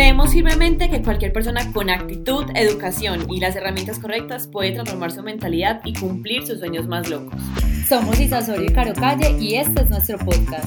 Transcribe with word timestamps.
Creemos 0.00 0.32
firmemente 0.32 0.88
que 0.88 1.02
cualquier 1.02 1.30
persona 1.30 1.74
con 1.74 1.90
actitud, 1.90 2.46
educación 2.54 3.30
y 3.30 3.38
las 3.38 3.54
herramientas 3.54 3.98
correctas 3.98 4.46
puede 4.46 4.72
transformar 4.72 5.12
su 5.12 5.22
mentalidad 5.22 5.82
y 5.84 5.92
cumplir 5.92 6.46
sus 6.46 6.58
sueños 6.58 6.88
más 6.88 7.10
locos. 7.10 7.38
Somos 7.86 8.18
Isa 8.18 8.40
Sorio 8.40 8.70
y 8.70 8.72
Caro 8.72 8.94
Calle 8.94 9.36
y 9.38 9.56
este 9.56 9.82
es 9.82 9.90
nuestro 9.90 10.16
podcast. 10.16 10.64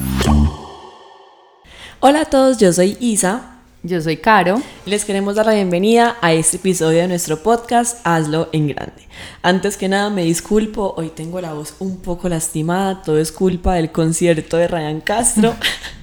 Hola 1.99 2.21
a 2.21 2.25
todos, 2.25 2.59
yo 2.59 2.71
soy 2.71 2.95
Isa. 2.99 3.52
Yo 3.85 3.99
soy 3.99 4.15
Caro. 4.15 4.61
Les 4.85 5.03
queremos 5.03 5.35
dar 5.35 5.45
la 5.45 5.55
bienvenida 5.55 6.15
a 6.21 6.31
este 6.31 6.55
episodio 6.55 6.99
de 6.99 7.09
nuestro 7.09 7.43
podcast 7.43 7.99
Hazlo 8.05 8.47
en 8.53 8.69
Grande. 8.69 9.09
Antes 9.41 9.75
que 9.75 9.89
nada 9.89 10.09
me 10.09 10.23
disculpo, 10.23 10.93
hoy 10.95 11.09
tengo 11.09 11.41
la 11.41 11.51
voz 11.51 11.75
un 11.79 11.97
poco 11.97 12.29
lastimada, 12.29 13.01
todo 13.01 13.17
es 13.17 13.33
culpa 13.33 13.73
del 13.75 13.91
concierto 13.91 14.55
de 14.55 14.69
Ryan 14.69 15.01
Castro, 15.01 15.57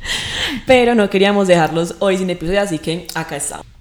pero 0.66 0.94
no 0.94 1.08
queríamos 1.08 1.48
dejarlos 1.48 1.94
hoy 2.00 2.18
sin 2.18 2.28
episodio, 2.28 2.60
así 2.60 2.78
que 2.78 3.06
acá 3.14 3.36
estamos. 3.36 3.79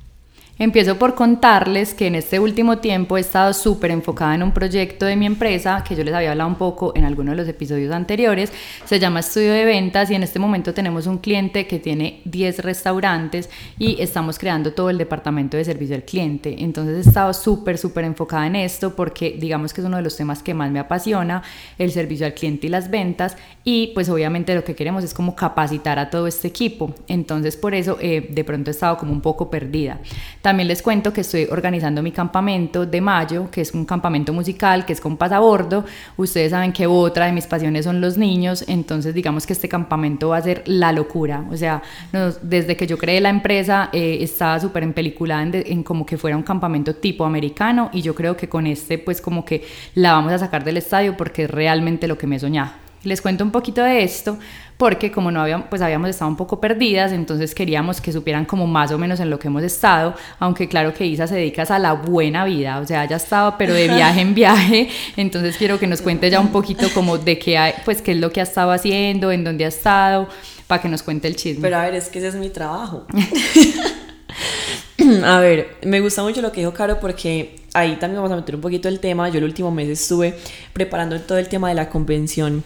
Empiezo 0.62 1.00
por 1.00 1.16
contarles 1.16 1.94
que 1.94 2.08
en 2.08 2.16
este 2.16 2.38
último 2.38 2.80
tiempo 2.80 3.16
he 3.16 3.22
estado 3.22 3.54
súper 3.54 3.92
enfocada 3.92 4.36
en 4.36 4.44
un 4.44 4.52
proyecto 4.52 5.06
de 5.06 5.16
mi 5.16 5.26
empresa 5.26 5.86
que 5.88 5.96
yo 5.96 6.04
les 6.04 6.14
había 6.14 6.32
hablado 6.32 6.50
un 6.50 6.58
poco 6.58 6.92
en 6.98 7.06
algunos 7.06 7.32
de 7.32 7.38
los 7.38 7.48
episodios 7.48 7.94
anteriores. 7.94 8.52
Se 8.84 9.00
llama 9.00 9.22
Estudio 9.22 9.54
de 9.54 9.64
Ventas 9.64 10.12
y 10.12 10.16
en 10.16 10.24
este 10.24 10.38
momento 10.38 10.74
tenemos 10.74 11.08
un 11.08 11.20
cliente 11.20 11.66
que 11.66 11.80
tiene 11.80 12.20
10 12.26 12.60
restaurantes 12.60 13.50
y 13.78 14.02
estamos 14.02 14.38
creando 14.38 14.74
todo 14.74 14.90
el 14.90 14.98
departamento 14.98 15.56
de 15.56 15.64
servicio 15.64 15.96
al 15.96 16.04
cliente. 16.04 16.54
Entonces 16.60 17.06
he 17.06 17.08
estado 17.08 17.34
súper, 17.34 17.78
súper 17.78 18.04
enfocada 18.04 18.46
en 18.46 18.58
esto 18.58 18.98
porque 18.98 19.38
digamos 19.40 19.74
que 19.74 19.80
es 19.80 19.88
uno 19.88 19.96
de 19.96 20.04
los 20.04 20.18
temas 20.18 20.44
que 20.44 20.54
más 20.54 20.72
me 20.72 20.80
apasiona, 20.80 21.42
el 21.78 21.90
servicio 21.94 22.26
al 22.26 22.34
cliente 22.34 22.68
y 22.68 22.70
las 22.70 22.90
ventas. 22.90 23.38
Y 23.64 23.92
pues 23.94 24.10
obviamente 24.10 24.54
lo 24.54 24.66
que 24.66 24.76
queremos 24.76 25.06
es 25.06 25.14
como 25.14 25.38
capacitar 25.38 26.00
a 26.00 26.10
todo 26.10 26.28
este 26.28 26.50
equipo. 26.50 26.94
Entonces 27.08 27.56
por 27.56 27.74
eso 27.74 27.98
eh, 28.02 28.28
de 28.30 28.44
pronto 28.44 28.72
he 28.72 28.74
estado 28.74 28.98
como 28.98 29.14
un 29.14 29.22
poco 29.22 29.50
perdida. 29.50 30.02
También 30.50 30.68
les 30.68 30.82
cuento 30.82 31.14
que 31.14 31.22
estoy 31.22 31.48
organizando 31.52 32.02
mi 32.02 32.12
campamento 32.12 32.84
de 32.84 33.02
mayo, 33.02 33.52
que 33.52 33.62
es 33.62 33.72
un 33.72 33.86
campamento 33.86 34.34
musical, 34.34 34.84
que 34.84 34.94
es 34.94 35.00
con 35.00 35.16
pasabordo. 35.16 35.86
Ustedes 36.18 36.50
saben 36.50 36.74
que 36.74 36.88
otra 36.88 37.28
de 37.28 37.34
mis 37.34 37.46
pasiones 37.46 37.86
son 37.86 38.02
los 38.02 38.18
niños, 38.18 38.66
entonces 38.68 39.14
digamos 39.14 39.46
que 39.46 39.54
este 39.54 39.70
campamento 39.70 40.30
va 40.30 40.38
a 40.38 40.42
ser 40.42 40.64
la 40.66 40.92
locura. 40.92 41.46
O 41.52 41.56
sea, 41.56 41.84
desde 42.42 42.76
que 42.76 42.88
yo 42.88 42.98
creé 42.98 43.22
la 43.22 43.30
empresa 43.30 43.90
eh, 43.94 44.18
estaba 44.22 44.60
súper 44.60 44.82
en 44.82 44.94
película 44.94 45.40
en, 45.44 45.84
como 45.84 46.04
que 46.04 46.18
fuera 46.18 46.36
un 46.36 46.42
campamento 46.42 46.96
tipo 46.96 47.26
americano 47.26 47.92
y 47.94 48.02
yo 48.02 48.16
creo 48.16 48.36
que 48.36 48.50
con 48.50 48.66
este 48.66 48.98
pues 48.98 49.22
como 49.22 49.46
que 49.46 49.64
la 49.94 50.14
vamos 50.14 50.34
a 50.34 50.40
sacar 50.40 50.64
del 50.64 50.78
estadio 50.78 51.16
porque 51.16 51.44
es 51.44 51.52
realmente 51.52 52.08
lo 52.08 52.18
que 52.18 52.26
me 52.26 52.40
soñaba. 52.40 52.89
Les 53.04 53.22
cuento 53.22 53.44
un 53.44 53.52
poquito 53.52 53.84
de 53.84 54.04
esto 54.04 54.38
porque 54.80 55.12
como 55.12 55.30
no 55.30 55.42
habíamos, 55.42 55.68
pues 55.70 55.82
habíamos 55.82 56.10
estado 56.10 56.32
un 56.32 56.38
poco 56.38 56.62
perdidas, 56.62 57.12
entonces 57.12 57.54
queríamos 57.54 58.00
que 58.00 58.14
supieran 58.14 58.46
como 58.46 58.66
más 58.66 58.92
o 58.92 58.98
menos 58.98 59.20
en 59.20 59.30
lo 59.30 59.38
que 59.38 59.50
hemos 59.50 59.62
estado, 59.62 60.16
aunque 60.40 60.70
claro 60.70 60.94
que 60.94 61.06
Isa 61.06 61.28
se 61.28 61.36
dedica 61.36 61.64
a 61.64 61.80
la 61.80 61.92
buena 61.92 62.46
vida, 62.46 62.80
o 62.80 62.88
sea, 62.88 63.04
ya 63.04 63.18
estaba 63.18 63.58
pero 63.58 63.74
de 63.74 63.90
viaje 63.90 64.22
en 64.22 64.34
viaje, 64.34 64.88
entonces 65.18 65.58
quiero 65.58 65.78
que 65.80 65.86
nos 65.86 66.02
cuente 66.02 66.30
ya 66.30 66.40
un 66.40 66.54
poquito 66.54 66.88
como 66.94 67.18
de 67.18 67.38
qué, 67.38 67.58
hay, 67.58 67.74
pues 67.84 68.02
qué 68.02 68.14
es 68.14 68.20
lo 68.20 68.32
que 68.32 68.40
ha 68.40 68.44
estado 68.44 68.72
haciendo, 68.72 69.34
en 69.34 69.44
dónde 69.44 69.66
ha 69.66 69.68
estado, 69.68 70.30
para 70.66 70.82
que 70.82 70.88
nos 70.88 71.04
cuente 71.04 71.28
el 71.28 71.36
chisme. 71.36 71.62
Pero 71.62 71.76
a 71.76 71.84
ver, 71.84 71.96
es 71.96 72.08
que 72.08 72.20
ese 72.20 72.30
es 72.30 72.36
mi 72.36 72.50
trabajo. 72.50 73.06
a 75.26 75.40
ver, 75.42 75.76
me 75.84 76.00
gusta 76.00 76.24
mucho 76.24 76.42
lo 76.42 76.54
que 76.54 76.62
dijo 76.62 76.74
Caro 76.74 77.02
porque 77.02 77.60
ahí 77.74 77.98
también 77.98 78.22
vamos 78.22 78.32
a 78.32 78.38
meter 78.38 78.56
un 78.56 78.62
poquito 78.62 78.88
el 78.88 79.02
tema. 79.02 79.28
Yo 79.28 79.40
el 79.40 79.44
último 79.44 79.72
mes 79.72 79.90
estuve 79.90 80.40
preparando 80.72 81.20
todo 81.20 81.38
el 81.38 81.50
tema 81.50 81.68
de 81.68 81.76
la 81.76 81.90
convención 81.90 82.64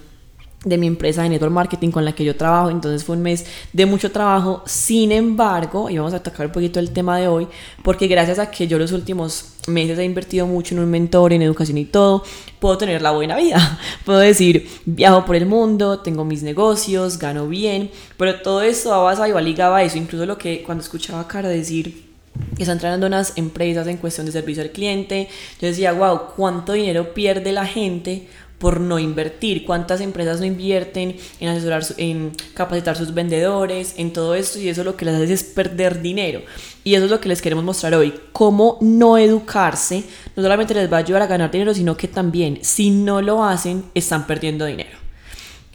de 0.64 0.78
mi 0.78 0.88
empresa 0.88 1.24
de 1.24 1.30
network 1.30 1.54
marketing 1.54 1.92
con 1.92 2.06
la 2.06 2.14
que 2.14 2.24
yo 2.24 2.36
trabajo, 2.36 2.70
entonces 2.70 3.04
fue 3.04 3.18
un 3.18 3.22
mes 3.22 3.46
de 3.74 3.86
mucho 3.86 4.12
trabajo, 4.12 4.64
sin 4.66 5.12
embargo, 5.12 5.90
y 5.90 5.98
vamos 5.98 6.14
a 6.14 6.24
tocar 6.24 6.48
un 6.48 6.52
poquito 6.52 6.80
el 6.80 6.92
tema 6.92 7.18
de 7.18 7.28
hoy, 7.28 7.48
porque 7.84 8.08
gracias 8.08 8.40
a 8.40 8.50
que 8.50 8.68
yo 8.68 8.78
los 8.78 8.92
últimos 8.92 9.54
meses 9.68 9.98
he 10.00 10.04
invertido 10.04 10.48
mucho 10.48 10.76
en 10.76 10.82
un 10.82 10.90
mentor, 10.90 11.34
en 11.34 11.42
educación 11.42 11.78
y 11.78 11.86
todo, 11.86 12.24
puedo 12.60 12.78
tener 12.78 13.02
la 13.02 13.12
buena 13.12 13.36
vida, 13.36 13.80
puedo 14.06 14.20
decir, 14.20 14.70
viajo 14.86 15.26
por 15.26 15.36
el 15.36 15.46
mundo, 15.46 16.00
tengo 16.00 16.24
mis 16.24 16.44
negocios, 16.44 17.20
gano 17.20 17.48
bien, 17.48 17.92
pero 18.18 18.42
todo 18.42 18.62
esto 18.62 18.90
va 18.90 19.00
basado 19.00 19.28
y 19.28 19.32
va 19.32 19.42
ligado 19.42 19.78
eso, 19.78 19.98
incluso 19.98 20.26
lo 20.26 20.38
que 20.38 20.64
cuando 20.64 20.84
escuchaba 20.84 21.22
a 21.22 21.28
Cara 21.28 21.50
decir 21.50 22.14
que 22.56 22.64
están 22.64 22.78
entrando 22.78 23.08
unas 23.08 23.34
empresas 23.38 23.88
en 23.88 23.98
cuestión 23.98 24.26
de 24.26 24.32
servicio 24.32 24.64
al 24.64 24.72
cliente, 24.72 25.28
yo 25.62 25.68
decía, 25.68 25.94
wow, 25.94 26.20
¿cuánto 26.36 26.74
dinero 26.74 27.14
pierde 27.14 27.52
la 27.52 27.66
gente 27.66 28.28
por 28.64 28.80
no 28.80 28.98
invertir. 28.98 29.66
¿Cuántas 29.66 30.00
empresas 30.00 30.40
no 30.40 30.46
invierten 30.46 31.18
en 31.42 31.50
asesorar, 31.50 31.84
en 31.98 32.32
capacitar 32.54 32.96
sus 32.96 33.14
vendedores, 33.14 33.96
en 33.98 34.14
todo 34.14 34.36
esto? 34.36 34.58
Y 34.58 34.70
eso 34.70 34.86
lo 34.86 34.96
que 34.96 35.04
les 35.04 35.16
hace 35.16 35.34
es 35.34 35.44
perder 35.44 36.02
dinero. 36.02 36.40
Y 36.86 36.96
eso 36.96 37.04
es 37.04 37.12
lo 37.12 37.20
que 37.20 37.28
les 37.28 37.42
queremos 37.42 37.66
mostrar 37.66 37.94
hoy. 37.94 38.14
Cómo 38.32 38.78
no 38.80 39.18
educarse 39.18 40.06
no 40.38 40.42
solamente 40.42 40.74
les 40.74 40.90
va 40.90 40.96
a 40.96 41.00
ayudar 41.02 41.24
a 41.24 41.28
ganar 41.28 41.52
dinero, 41.52 41.74
sino 41.74 41.98
que 41.98 42.08
también 42.08 42.60
si 42.62 42.90
no 42.90 43.22
lo 43.22 43.44
hacen, 43.44 43.84
están 43.96 44.26
perdiendo 44.28 44.64
dinero. 44.64 44.98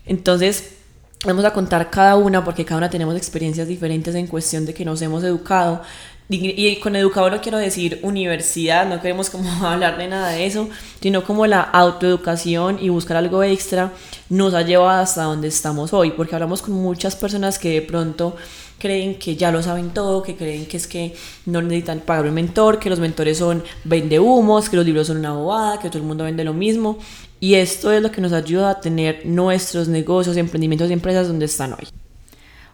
Entonces, 0.06 0.70
vamos 1.26 1.44
a 1.44 1.52
contar 1.52 1.90
cada 1.90 2.16
una 2.16 2.42
porque 2.42 2.64
cada 2.64 2.78
una 2.78 2.88
tenemos 2.88 3.18
experiencias 3.18 3.68
diferentes 3.68 4.14
en 4.14 4.28
cuestión 4.28 4.64
de 4.64 4.72
que 4.72 4.86
nos 4.86 5.02
hemos 5.02 5.22
educado, 5.24 5.82
y 6.30 6.76
con 6.76 6.94
educador 6.94 7.32
no 7.32 7.40
quiero 7.40 7.56
decir 7.56 8.00
universidad, 8.02 8.86
no 8.86 9.00
queremos 9.00 9.30
como 9.30 9.50
hablar 9.66 9.96
de 9.96 10.08
nada 10.08 10.30
de 10.30 10.46
eso, 10.46 10.68
sino 11.00 11.24
como 11.24 11.46
la 11.46 11.62
autoeducación 11.62 12.78
y 12.80 12.90
buscar 12.90 13.16
algo 13.16 13.42
extra 13.42 13.92
nos 14.28 14.52
ha 14.52 14.62
llevado 14.62 15.00
hasta 15.00 15.22
donde 15.22 15.48
estamos 15.48 15.92
hoy, 15.92 16.10
porque 16.10 16.34
hablamos 16.34 16.60
con 16.60 16.74
muchas 16.74 17.16
personas 17.16 17.58
que 17.58 17.70
de 17.70 17.82
pronto 17.82 18.36
creen 18.78 19.18
que 19.18 19.36
ya 19.36 19.50
lo 19.50 19.62
saben 19.62 19.90
todo, 19.90 20.22
que 20.22 20.36
creen 20.36 20.66
que 20.66 20.76
es 20.76 20.86
que 20.86 21.14
no 21.46 21.60
necesitan 21.62 22.00
pagar 22.00 22.26
un 22.26 22.34
mentor, 22.34 22.78
que 22.78 22.90
los 22.90 23.00
mentores 23.00 23.38
son 23.38 23.64
vende 23.84 24.20
humos, 24.20 24.68
que 24.68 24.76
los 24.76 24.86
libros 24.86 25.08
son 25.08 25.18
una 25.18 25.32
bobada, 25.32 25.80
que 25.80 25.88
todo 25.88 25.98
el 25.98 26.04
mundo 26.04 26.24
vende 26.24 26.44
lo 26.44 26.52
mismo. 26.52 26.98
Y 27.40 27.54
esto 27.54 27.92
es 27.92 28.02
lo 28.02 28.10
que 28.10 28.20
nos 28.20 28.32
ayuda 28.32 28.70
a 28.70 28.80
tener 28.80 29.22
nuestros 29.24 29.88
negocios, 29.88 30.36
emprendimientos 30.36 30.90
y 30.90 30.92
empresas 30.92 31.28
donde 31.28 31.46
están 31.46 31.72
hoy. 31.72 31.88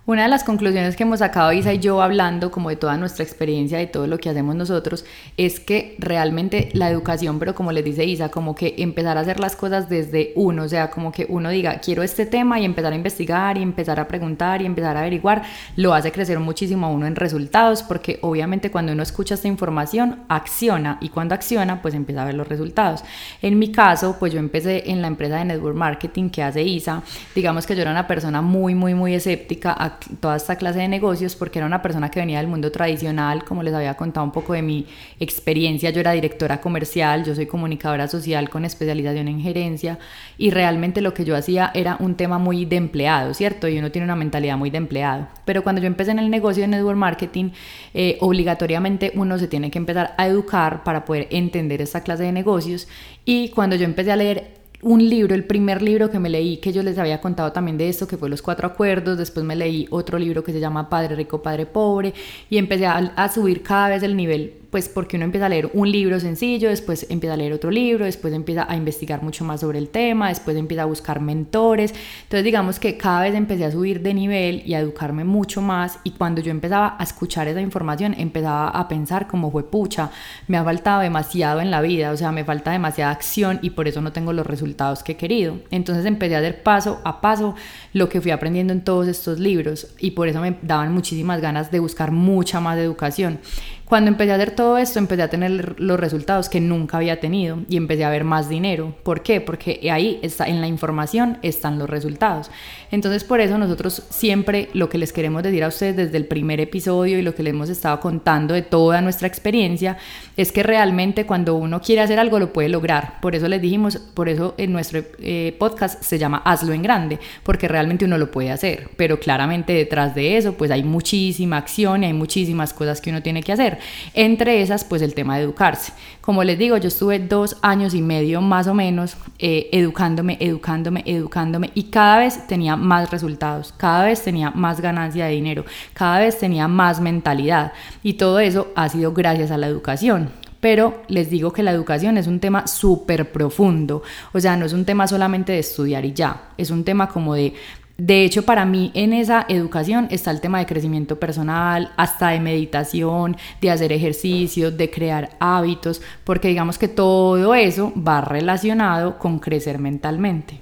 Una 0.06 0.24
de 0.24 0.28
las 0.28 0.44
conclusiones 0.44 0.96
que 0.96 1.04
hemos 1.04 1.20
sacado 1.20 1.50
Isa 1.54 1.72
y 1.72 1.78
yo 1.78 2.02
hablando 2.02 2.50
como 2.50 2.68
de 2.68 2.76
toda 2.76 2.98
nuestra 2.98 3.24
experiencia 3.24 3.80
y 3.80 3.86
todo 3.86 4.06
lo 4.06 4.18
que 4.18 4.28
hacemos 4.28 4.54
nosotros 4.54 5.06
es 5.38 5.60
que 5.60 5.96
realmente 5.98 6.68
la 6.74 6.90
educación, 6.90 7.38
pero 7.38 7.54
como 7.54 7.72
les 7.72 7.86
dice 7.86 8.04
Isa, 8.04 8.28
como 8.28 8.54
que 8.54 8.74
empezar 8.76 9.16
a 9.16 9.22
hacer 9.22 9.40
las 9.40 9.56
cosas 9.56 9.88
desde 9.88 10.34
uno, 10.36 10.64
o 10.64 10.68
sea, 10.68 10.90
como 10.90 11.10
que 11.10 11.24
uno 11.30 11.48
diga, 11.48 11.80
quiero 11.80 12.02
este 12.02 12.26
tema 12.26 12.60
y 12.60 12.66
empezar 12.66 12.92
a 12.92 12.96
investigar 12.96 13.56
y 13.56 13.62
empezar 13.62 13.98
a 13.98 14.06
preguntar 14.06 14.60
y 14.60 14.66
empezar 14.66 14.94
a 14.94 15.00
averiguar, 15.00 15.42
lo 15.76 15.94
hace 15.94 16.12
crecer 16.12 16.38
muchísimo 16.38 16.86
a 16.86 16.90
uno 16.90 17.06
en 17.06 17.16
resultados 17.16 17.82
porque 17.82 18.18
obviamente 18.20 18.70
cuando 18.70 18.92
uno 18.92 19.02
escucha 19.02 19.36
esta 19.36 19.48
información, 19.48 20.24
acciona 20.28 20.98
y 21.00 21.08
cuando 21.08 21.34
acciona, 21.34 21.80
pues 21.80 21.94
empieza 21.94 22.20
a 22.20 22.26
ver 22.26 22.34
los 22.34 22.46
resultados. 22.46 23.02
En 23.40 23.58
mi 23.58 23.72
caso, 23.72 24.16
pues 24.18 24.34
yo 24.34 24.38
empecé 24.38 24.90
en 24.90 25.00
la 25.00 25.08
empresa 25.08 25.38
de 25.38 25.46
network 25.46 25.76
marketing 25.76 26.28
que 26.28 26.42
hace 26.42 26.62
Isa, 26.62 27.02
digamos 27.34 27.66
que 27.66 27.74
yo 27.74 27.80
era 27.80 27.90
una 27.90 28.06
persona 28.06 28.42
muy, 28.42 28.74
muy, 28.74 28.92
muy 28.92 29.14
escéptica 29.14 29.74
a 29.74 29.93
toda 30.20 30.36
esta 30.36 30.56
clase 30.56 30.80
de 30.80 30.88
negocios 30.88 31.36
porque 31.36 31.58
era 31.58 31.66
una 31.66 31.82
persona 31.82 32.10
que 32.10 32.20
venía 32.20 32.38
del 32.38 32.48
mundo 32.48 32.70
tradicional, 32.70 33.44
como 33.44 33.62
les 33.62 33.74
había 33.74 33.94
contado 33.94 34.24
un 34.24 34.32
poco 34.32 34.52
de 34.52 34.62
mi 34.62 34.86
experiencia, 35.20 35.90
yo 35.90 36.00
era 36.00 36.12
directora 36.12 36.60
comercial, 36.60 37.24
yo 37.24 37.34
soy 37.34 37.46
comunicadora 37.46 38.08
social 38.08 38.50
con 38.50 38.64
especialización 38.64 39.28
en 39.28 39.40
gerencia 39.40 39.98
y 40.38 40.50
realmente 40.50 41.00
lo 41.00 41.14
que 41.14 41.24
yo 41.24 41.36
hacía 41.36 41.70
era 41.74 41.96
un 42.00 42.14
tema 42.14 42.38
muy 42.38 42.64
de 42.64 42.76
empleado, 42.76 43.34
¿cierto? 43.34 43.68
Y 43.68 43.78
uno 43.78 43.90
tiene 43.90 44.04
una 44.04 44.16
mentalidad 44.16 44.56
muy 44.56 44.70
de 44.70 44.78
empleado. 44.78 45.28
Pero 45.44 45.62
cuando 45.62 45.80
yo 45.80 45.86
empecé 45.86 46.10
en 46.10 46.18
el 46.18 46.30
negocio 46.30 46.62
de 46.62 46.68
network 46.68 46.96
marketing, 46.96 47.50
eh, 47.92 48.18
obligatoriamente 48.20 49.12
uno 49.14 49.38
se 49.38 49.48
tiene 49.48 49.70
que 49.70 49.78
empezar 49.78 50.14
a 50.16 50.26
educar 50.26 50.84
para 50.84 51.04
poder 51.04 51.28
entender 51.30 51.80
esta 51.80 52.02
clase 52.02 52.24
de 52.24 52.32
negocios 52.32 52.88
y 53.24 53.50
cuando 53.50 53.76
yo 53.76 53.84
empecé 53.84 54.12
a 54.12 54.16
leer 54.16 54.63
un 54.84 55.08
libro, 55.08 55.34
el 55.34 55.44
primer 55.44 55.80
libro 55.80 56.10
que 56.10 56.18
me 56.18 56.28
leí, 56.28 56.58
que 56.58 56.72
yo 56.72 56.82
les 56.82 56.98
había 56.98 57.20
contado 57.20 57.52
también 57.52 57.78
de 57.78 57.88
esto, 57.88 58.06
que 58.06 58.18
fue 58.18 58.28
Los 58.28 58.42
Cuatro 58.42 58.68
Acuerdos, 58.68 59.16
después 59.16 59.44
me 59.44 59.56
leí 59.56 59.86
otro 59.90 60.18
libro 60.18 60.44
que 60.44 60.52
se 60.52 60.60
llama 60.60 60.90
Padre 60.90 61.16
Rico, 61.16 61.42
Padre 61.42 61.64
Pobre, 61.64 62.12
y 62.50 62.58
empecé 62.58 62.86
a, 62.86 62.96
a 62.96 63.28
subir 63.30 63.62
cada 63.62 63.88
vez 63.88 64.02
el 64.02 64.14
nivel 64.14 64.63
pues 64.74 64.88
porque 64.88 65.14
uno 65.14 65.24
empieza 65.24 65.46
a 65.46 65.48
leer 65.48 65.70
un 65.72 65.88
libro 65.88 66.18
sencillo, 66.18 66.68
después 66.68 67.06
empieza 67.08 67.34
a 67.34 67.36
leer 67.36 67.52
otro 67.52 67.70
libro, 67.70 68.06
después 68.06 68.34
empieza 68.34 68.66
a 68.68 68.74
investigar 68.74 69.22
mucho 69.22 69.44
más 69.44 69.60
sobre 69.60 69.78
el 69.78 69.88
tema, 69.88 70.30
después 70.30 70.56
empieza 70.56 70.82
a 70.82 70.86
buscar 70.86 71.20
mentores. 71.20 71.94
Entonces 72.24 72.44
digamos 72.44 72.80
que 72.80 72.96
cada 72.96 73.20
vez 73.20 73.36
empecé 73.36 73.66
a 73.66 73.70
subir 73.70 74.02
de 74.02 74.12
nivel 74.14 74.64
y 74.66 74.74
a 74.74 74.80
educarme 74.80 75.22
mucho 75.22 75.62
más 75.62 76.00
y 76.02 76.10
cuando 76.10 76.40
yo 76.40 76.50
empezaba 76.50 76.96
a 76.98 77.04
escuchar 77.04 77.46
esa 77.46 77.60
información 77.60 78.16
empezaba 78.18 78.68
a 78.68 78.88
pensar 78.88 79.28
como 79.28 79.52
fue 79.52 79.70
pucha, 79.70 80.10
me 80.48 80.56
ha 80.56 80.64
faltado 80.64 81.02
demasiado 81.02 81.60
en 81.60 81.70
la 81.70 81.80
vida, 81.80 82.10
o 82.10 82.16
sea, 82.16 82.32
me 82.32 82.42
falta 82.42 82.72
demasiada 82.72 83.12
acción 83.12 83.60
y 83.62 83.70
por 83.70 83.86
eso 83.86 84.00
no 84.00 84.10
tengo 84.10 84.32
los 84.32 84.44
resultados 84.44 85.04
que 85.04 85.12
he 85.12 85.16
querido. 85.16 85.60
Entonces 85.70 86.04
empecé 86.04 86.34
a 86.34 86.40
hacer 86.40 86.64
paso 86.64 87.00
a 87.04 87.20
paso 87.20 87.54
lo 87.92 88.08
que 88.08 88.20
fui 88.20 88.32
aprendiendo 88.32 88.72
en 88.72 88.82
todos 88.82 89.06
estos 89.06 89.38
libros 89.38 89.94
y 90.00 90.10
por 90.10 90.26
eso 90.26 90.40
me 90.40 90.56
daban 90.62 90.92
muchísimas 90.92 91.40
ganas 91.40 91.70
de 91.70 91.78
buscar 91.78 92.10
mucha 92.10 92.58
más 92.58 92.76
educación. 92.76 93.38
Cuando 93.84 94.08
empecé 94.08 94.32
a 94.32 94.36
hacer 94.36 94.52
todo 94.52 94.78
esto 94.78 94.98
empecé 94.98 95.22
a 95.22 95.28
tener 95.28 95.78
los 95.78 96.00
resultados 96.00 96.48
que 96.48 96.60
nunca 96.60 96.96
había 96.96 97.20
tenido 97.20 97.58
y 97.68 97.76
empecé 97.76 98.04
a 98.04 98.10
ver 98.10 98.24
más 98.24 98.48
dinero. 98.48 98.94
¿Por 99.02 99.22
qué? 99.22 99.42
Porque 99.42 99.90
ahí 99.92 100.20
está, 100.22 100.46
en 100.46 100.62
la 100.62 100.66
información 100.66 101.38
están 101.42 101.78
los 101.78 101.90
resultados. 101.90 102.50
Entonces 102.94 103.24
por 103.24 103.40
eso 103.40 103.58
nosotros 103.58 104.04
siempre 104.08 104.68
lo 104.72 104.88
que 104.88 104.98
les 104.98 105.12
queremos 105.12 105.42
decir 105.42 105.64
a 105.64 105.68
ustedes 105.68 105.96
desde 105.96 106.16
el 106.16 106.26
primer 106.26 106.60
episodio 106.60 107.18
y 107.18 107.22
lo 107.22 107.34
que 107.34 107.42
les 107.42 107.52
hemos 107.52 107.68
estado 107.68 107.98
contando 107.98 108.54
de 108.54 108.62
toda 108.62 109.00
nuestra 109.00 109.26
experiencia 109.26 109.96
es 110.36 110.52
que 110.52 110.62
realmente 110.62 111.26
cuando 111.26 111.56
uno 111.56 111.80
quiere 111.80 112.02
hacer 112.02 112.20
algo 112.20 112.38
lo 112.38 112.52
puede 112.52 112.68
lograr. 112.68 113.20
Por 113.20 113.34
eso 113.34 113.48
les 113.48 113.60
dijimos, 113.60 113.96
por 113.96 114.28
eso 114.28 114.54
en 114.58 114.72
nuestro 114.72 115.02
eh, 115.18 115.56
podcast 115.58 116.04
se 116.04 116.18
llama 116.18 116.40
Hazlo 116.44 116.72
en 116.72 116.84
Grande, 116.84 117.18
porque 117.42 117.66
realmente 117.66 118.04
uno 118.04 118.16
lo 118.16 118.30
puede 118.30 118.52
hacer. 118.52 118.90
Pero 118.96 119.18
claramente 119.18 119.72
detrás 119.72 120.14
de 120.14 120.36
eso 120.36 120.52
pues 120.52 120.70
hay 120.70 120.84
muchísima 120.84 121.56
acción 121.56 122.04
y 122.04 122.06
hay 122.06 122.12
muchísimas 122.12 122.72
cosas 122.72 123.00
que 123.00 123.10
uno 123.10 123.24
tiene 123.24 123.42
que 123.42 123.52
hacer. 123.52 123.78
Entre 124.14 124.62
esas 124.62 124.84
pues 124.84 125.02
el 125.02 125.14
tema 125.14 125.36
de 125.36 125.42
educarse. 125.42 125.92
Como 126.24 126.42
les 126.42 126.58
digo, 126.58 126.78
yo 126.78 126.88
estuve 126.88 127.18
dos 127.18 127.58
años 127.60 127.92
y 127.92 128.00
medio 128.00 128.40
más 128.40 128.66
o 128.66 128.72
menos 128.72 129.18
eh, 129.38 129.68
educándome, 129.72 130.38
educándome, 130.40 131.02
educándome 131.04 131.70
y 131.74 131.90
cada 131.90 132.20
vez 132.20 132.46
tenía 132.46 132.76
más 132.76 133.10
resultados, 133.10 133.74
cada 133.76 134.06
vez 134.06 134.22
tenía 134.22 134.50
más 134.50 134.80
ganancia 134.80 135.26
de 135.26 135.32
dinero, 135.32 135.66
cada 135.92 136.20
vez 136.20 136.38
tenía 136.38 136.66
más 136.66 136.98
mentalidad 136.98 137.74
y 138.02 138.14
todo 138.14 138.38
eso 138.38 138.68
ha 138.74 138.88
sido 138.88 139.12
gracias 139.12 139.50
a 139.50 139.58
la 139.58 139.66
educación. 139.66 140.30
Pero 140.60 141.02
les 141.08 141.28
digo 141.28 141.52
que 141.52 141.62
la 141.62 141.72
educación 141.72 142.16
es 142.16 142.26
un 142.26 142.40
tema 142.40 142.66
súper 142.66 143.30
profundo, 143.30 144.02
o 144.32 144.40
sea, 144.40 144.56
no 144.56 144.64
es 144.64 144.72
un 144.72 144.86
tema 144.86 145.06
solamente 145.06 145.52
de 145.52 145.58
estudiar 145.58 146.06
y 146.06 146.14
ya, 146.14 146.44
es 146.56 146.70
un 146.70 146.84
tema 146.84 147.06
como 147.06 147.34
de 147.34 147.52
de 147.96 148.24
hecho, 148.24 148.42
para 148.42 148.64
mí 148.64 148.90
en 148.94 149.12
esa 149.12 149.46
educación 149.48 150.08
está 150.10 150.32
el 150.32 150.40
tema 150.40 150.58
de 150.58 150.66
crecimiento 150.66 151.20
personal, 151.20 151.92
hasta 151.96 152.30
de 152.30 152.40
meditación, 152.40 153.36
de 153.60 153.70
hacer 153.70 153.92
ejercicios, 153.92 154.76
de 154.76 154.90
crear 154.90 155.36
hábitos, 155.38 156.02
porque 156.24 156.48
digamos 156.48 156.76
que 156.76 156.88
todo 156.88 157.54
eso 157.54 157.92
va 157.96 158.20
relacionado 158.20 159.16
con 159.18 159.38
crecer 159.38 159.78
mentalmente. 159.78 160.60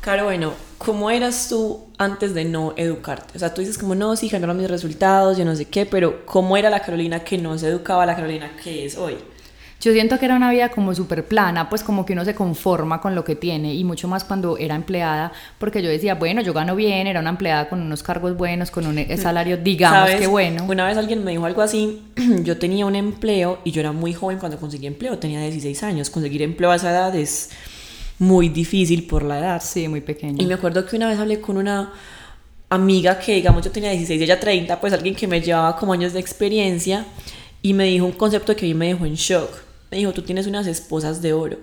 Caro, 0.00 0.24
bueno, 0.24 0.52
¿cómo 0.78 1.10
eras 1.10 1.48
tú 1.48 1.86
antes 1.98 2.32
de 2.32 2.44
no 2.44 2.74
educarte? 2.76 3.36
O 3.36 3.38
sea, 3.40 3.52
tú 3.52 3.60
dices 3.60 3.76
como, 3.76 3.96
no, 3.96 4.14
sí, 4.14 4.28
ganaron 4.28 4.56
mis 4.56 4.70
resultados, 4.70 5.36
yo 5.36 5.44
no 5.44 5.56
sé 5.56 5.64
qué, 5.64 5.84
pero 5.84 6.24
¿cómo 6.26 6.56
era 6.56 6.70
la 6.70 6.80
Carolina 6.80 7.24
que 7.24 7.38
no 7.38 7.58
se 7.58 7.66
educaba, 7.66 8.06
la 8.06 8.14
Carolina 8.14 8.52
que 8.62 8.86
es 8.86 8.96
hoy? 8.96 9.18
Yo 9.80 9.92
siento 9.92 10.18
que 10.18 10.26
era 10.26 10.36
una 10.36 10.50
vida 10.50 10.68
como 10.68 10.94
súper 10.94 11.24
plana, 11.26 11.70
pues 11.70 11.82
como 11.82 12.04
que 12.04 12.12
uno 12.12 12.26
se 12.26 12.34
conforma 12.34 13.00
con 13.00 13.14
lo 13.14 13.24
que 13.24 13.34
tiene 13.34 13.74
y 13.74 13.82
mucho 13.82 14.08
más 14.08 14.24
cuando 14.24 14.58
era 14.58 14.74
empleada, 14.74 15.32
porque 15.58 15.82
yo 15.82 15.88
decía, 15.88 16.16
bueno, 16.16 16.42
yo 16.42 16.52
gano 16.52 16.76
bien, 16.76 17.06
era 17.06 17.20
una 17.20 17.30
empleada 17.30 17.70
con 17.70 17.80
unos 17.80 18.02
cargos 18.02 18.36
buenos, 18.36 18.70
con 18.70 18.86
un 18.86 18.98
e-, 18.98 19.16
salario, 19.16 19.56
digamos 19.56 20.10
que 20.10 20.26
bueno. 20.26 20.66
Una 20.68 20.86
vez 20.86 20.98
alguien 20.98 21.24
me 21.24 21.30
dijo 21.30 21.46
algo 21.46 21.62
así, 21.62 22.02
yo 22.44 22.58
tenía 22.58 22.84
un 22.84 22.94
empleo 22.94 23.60
y 23.64 23.70
yo 23.70 23.80
era 23.80 23.92
muy 23.92 24.12
joven 24.12 24.38
cuando 24.38 24.58
conseguí 24.58 24.86
empleo, 24.86 25.18
tenía 25.18 25.40
16 25.40 25.82
años, 25.82 26.10
conseguir 26.10 26.42
empleo 26.42 26.70
a 26.70 26.76
esa 26.76 26.90
edad 26.90 27.16
es 27.16 27.48
muy 28.18 28.50
difícil 28.50 29.06
por 29.06 29.22
la 29.22 29.38
edad. 29.38 29.62
Sí, 29.64 29.88
muy 29.88 30.02
pequeño. 30.02 30.42
Y 30.42 30.46
me 30.46 30.52
acuerdo 30.52 30.84
que 30.84 30.96
una 30.96 31.08
vez 31.08 31.18
hablé 31.18 31.40
con 31.40 31.56
una 31.56 31.90
amiga 32.68 33.18
que, 33.18 33.34
digamos, 33.34 33.64
yo 33.64 33.70
tenía 33.70 33.92
16 33.92 34.20
y 34.20 34.24
ella 34.24 34.38
30, 34.38 34.78
pues 34.78 34.92
alguien 34.92 35.14
que 35.14 35.26
me 35.26 35.40
llevaba 35.40 35.74
como 35.76 35.94
años 35.94 36.12
de 36.12 36.20
experiencia 36.20 37.06
y 37.62 37.72
me 37.72 37.84
dijo 37.84 38.04
un 38.04 38.12
concepto 38.12 38.54
que 38.54 38.66
a 38.66 38.68
mí 38.68 38.74
me 38.74 38.88
dejó 38.88 39.06
en 39.06 39.14
shock. 39.14 39.69
Me 39.90 39.98
dijo, 39.98 40.12
tú 40.12 40.22
tienes 40.22 40.46
unas 40.46 40.66
esposas 40.66 41.22
de 41.22 41.32
oro. 41.32 41.58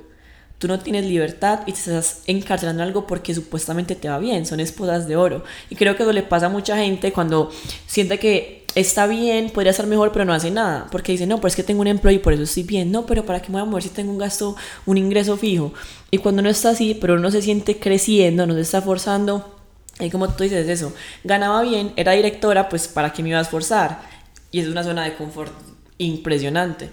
Tú 0.57 0.67
no 0.67 0.79
tienes 0.79 1.05
libertad 1.05 1.61
y 1.67 1.71
te 1.71 1.79
estás 1.79 2.23
encarcelando 2.25 2.81
algo 2.81 3.05
porque 3.05 3.35
supuestamente 3.35 3.95
te 3.95 4.09
va 4.09 4.17
bien, 4.17 4.45
son 4.45 4.59
esposas 4.59 5.07
de 5.07 5.15
oro. 5.15 5.43
Y 5.69 5.75
creo 5.75 5.95
que 5.95 6.03
eso 6.03 6.11
le 6.11 6.23
pasa 6.23 6.47
a 6.47 6.49
mucha 6.49 6.75
gente 6.77 7.13
cuando 7.13 7.51
siente 7.85 8.17
que 8.17 8.65
está 8.73 9.05
bien, 9.05 9.51
podría 9.51 9.71
estar 9.71 9.85
mejor, 9.85 10.11
pero 10.11 10.25
no 10.25 10.33
hace 10.33 10.49
nada. 10.49 10.87
Porque 10.91 11.11
dice, 11.11 11.27
no, 11.27 11.37
pero 11.37 11.49
es 11.49 11.55
que 11.55 11.63
tengo 11.63 11.81
un 11.81 11.87
empleo 11.87 12.15
y 12.15 12.19
por 12.19 12.33
eso 12.33 12.43
estoy 12.43 12.63
bien. 12.63 12.91
No, 12.91 13.05
pero 13.05 13.23
¿para 13.25 13.41
qué 13.41 13.49
me 13.49 13.53
voy 13.53 13.61
a 13.61 13.65
mover 13.65 13.83
si 13.83 13.89
tengo 13.89 14.11
un 14.11 14.17
gasto, 14.17 14.55
un 14.87 14.97
ingreso 14.97 15.37
fijo? 15.37 15.73
Y 16.09 16.17
cuando 16.17 16.41
no 16.41 16.49
está 16.49 16.71
así, 16.71 16.97
pero 16.99 17.15
uno 17.15 17.29
se 17.29 17.43
siente 17.43 17.77
creciendo, 17.77 18.47
no 18.47 18.55
se 18.55 18.61
está 18.61 18.81
forzando, 18.81 19.57
y 19.99 20.09
como 20.11 20.29
tú 20.29 20.43
dices 20.43 20.67
eso, 20.67 20.93
ganaba 21.23 21.61
bien, 21.63 21.91
era 21.95 22.11
directora, 22.11 22.69
pues 22.69 22.87
¿para 22.87 23.13
qué 23.13 23.23
me 23.23 23.29
iba 23.29 23.39
a 23.39 23.41
esforzar? 23.41 24.01
Y 24.51 24.59
es 24.59 24.67
una 24.67 24.83
zona 24.83 25.03
de 25.03 25.15
confort 25.15 25.51
impresionante. 25.97 26.89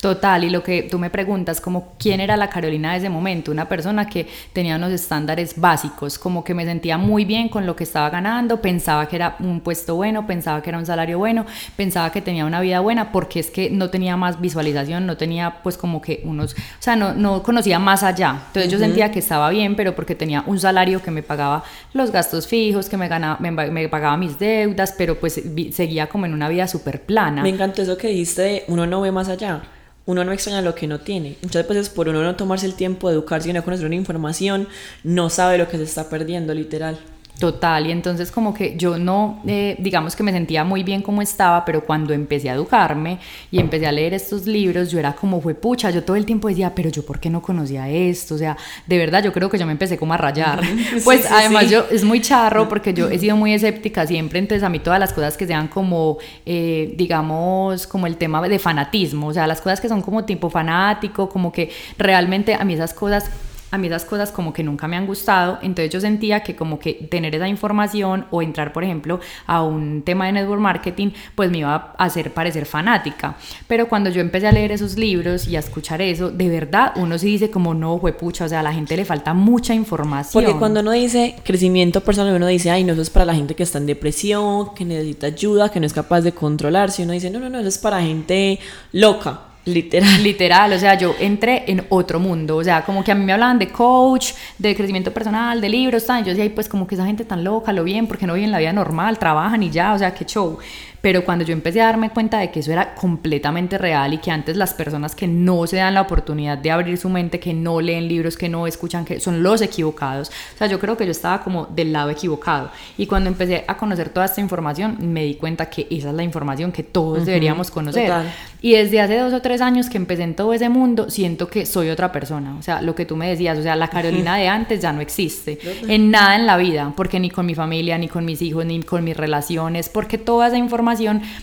Total, 0.00 0.44
y 0.44 0.50
lo 0.50 0.62
que 0.62 0.84
tú 0.84 0.96
me 0.96 1.10
preguntas, 1.10 1.60
como 1.60 1.94
quién 1.98 2.20
era 2.20 2.36
la 2.36 2.48
Carolina 2.48 2.92
de 2.92 2.98
ese 2.98 3.08
momento, 3.08 3.50
una 3.50 3.68
persona 3.68 4.06
que 4.06 4.28
tenía 4.52 4.76
unos 4.76 4.92
estándares 4.92 5.58
básicos, 5.58 6.20
como 6.20 6.44
que 6.44 6.54
me 6.54 6.64
sentía 6.64 6.96
muy 6.98 7.24
bien 7.24 7.48
con 7.48 7.66
lo 7.66 7.74
que 7.74 7.82
estaba 7.82 8.08
ganando, 8.08 8.62
pensaba 8.62 9.08
que 9.08 9.16
era 9.16 9.34
un 9.40 9.60
puesto 9.60 9.96
bueno, 9.96 10.24
pensaba 10.24 10.62
que 10.62 10.70
era 10.70 10.78
un 10.78 10.86
salario 10.86 11.18
bueno, 11.18 11.46
pensaba 11.76 12.12
que 12.12 12.22
tenía 12.22 12.44
una 12.44 12.60
vida 12.60 12.78
buena, 12.78 13.10
porque 13.10 13.40
es 13.40 13.50
que 13.50 13.70
no 13.70 13.90
tenía 13.90 14.16
más 14.16 14.40
visualización, 14.40 15.04
no 15.04 15.16
tenía 15.16 15.56
pues 15.64 15.76
como 15.76 16.00
que 16.00 16.22
unos, 16.24 16.52
o 16.52 16.56
sea, 16.78 16.94
no, 16.94 17.14
no 17.14 17.42
conocía 17.42 17.80
más 17.80 18.04
allá. 18.04 18.40
Entonces 18.46 18.70
yo 18.70 18.78
sentía 18.78 19.10
que 19.10 19.18
estaba 19.18 19.50
bien, 19.50 19.74
pero 19.74 19.96
porque 19.96 20.14
tenía 20.14 20.44
un 20.46 20.60
salario 20.60 21.02
que 21.02 21.10
me 21.10 21.24
pagaba 21.24 21.64
los 21.92 22.12
gastos 22.12 22.46
fijos, 22.46 22.88
que 22.88 22.96
me, 22.96 23.08
ganaba, 23.08 23.38
me, 23.40 23.50
me 23.50 23.88
pagaba 23.88 24.16
mis 24.16 24.38
deudas, 24.38 24.94
pero 24.96 25.18
pues 25.18 25.42
seguía 25.72 26.08
como 26.08 26.24
en 26.26 26.34
una 26.34 26.48
vida 26.48 26.68
súper 26.68 27.02
plana. 27.02 27.42
Me 27.42 27.48
encantó 27.48 27.82
eso 27.82 27.96
que 27.96 28.06
dijiste, 28.06 28.62
uno 28.68 28.86
no 28.86 29.00
ve 29.00 29.10
más 29.10 29.28
allá 29.28 29.60
uno 30.08 30.24
no 30.24 30.32
extraña 30.32 30.62
lo 30.62 30.74
que 30.74 30.86
no 30.86 31.00
tiene. 31.00 31.36
Muchas 31.42 31.68
veces 31.68 31.90
por 31.90 32.08
uno 32.08 32.22
no 32.22 32.34
tomarse 32.34 32.64
el 32.64 32.72
tiempo 32.72 33.08
de 33.08 33.14
educarse 33.14 33.50
y 33.50 33.52
no 33.52 33.62
conocer 33.62 33.84
una 33.84 33.94
información, 33.94 34.66
no 35.04 35.28
sabe 35.28 35.58
lo 35.58 35.68
que 35.68 35.76
se 35.76 35.82
está 35.82 36.08
perdiendo, 36.08 36.54
literal. 36.54 36.98
Total, 37.38 37.86
y 37.86 37.92
entonces 37.92 38.32
como 38.32 38.52
que 38.52 38.76
yo 38.76 38.98
no, 38.98 39.40
eh, 39.46 39.76
digamos 39.78 40.16
que 40.16 40.24
me 40.24 40.32
sentía 40.32 40.64
muy 40.64 40.82
bien 40.82 41.02
como 41.02 41.22
estaba, 41.22 41.64
pero 41.64 41.84
cuando 41.84 42.12
empecé 42.12 42.50
a 42.50 42.54
educarme 42.54 43.20
y 43.52 43.60
empecé 43.60 43.86
a 43.86 43.92
leer 43.92 44.12
estos 44.12 44.46
libros, 44.46 44.90
yo 44.90 44.98
era 44.98 45.12
como 45.12 45.40
fue 45.40 45.54
pucha, 45.54 45.90
yo 45.90 46.02
todo 46.02 46.16
el 46.16 46.26
tiempo 46.26 46.48
decía, 46.48 46.74
pero 46.74 46.90
yo 46.90 47.06
por 47.06 47.20
qué 47.20 47.30
no 47.30 47.40
conocía 47.40 47.88
esto, 47.88 48.34
o 48.34 48.38
sea, 48.38 48.56
de 48.88 48.98
verdad 48.98 49.22
yo 49.22 49.32
creo 49.32 49.48
que 49.48 49.56
yo 49.56 49.66
me 49.66 49.72
empecé 49.72 49.96
como 49.96 50.14
a 50.14 50.16
rayar, 50.16 50.62
pues 51.04 51.30
además 51.30 51.70
yo 51.70 51.84
es 51.92 52.02
muy 52.02 52.20
charro 52.20 52.68
porque 52.68 52.92
yo 52.92 53.08
he 53.08 53.20
sido 53.20 53.36
muy 53.36 53.54
escéptica 53.54 54.04
siempre, 54.04 54.40
entonces 54.40 54.64
a 54.64 54.68
mí 54.68 54.80
todas 54.80 54.98
las 54.98 55.12
cosas 55.12 55.36
que 55.36 55.46
sean 55.46 55.68
como, 55.68 56.18
eh, 56.44 56.92
digamos, 56.96 57.86
como 57.86 58.08
el 58.08 58.16
tema 58.16 58.46
de 58.48 58.58
fanatismo, 58.58 59.28
o 59.28 59.32
sea, 59.32 59.46
las 59.46 59.60
cosas 59.60 59.80
que 59.80 59.88
son 59.88 60.02
como 60.02 60.24
tipo 60.24 60.50
fanático, 60.50 61.28
como 61.28 61.52
que 61.52 61.70
realmente 61.98 62.54
a 62.54 62.64
mí 62.64 62.74
esas 62.74 62.94
cosas 62.94 63.30
a 63.70 63.78
mí 63.78 63.86
esas 63.86 64.04
cosas 64.04 64.32
como 64.32 64.52
que 64.52 64.62
nunca 64.62 64.88
me 64.88 64.96
han 64.96 65.06
gustado, 65.06 65.58
entonces 65.62 65.92
yo 65.92 66.00
sentía 66.00 66.42
que 66.42 66.56
como 66.56 66.78
que 66.78 66.94
tener 66.94 67.34
esa 67.34 67.48
información 67.48 68.26
o 68.30 68.42
entrar, 68.42 68.72
por 68.72 68.84
ejemplo, 68.84 69.20
a 69.46 69.62
un 69.62 70.02
tema 70.02 70.26
de 70.26 70.32
network 70.32 70.60
marketing, 70.60 71.10
pues 71.34 71.50
me 71.50 71.58
iba 71.58 71.94
a 71.96 72.04
hacer 72.04 72.32
parecer 72.32 72.66
fanática. 72.66 73.36
Pero 73.66 73.88
cuando 73.88 74.10
yo 74.10 74.20
empecé 74.20 74.46
a 74.46 74.52
leer 74.52 74.72
esos 74.72 74.96
libros 74.96 75.46
y 75.46 75.56
a 75.56 75.60
escuchar 75.60 76.00
eso, 76.02 76.30
de 76.30 76.48
verdad 76.48 76.92
uno 76.96 77.18
sí 77.18 77.26
dice 77.26 77.50
como 77.50 77.74
no, 77.74 77.98
pucha, 78.18 78.44
o 78.44 78.48
sea, 78.48 78.60
a 78.60 78.62
la 78.62 78.72
gente 78.72 78.96
le 78.96 79.04
falta 79.04 79.34
mucha 79.34 79.74
información. 79.74 80.42
Porque 80.42 80.58
cuando 80.58 80.80
uno 80.80 80.92
dice 80.92 81.36
crecimiento 81.44 82.00
personal, 82.02 82.34
uno 82.34 82.46
dice, 82.46 82.70
ay, 82.70 82.84
no, 82.84 82.92
eso 82.92 83.02
es 83.02 83.10
para 83.10 83.24
la 83.24 83.34
gente 83.34 83.54
que 83.54 83.62
está 83.62 83.78
en 83.78 83.86
depresión, 83.86 84.74
que 84.74 84.84
necesita 84.84 85.26
ayuda, 85.26 85.70
que 85.70 85.80
no 85.80 85.86
es 85.86 85.92
capaz 85.92 86.22
de 86.22 86.32
controlarse. 86.32 87.02
Uno 87.02 87.12
dice, 87.12 87.30
no, 87.30 87.38
no, 87.38 87.48
no, 87.48 87.58
eso 87.58 87.68
es 87.68 87.78
para 87.78 88.00
gente 88.00 88.58
loca. 88.92 89.47
Literal. 89.68 90.22
Literal, 90.22 90.72
o 90.72 90.78
sea, 90.78 90.94
yo 90.94 91.14
entré 91.18 91.64
en 91.66 91.84
otro 91.90 92.18
mundo, 92.18 92.56
o 92.56 92.64
sea, 92.64 92.84
como 92.84 93.04
que 93.04 93.12
a 93.12 93.14
mí 93.14 93.24
me 93.24 93.32
hablaban 93.32 93.58
de 93.58 93.68
coach, 93.68 94.32
de 94.56 94.74
crecimiento 94.74 95.12
personal, 95.12 95.60
de 95.60 95.68
libros, 95.68 96.06
tal, 96.06 96.24
yo 96.24 96.34
decía, 96.34 96.50
pues 96.54 96.68
como 96.68 96.86
que 96.86 96.94
esa 96.94 97.06
gente 97.06 97.24
tan 97.24 97.44
loca, 97.44 97.72
lo 97.72 97.84
bien, 97.84 98.06
porque 98.06 98.26
no 98.26 98.34
viven 98.34 98.50
la 98.50 98.58
vida 98.58 98.72
normal, 98.72 99.18
trabajan 99.18 99.62
y 99.62 99.70
ya, 99.70 99.92
o 99.92 99.98
sea, 99.98 100.14
qué 100.14 100.24
show. 100.24 100.58
Pero 101.00 101.24
cuando 101.24 101.44
yo 101.44 101.52
empecé 101.52 101.80
a 101.80 101.86
darme 101.86 102.10
cuenta 102.10 102.38
de 102.38 102.50
que 102.50 102.60
eso 102.60 102.72
era 102.72 102.94
completamente 102.94 103.78
real 103.78 104.14
y 104.14 104.18
que 104.18 104.30
antes 104.30 104.56
las 104.56 104.74
personas 104.74 105.14
que 105.14 105.28
no 105.28 105.66
se 105.66 105.76
dan 105.76 105.94
la 105.94 106.02
oportunidad 106.02 106.58
de 106.58 106.70
abrir 106.70 106.98
su 106.98 107.08
mente, 107.08 107.38
que 107.38 107.54
no 107.54 107.80
leen 107.80 108.08
libros, 108.08 108.36
que 108.36 108.48
no 108.48 108.66
escuchan, 108.66 109.04
que 109.04 109.20
son 109.20 109.42
los 109.42 109.62
equivocados, 109.62 110.30
o 110.54 110.58
sea, 110.58 110.66
yo 110.66 110.78
creo 110.78 110.96
que 110.96 111.04
yo 111.04 111.12
estaba 111.12 111.42
como 111.42 111.66
del 111.66 111.92
lado 111.92 112.10
equivocado. 112.10 112.70
Y 112.96 113.06
cuando 113.06 113.28
empecé 113.28 113.64
a 113.66 113.76
conocer 113.76 114.08
toda 114.08 114.26
esta 114.26 114.40
información, 114.40 114.96
me 115.00 115.24
di 115.24 115.34
cuenta 115.34 115.70
que 115.70 115.86
esa 115.90 116.10
es 116.10 116.14
la 116.14 116.22
información 116.22 116.72
que 116.72 116.82
todos 116.82 117.24
deberíamos 117.24 117.70
conocer. 117.70 118.12
Y 118.60 118.72
desde 118.72 119.00
hace 119.00 119.16
dos 119.16 119.32
o 119.32 119.40
tres 119.40 119.60
años 119.60 119.88
que 119.88 119.98
empecé 119.98 120.24
en 120.24 120.34
todo 120.34 120.52
ese 120.52 120.68
mundo, 120.68 121.10
siento 121.10 121.46
que 121.46 121.64
soy 121.64 121.90
otra 121.90 122.10
persona. 122.10 122.56
O 122.58 122.62
sea, 122.62 122.82
lo 122.82 122.96
que 122.96 123.06
tú 123.06 123.14
me 123.14 123.28
decías, 123.28 123.56
o 123.56 123.62
sea, 123.62 123.76
la 123.76 123.88
Carolina 123.88 124.36
de 124.36 124.48
antes 124.48 124.80
ya 124.80 124.92
no 124.92 125.00
existe 125.00 125.60
en 125.88 126.10
nada 126.10 126.34
en 126.34 126.44
la 126.46 126.56
vida, 126.56 126.92
porque 126.96 127.20
ni 127.20 127.30
con 127.30 127.46
mi 127.46 127.54
familia, 127.54 127.98
ni 127.98 128.08
con 128.08 128.24
mis 128.24 128.42
hijos, 128.42 128.66
ni 128.66 128.82
con 128.82 129.04
mis 129.04 129.16
relaciones, 129.16 129.88
porque 129.88 130.18
toda 130.18 130.48
esa 130.48 130.58
información 130.58 130.87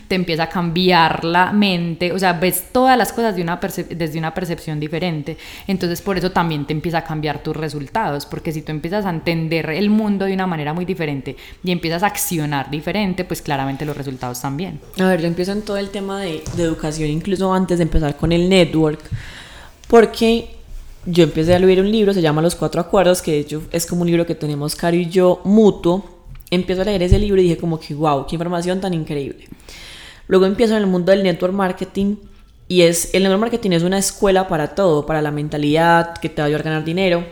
te 0.07 0.15
empieza 0.15 0.43
a 0.43 0.49
cambiar 0.49 1.23
la 1.23 1.51
mente, 1.51 2.11
o 2.11 2.19
sea, 2.19 2.33
ves 2.33 2.65
todas 2.71 2.97
las 2.97 3.13
cosas 3.13 3.35
de 3.35 3.41
una 3.41 3.59
desde 3.89 4.19
una 4.19 4.33
percepción 4.33 4.79
diferente. 4.79 5.37
Entonces 5.67 6.01
por 6.01 6.17
eso 6.17 6.31
también 6.31 6.65
te 6.65 6.73
empieza 6.73 6.99
a 6.99 7.03
cambiar 7.03 7.43
tus 7.43 7.55
resultados, 7.55 8.25
porque 8.25 8.51
si 8.51 8.61
tú 8.61 8.71
empiezas 8.71 9.05
a 9.05 9.09
entender 9.09 9.69
el 9.69 9.89
mundo 9.89 10.25
de 10.25 10.33
una 10.33 10.47
manera 10.47 10.73
muy 10.73 10.85
diferente 10.85 11.35
y 11.63 11.71
empiezas 11.71 12.03
a 12.03 12.07
accionar 12.07 12.69
diferente, 12.69 13.25
pues 13.25 13.41
claramente 13.41 13.85
los 13.85 13.97
resultados 13.97 14.41
también. 14.41 14.79
A 14.99 15.07
ver, 15.07 15.21
yo 15.21 15.27
empiezo 15.27 15.51
en 15.51 15.61
todo 15.61 15.77
el 15.77 15.89
tema 15.89 16.19
de, 16.19 16.43
de 16.55 16.63
educación, 16.63 17.09
incluso 17.09 17.53
antes 17.53 17.77
de 17.79 17.83
empezar 17.83 18.15
con 18.17 18.31
el 18.31 18.49
network, 18.49 18.99
porque 19.87 20.55
yo 21.05 21.23
empecé 21.23 21.53
a 21.53 21.59
leer 21.59 21.81
un 21.81 21.91
libro, 21.91 22.13
se 22.13 22.21
llama 22.21 22.41
Los 22.41 22.55
Cuatro 22.55 22.81
Acuerdos, 22.81 23.21
que 23.21 23.31
de 23.31 23.39
hecho 23.39 23.63
es 23.71 23.85
como 23.85 24.01
un 24.01 24.07
libro 24.07 24.25
que 24.25 24.35
tenemos 24.35 24.75
Caro 24.75 24.95
y 24.95 25.07
yo 25.07 25.41
mutuo, 25.43 26.14
empiezo 26.55 26.81
a 26.81 26.85
leer 26.85 27.03
ese 27.03 27.19
libro 27.19 27.39
y 27.41 27.45
dije 27.45 27.57
como 27.57 27.79
que, 27.79 27.93
wow, 27.93 28.25
qué 28.27 28.35
información 28.35 28.81
tan 28.81 28.93
increíble. 28.93 29.47
Luego 30.27 30.45
empiezo 30.45 30.75
en 30.75 30.81
el 30.83 30.87
mundo 30.87 31.11
del 31.11 31.23
network 31.23 31.53
marketing 31.53 32.17
Y 32.67 32.81
es, 32.81 33.13
el 33.13 33.23
network 33.23 33.41
marketing 33.41 33.71
es 33.71 33.83
una 33.83 33.99
escuela 33.99 34.47
para 34.47 34.73
todo, 34.75 35.05
para 35.05 35.21
la 35.21 35.29
mentalidad, 35.31 36.15
que 36.17 36.29
te 36.29 36.41
va 36.41 36.45
a 36.45 36.47
ayudar 36.47 36.61
a 36.61 36.63
ganar 36.65 36.83
dinero. 36.83 37.23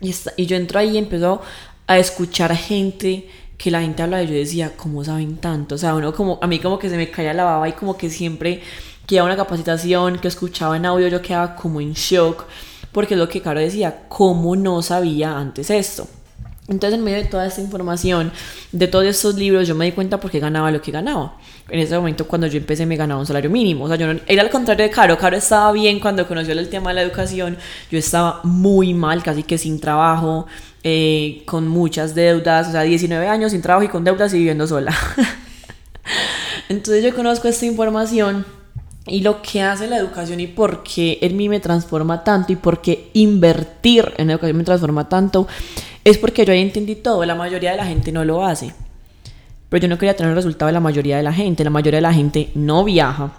Y, 0.00 0.10
está- 0.10 0.32
y 0.36 0.46
yo 0.46 0.56
entro 0.56 0.78
ahí 0.80 0.90
y 0.90 0.98
empiezo 0.98 1.40
a 1.86 1.98
escuchar 1.98 2.54
gente 2.56 3.28
que 3.58 3.70
la 3.70 3.80
gente 3.80 4.02
habla 4.02 4.18
de 4.18 4.26
yo 4.26 4.34
decía, 4.34 4.72
¿cómo 4.76 5.04
saben 5.04 5.36
tanto? 5.38 5.76
O 5.76 5.78
sea, 5.78 5.94
uno 5.94 6.12
como, 6.14 6.38
a 6.42 6.46
mí 6.46 6.58
como 6.58 6.78
que 6.78 6.90
se 6.90 6.96
me 6.96 7.10
caía 7.10 7.32
la 7.32 7.44
baba 7.44 7.68
y 7.68 7.72
como 7.72 7.96
que 7.96 8.10
siempre 8.10 8.60
que 9.06 9.14
iba 9.14 9.22
a 9.22 9.26
una 9.26 9.36
capacitación, 9.36 10.18
que 10.18 10.28
escuchaba 10.28 10.76
en 10.76 10.84
audio, 10.84 11.08
yo 11.08 11.22
quedaba 11.22 11.54
como 11.56 11.80
en 11.80 11.92
shock, 11.94 12.44
porque 12.92 13.14
es 13.14 13.20
lo 13.20 13.28
que 13.28 13.40
Caro 13.40 13.60
decía, 13.60 14.04
¿cómo 14.08 14.56
no 14.56 14.82
sabía 14.82 15.38
antes 15.38 15.70
esto? 15.70 16.08
Entonces, 16.68 16.98
en 16.98 17.04
medio 17.04 17.18
de 17.18 17.24
toda 17.24 17.46
esta 17.46 17.60
información, 17.60 18.32
de 18.72 18.88
todos 18.88 19.04
estos 19.04 19.36
libros, 19.36 19.68
yo 19.68 19.76
me 19.76 19.84
di 19.84 19.92
cuenta 19.92 20.18
por 20.18 20.32
qué 20.32 20.40
ganaba 20.40 20.72
lo 20.72 20.82
que 20.82 20.90
ganaba. 20.90 21.36
En 21.68 21.78
ese 21.78 21.96
momento, 21.96 22.26
cuando 22.26 22.48
yo 22.48 22.58
empecé, 22.58 22.86
me 22.86 22.96
ganaba 22.96 23.20
un 23.20 23.26
salario 23.26 23.50
mínimo. 23.50 23.84
O 23.84 23.88
sea, 23.88 23.96
yo 23.96 24.12
no, 24.12 24.18
era 24.26 24.42
al 24.42 24.50
contrario 24.50 24.84
de 24.84 24.90
Caro. 24.90 25.16
Caro 25.16 25.36
estaba 25.36 25.70
bien 25.70 26.00
cuando 26.00 26.26
conoció 26.26 26.54
el 26.54 26.68
tema 26.68 26.90
de 26.90 26.96
la 26.96 27.02
educación. 27.02 27.56
Yo 27.90 27.98
estaba 27.98 28.40
muy 28.42 28.94
mal, 28.94 29.22
casi 29.22 29.44
que 29.44 29.58
sin 29.58 29.78
trabajo, 29.78 30.46
eh, 30.82 31.42
con 31.46 31.68
muchas 31.68 32.16
deudas. 32.16 32.68
O 32.68 32.72
sea, 32.72 32.82
19 32.82 33.28
años 33.28 33.52
sin 33.52 33.62
trabajo 33.62 33.84
y 33.84 33.88
con 33.88 34.02
deudas 34.02 34.34
y 34.34 34.38
viviendo 34.38 34.66
sola. 34.66 34.92
Entonces, 36.68 37.04
yo 37.04 37.14
conozco 37.14 37.46
esta 37.46 37.64
información 37.64 38.44
y 39.06 39.20
lo 39.20 39.40
que 39.40 39.62
hace 39.62 39.86
la 39.86 39.98
educación 39.98 40.40
y 40.40 40.48
por 40.48 40.82
qué 40.82 41.18
en 41.22 41.36
mí 41.36 41.48
me 41.48 41.60
transforma 41.60 42.24
tanto 42.24 42.52
y 42.52 42.56
por 42.56 42.82
qué 42.82 43.10
invertir 43.12 44.12
en 44.16 44.30
educación 44.30 44.56
me 44.56 44.64
transforma 44.64 45.08
tanto 45.08 45.46
es 46.06 46.18
porque 46.18 46.44
yo 46.44 46.52
ahí 46.52 46.62
entendí 46.62 46.94
todo. 46.94 47.24
La 47.24 47.34
mayoría 47.34 47.72
de 47.72 47.78
la 47.78 47.84
gente 47.84 48.12
no 48.12 48.24
lo 48.24 48.46
hace. 48.46 48.72
Pero 49.68 49.82
yo 49.82 49.88
no 49.88 49.98
quería 49.98 50.14
tener 50.14 50.30
el 50.30 50.36
resultado 50.36 50.68
de 50.68 50.72
la 50.72 50.80
mayoría 50.80 51.16
de 51.16 51.24
la 51.24 51.32
gente. 51.32 51.64
La 51.64 51.70
mayoría 51.70 51.98
de 51.98 52.02
la 52.02 52.14
gente 52.14 52.52
no 52.54 52.84
viaja, 52.84 53.32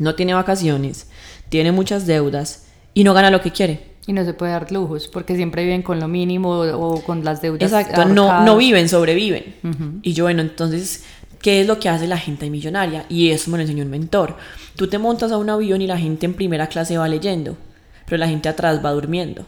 no 0.00 0.16
tiene 0.16 0.34
vacaciones, 0.34 1.08
tiene 1.50 1.70
muchas 1.70 2.04
deudas 2.04 2.66
y 2.94 3.04
no 3.04 3.14
gana 3.14 3.30
lo 3.30 3.40
que 3.40 3.52
quiere. 3.52 3.94
Y 4.08 4.12
no 4.12 4.24
se 4.24 4.34
puede 4.34 4.50
dar 4.50 4.72
lujos 4.72 5.06
porque 5.06 5.36
siempre 5.36 5.62
viven 5.62 5.82
con 5.82 6.00
lo 6.00 6.08
mínimo 6.08 6.50
o, 6.50 6.94
o 6.96 7.00
con 7.04 7.24
las 7.24 7.40
deudas. 7.40 7.62
Exacto, 7.62 8.04
no, 8.06 8.22
ahorcadas. 8.22 8.46
no 8.46 8.56
viven, 8.56 8.88
sobreviven. 8.88 10.00
Y 10.02 10.14
yo, 10.14 10.24
bueno, 10.24 10.42
entonces, 10.42 11.04
¿qué 11.40 11.60
es 11.60 11.66
lo 11.68 11.78
que 11.78 11.88
hace 11.88 12.08
la 12.08 12.18
gente 12.18 12.50
millonaria? 12.50 13.06
Y 13.08 13.30
eso 13.30 13.52
me 13.52 13.56
lo 13.56 13.62
enseñó 13.62 13.84
un 13.84 13.90
mentor. 13.90 14.36
Tú 14.74 14.88
te 14.88 14.98
montas 14.98 15.30
a 15.30 15.38
un 15.38 15.48
avión 15.48 15.80
y 15.80 15.86
la 15.86 15.96
gente 15.96 16.26
en 16.26 16.34
primera 16.34 16.66
clase 16.66 16.98
va 16.98 17.06
leyendo, 17.06 17.56
pero 18.04 18.18
la 18.18 18.26
gente 18.26 18.48
atrás 18.48 18.84
va 18.84 18.90
durmiendo. 18.90 19.46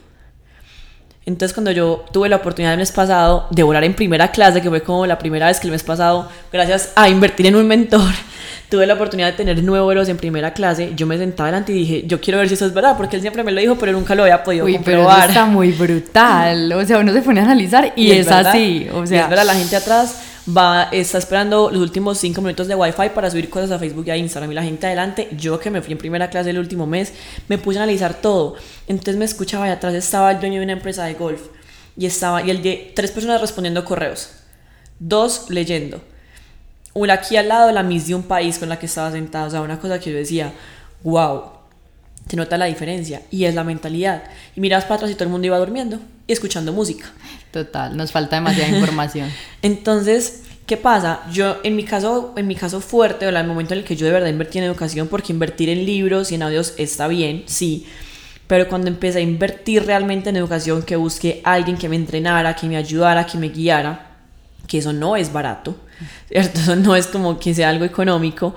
Entonces, 1.27 1.53
cuando 1.53 1.71
yo 1.71 2.05
tuve 2.13 2.29
la 2.29 2.37
oportunidad 2.37 2.71
el 2.71 2.79
mes 2.79 2.93
pasado 2.93 3.47
de 3.51 3.61
volar 3.61 3.83
en 3.83 3.93
primera 3.93 4.31
clase, 4.31 4.61
que 4.61 4.69
fue 4.69 4.81
como 4.81 5.05
la 5.05 5.19
primera 5.19 5.47
vez 5.47 5.59
que 5.59 5.67
el 5.67 5.71
mes 5.71 5.83
pasado, 5.83 6.29
gracias 6.53 6.93
a 6.95 7.09
invertir 7.09 7.47
en 7.47 7.57
un 7.57 7.67
mentor, 7.67 8.13
tuve 8.69 8.87
la 8.87 8.93
oportunidad 8.93 9.27
de 9.27 9.33
tener 9.33 9.61
nueve 9.61 9.83
vuelos 9.83 10.07
en 10.07 10.15
primera 10.15 10.53
clase, 10.53 10.93
yo 10.95 11.05
me 11.05 11.17
sentaba 11.17 11.47
delante 11.47 11.73
y 11.73 11.79
dije, 11.79 12.03
yo 12.07 12.21
quiero 12.21 12.39
ver 12.39 12.47
si 12.47 12.53
eso 12.53 12.65
es 12.65 12.73
verdad, 12.73 12.95
porque 12.95 13.17
él 13.17 13.21
siempre 13.21 13.43
me 13.43 13.51
lo 13.51 13.59
dijo, 13.59 13.75
pero 13.75 13.91
nunca 13.91 14.15
lo 14.15 14.23
había 14.23 14.41
podido 14.41 14.63
Uy, 14.63 14.79
pero 14.81 14.99
eso 15.01 15.09
comprobar. 15.09 15.29
está 15.29 15.45
muy 15.45 15.73
brutal. 15.73 16.71
O 16.71 16.85
sea, 16.85 16.99
uno 16.99 17.11
se 17.11 17.21
pone 17.21 17.41
a 17.41 17.43
analizar 17.43 17.91
y, 17.97 18.09
es, 18.11 18.25
verdad, 18.25 18.47
así. 18.47 18.87
O 18.93 19.03
y 19.03 19.07
sea, 19.07 19.23
es 19.23 19.29
verdad, 19.29 19.45
la 19.45 19.55
gente 19.55 19.75
atrás 19.75 20.21
va, 20.55 20.89
está 20.91 21.17
esperando 21.17 21.69
los 21.71 21.81
últimos 21.81 22.17
cinco 22.17 22.41
minutos 22.41 22.67
de 22.67 22.75
Wi-Fi 22.75 23.09
para 23.13 23.29
subir 23.29 23.49
cosas 23.49 23.71
a 23.71 23.79
Facebook 23.79 24.05
y 24.07 24.11
a 24.11 24.17
Instagram. 24.17 24.51
Y 24.51 24.55
la 24.55 24.63
gente 24.63 24.87
adelante, 24.87 25.29
yo 25.37 25.59
que 25.59 25.69
me 25.69 25.81
fui 25.81 25.91
en 25.91 25.97
primera 25.97 26.29
clase 26.29 26.51
el 26.51 26.59
último 26.59 26.85
mes, 26.85 27.13
me 27.47 27.57
puse 27.57 27.79
a 27.79 27.83
analizar 27.83 28.15
todo. 28.15 28.55
Entonces 28.87 29.17
me 29.17 29.25
escuchaba 29.25 29.67
y 29.67 29.71
atrás 29.71 29.93
estaba 29.93 30.31
el 30.31 30.39
dueño 30.39 30.59
de 30.59 30.65
una 30.65 30.73
empresa 30.73 31.05
de 31.05 31.15
golf. 31.15 31.41
Y 31.97 32.05
estaba, 32.05 32.43
y 32.43 32.51
el 32.51 32.61
de 32.61 32.91
tres 32.95 33.11
personas 33.11 33.41
respondiendo 33.41 33.83
correos, 33.83 34.29
dos 34.99 35.49
leyendo. 35.49 36.01
Una 36.93 37.13
aquí 37.13 37.37
al 37.37 37.47
lado, 37.47 37.71
la 37.71 37.83
Miss 37.83 38.07
de 38.07 38.15
un 38.15 38.23
país 38.23 38.59
con 38.59 38.69
la 38.69 38.79
que 38.79 38.85
estaba 38.85 39.11
sentada. 39.11 39.47
O 39.47 39.49
sea, 39.49 39.61
una 39.61 39.79
cosa 39.79 39.99
que 39.99 40.11
yo 40.11 40.17
decía, 40.17 40.53
wow, 41.03 41.56
te 42.27 42.35
nota 42.35 42.57
la 42.57 42.65
diferencia. 42.65 43.21
Y 43.31 43.45
es 43.45 43.55
la 43.55 43.63
mentalidad. 43.63 44.23
Y 44.55 44.61
miras 44.61 44.83
para 44.83 44.95
atrás 44.95 45.11
y 45.11 45.15
todo 45.15 45.25
el 45.25 45.29
mundo 45.29 45.47
iba 45.47 45.57
durmiendo 45.57 45.99
y 46.27 46.33
escuchando 46.33 46.73
música. 46.73 47.05
total, 47.51 47.95
nos 47.95 48.11
falta 48.11 48.35
demasiada 48.35 48.69
información. 48.69 49.31
Entonces, 49.61 50.43
¿qué 50.65 50.77
pasa? 50.77 51.21
Yo, 51.31 51.57
en 51.63 51.75
mi 51.75 51.83
caso, 51.83 52.33
en 52.35 52.47
mi 52.47 52.55
caso 52.55 52.81
fuerte, 52.81 53.25
o 53.25 53.29
el 53.29 53.47
momento 53.47 53.73
en 53.73 53.79
el 53.79 53.85
que 53.85 53.95
yo 53.95 54.05
de 54.05 54.11
verdad 54.11 54.29
invertí 54.29 54.57
en 54.57 54.65
educación, 54.65 55.07
porque 55.07 55.33
invertir 55.33 55.69
en 55.69 55.85
libros 55.85 56.31
y 56.31 56.35
en 56.35 56.43
audios 56.43 56.73
está 56.77 57.07
bien, 57.07 57.43
sí. 57.47 57.87
Pero 58.47 58.69
cuando 58.69 58.87
empecé 58.87 59.19
a 59.19 59.21
invertir 59.21 59.85
realmente 59.85 60.29
en 60.29 60.37
educación, 60.37 60.83
que 60.83 60.95
busqué 60.95 61.41
a 61.43 61.53
alguien 61.53 61.77
que 61.77 61.89
me 61.89 61.95
entrenara, 61.95 62.55
que 62.55 62.67
me 62.67 62.77
ayudara, 62.77 63.25
que 63.25 63.37
me 63.37 63.49
guiara, 63.49 64.07
que 64.67 64.77
eso 64.77 64.93
no 64.93 65.15
es 65.15 65.31
barato, 65.31 65.75
¿cierto? 66.27 66.59
Eso 66.59 66.75
no 66.75 66.95
es 66.95 67.07
como 67.07 67.39
que 67.39 67.53
sea 67.53 67.69
algo 67.69 67.85
económico. 67.85 68.53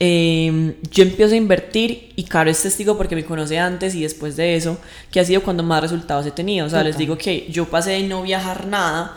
Eh, 0.00 0.74
yo 0.90 1.04
empiezo 1.04 1.34
a 1.34 1.36
invertir 1.36 2.12
y 2.16 2.24
Caro 2.24 2.50
es 2.50 2.62
testigo 2.62 2.96
porque 2.96 3.14
me 3.14 3.24
conoce 3.24 3.58
antes 3.58 3.94
y 3.94 4.02
después 4.02 4.36
de 4.36 4.56
eso, 4.56 4.78
que 5.10 5.20
ha 5.20 5.24
sido 5.24 5.42
cuando 5.42 5.62
más 5.62 5.82
resultados 5.82 6.26
he 6.26 6.30
tenido. 6.30 6.66
O 6.66 6.70
sea, 6.70 6.82
les 6.82 6.98
digo 6.98 7.16
que 7.16 7.46
yo 7.50 7.66
pasé 7.66 7.92
de 7.92 8.02
no 8.02 8.22
viajar 8.22 8.66
nada 8.66 9.16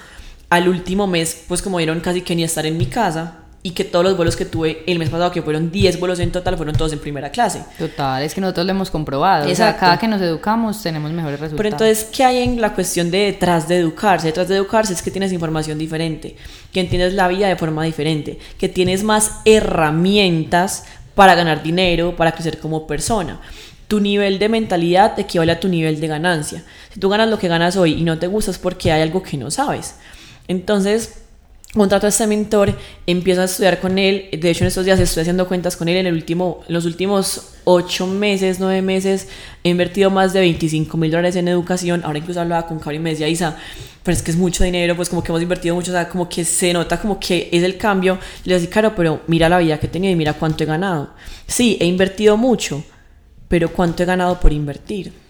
al 0.49 0.69
último 0.69 1.07
mes, 1.07 1.43
pues 1.47 1.61
como 1.61 1.77
vieron 1.77 1.99
casi 1.99 2.21
que 2.21 2.35
ni 2.35 2.43
estar 2.43 2.65
en 2.65 2.77
mi 2.77 2.85
casa 2.85 3.46
y 3.67 3.71
que 3.71 3.83
todos 3.83 4.05
los 4.05 4.15
vuelos 4.15 4.37
que 4.37 4.45
tuve 4.45 4.81
el 4.87 4.97
mes 4.97 5.09
pasado, 5.09 5.29
que 5.29 5.41
fueron 5.41 5.71
10 5.71 5.99
vuelos 5.99 6.21
en 6.21 6.31
total, 6.31 6.55
fueron 6.55 6.73
todos 6.73 6.93
en 6.93 6.99
primera 6.99 7.31
clase. 7.31 7.63
Total, 7.77 8.23
es 8.23 8.33
que 8.33 8.39
nosotros 8.39 8.65
lo 8.65 8.71
hemos 8.71 8.89
comprobado. 8.89 9.41
O 9.41 9.43
sea, 9.43 9.51
Exacto. 9.51 9.79
cada 9.81 9.99
que 9.99 10.07
nos 10.07 10.21
educamos 10.21 10.81
tenemos 10.81 11.11
mejores 11.11 11.37
resultados. 11.37 11.57
Pero 11.57 11.69
entonces, 11.71 12.07
¿qué 12.15 12.23
hay 12.23 12.43
en 12.43 12.61
la 12.61 12.73
cuestión 12.73 13.11
de 13.11 13.25
detrás 13.25 13.67
de 13.67 13.79
educarse? 13.79 14.27
Detrás 14.27 14.47
de 14.47 14.55
educarse 14.55 14.93
es 14.93 15.01
que 15.01 15.11
tienes 15.11 15.33
información 15.33 15.77
diferente, 15.77 16.37
que 16.71 16.79
entiendes 16.79 17.13
la 17.13 17.27
vida 17.27 17.49
de 17.49 17.57
forma 17.57 17.83
diferente, 17.83 18.39
que 18.57 18.69
tienes 18.69 19.03
más 19.03 19.41
herramientas 19.43 20.85
para 21.13 21.35
ganar 21.35 21.61
dinero, 21.61 22.15
para 22.15 22.31
crecer 22.31 22.59
como 22.59 22.87
persona. 22.87 23.41
Tu 23.89 23.99
nivel 23.99 24.39
de 24.39 24.47
mentalidad 24.47 25.19
equivale 25.19 25.51
a 25.51 25.59
tu 25.59 25.67
nivel 25.67 25.99
de 25.99 26.07
ganancia. 26.07 26.63
Si 26.93 27.01
tú 27.01 27.09
ganas 27.09 27.27
lo 27.27 27.37
que 27.37 27.49
ganas 27.49 27.75
hoy 27.75 27.95
y 27.95 28.03
no 28.03 28.17
te 28.17 28.27
gusta 28.27 28.51
es 28.51 28.59
porque 28.59 28.93
hay 28.93 29.01
algo 29.01 29.21
que 29.23 29.35
no 29.35 29.51
sabes. 29.51 29.95
Entonces, 30.47 31.26
contrato 31.77 32.05
a 32.05 32.09
este 32.09 32.27
mentor, 32.27 32.77
empiezo 33.05 33.41
a 33.41 33.45
estudiar 33.45 33.79
con 33.79 33.97
él. 33.97 34.29
De 34.31 34.49
hecho, 34.49 34.63
en 34.63 34.67
estos 34.67 34.85
días 34.85 34.99
estoy 34.99 35.21
haciendo 35.21 35.47
cuentas 35.47 35.75
con 35.77 35.87
él. 35.87 35.97
En, 35.97 36.07
el 36.07 36.13
último, 36.13 36.63
en 36.67 36.73
los 36.73 36.85
últimos 36.85 37.53
ocho 37.63 38.07
meses, 38.07 38.59
nueve 38.59 38.81
meses, 38.81 39.27
he 39.63 39.69
invertido 39.69 40.09
más 40.09 40.33
de 40.33 40.39
25 40.41 40.97
mil 40.97 41.11
dólares 41.11 41.35
en 41.35 41.47
educación. 41.47 42.01
Ahora 42.03 42.19
incluso 42.19 42.41
hablaba 42.41 42.67
con 42.67 42.79
Cari 42.79 42.97
y 42.97 42.99
me 42.99 43.11
decía, 43.11 43.27
Isa, 43.27 43.57
pero 44.03 44.15
es 44.15 44.23
que 44.23 44.31
es 44.31 44.37
mucho 44.37 44.63
dinero, 44.63 44.95
pues 44.95 45.09
como 45.09 45.23
que 45.23 45.31
hemos 45.31 45.41
invertido 45.41 45.75
mucho, 45.75 45.91
o 45.91 45.93
sea, 45.93 46.07
como 46.07 46.29
que 46.29 46.45
se 46.45 46.71
nota 46.73 46.99
como 46.99 47.19
que 47.19 47.49
es 47.51 47.63
el 47.63 47.77
cambio. 47.77 48.17
Le 48.45 48.53
decía, 48.53 48.69
claro, 48.69 48.93
pero 48.95 49.21
mira 49.27 49.49
la 49.49 49.59
vida 49.59 49.79
que 49.79 49.87
he 49.87 49.89
tenido 49.89 50.13
y 50.13 50.15
mira 50.15 50.33
cuánto 50.33 50.63
he 50.63 50.67
ganado. 50.67 51.13
Sí, 51.45 51.77
he 51.79 51.85
invertido 51.85 52.37
mucho, 52.37 52.83
pero 53.47 53.71
cuánto 53.71 54.03
he 54.03 54.05
ganado 54.05 54.39
por 54.39 54.53
invertir. 54.53 55.26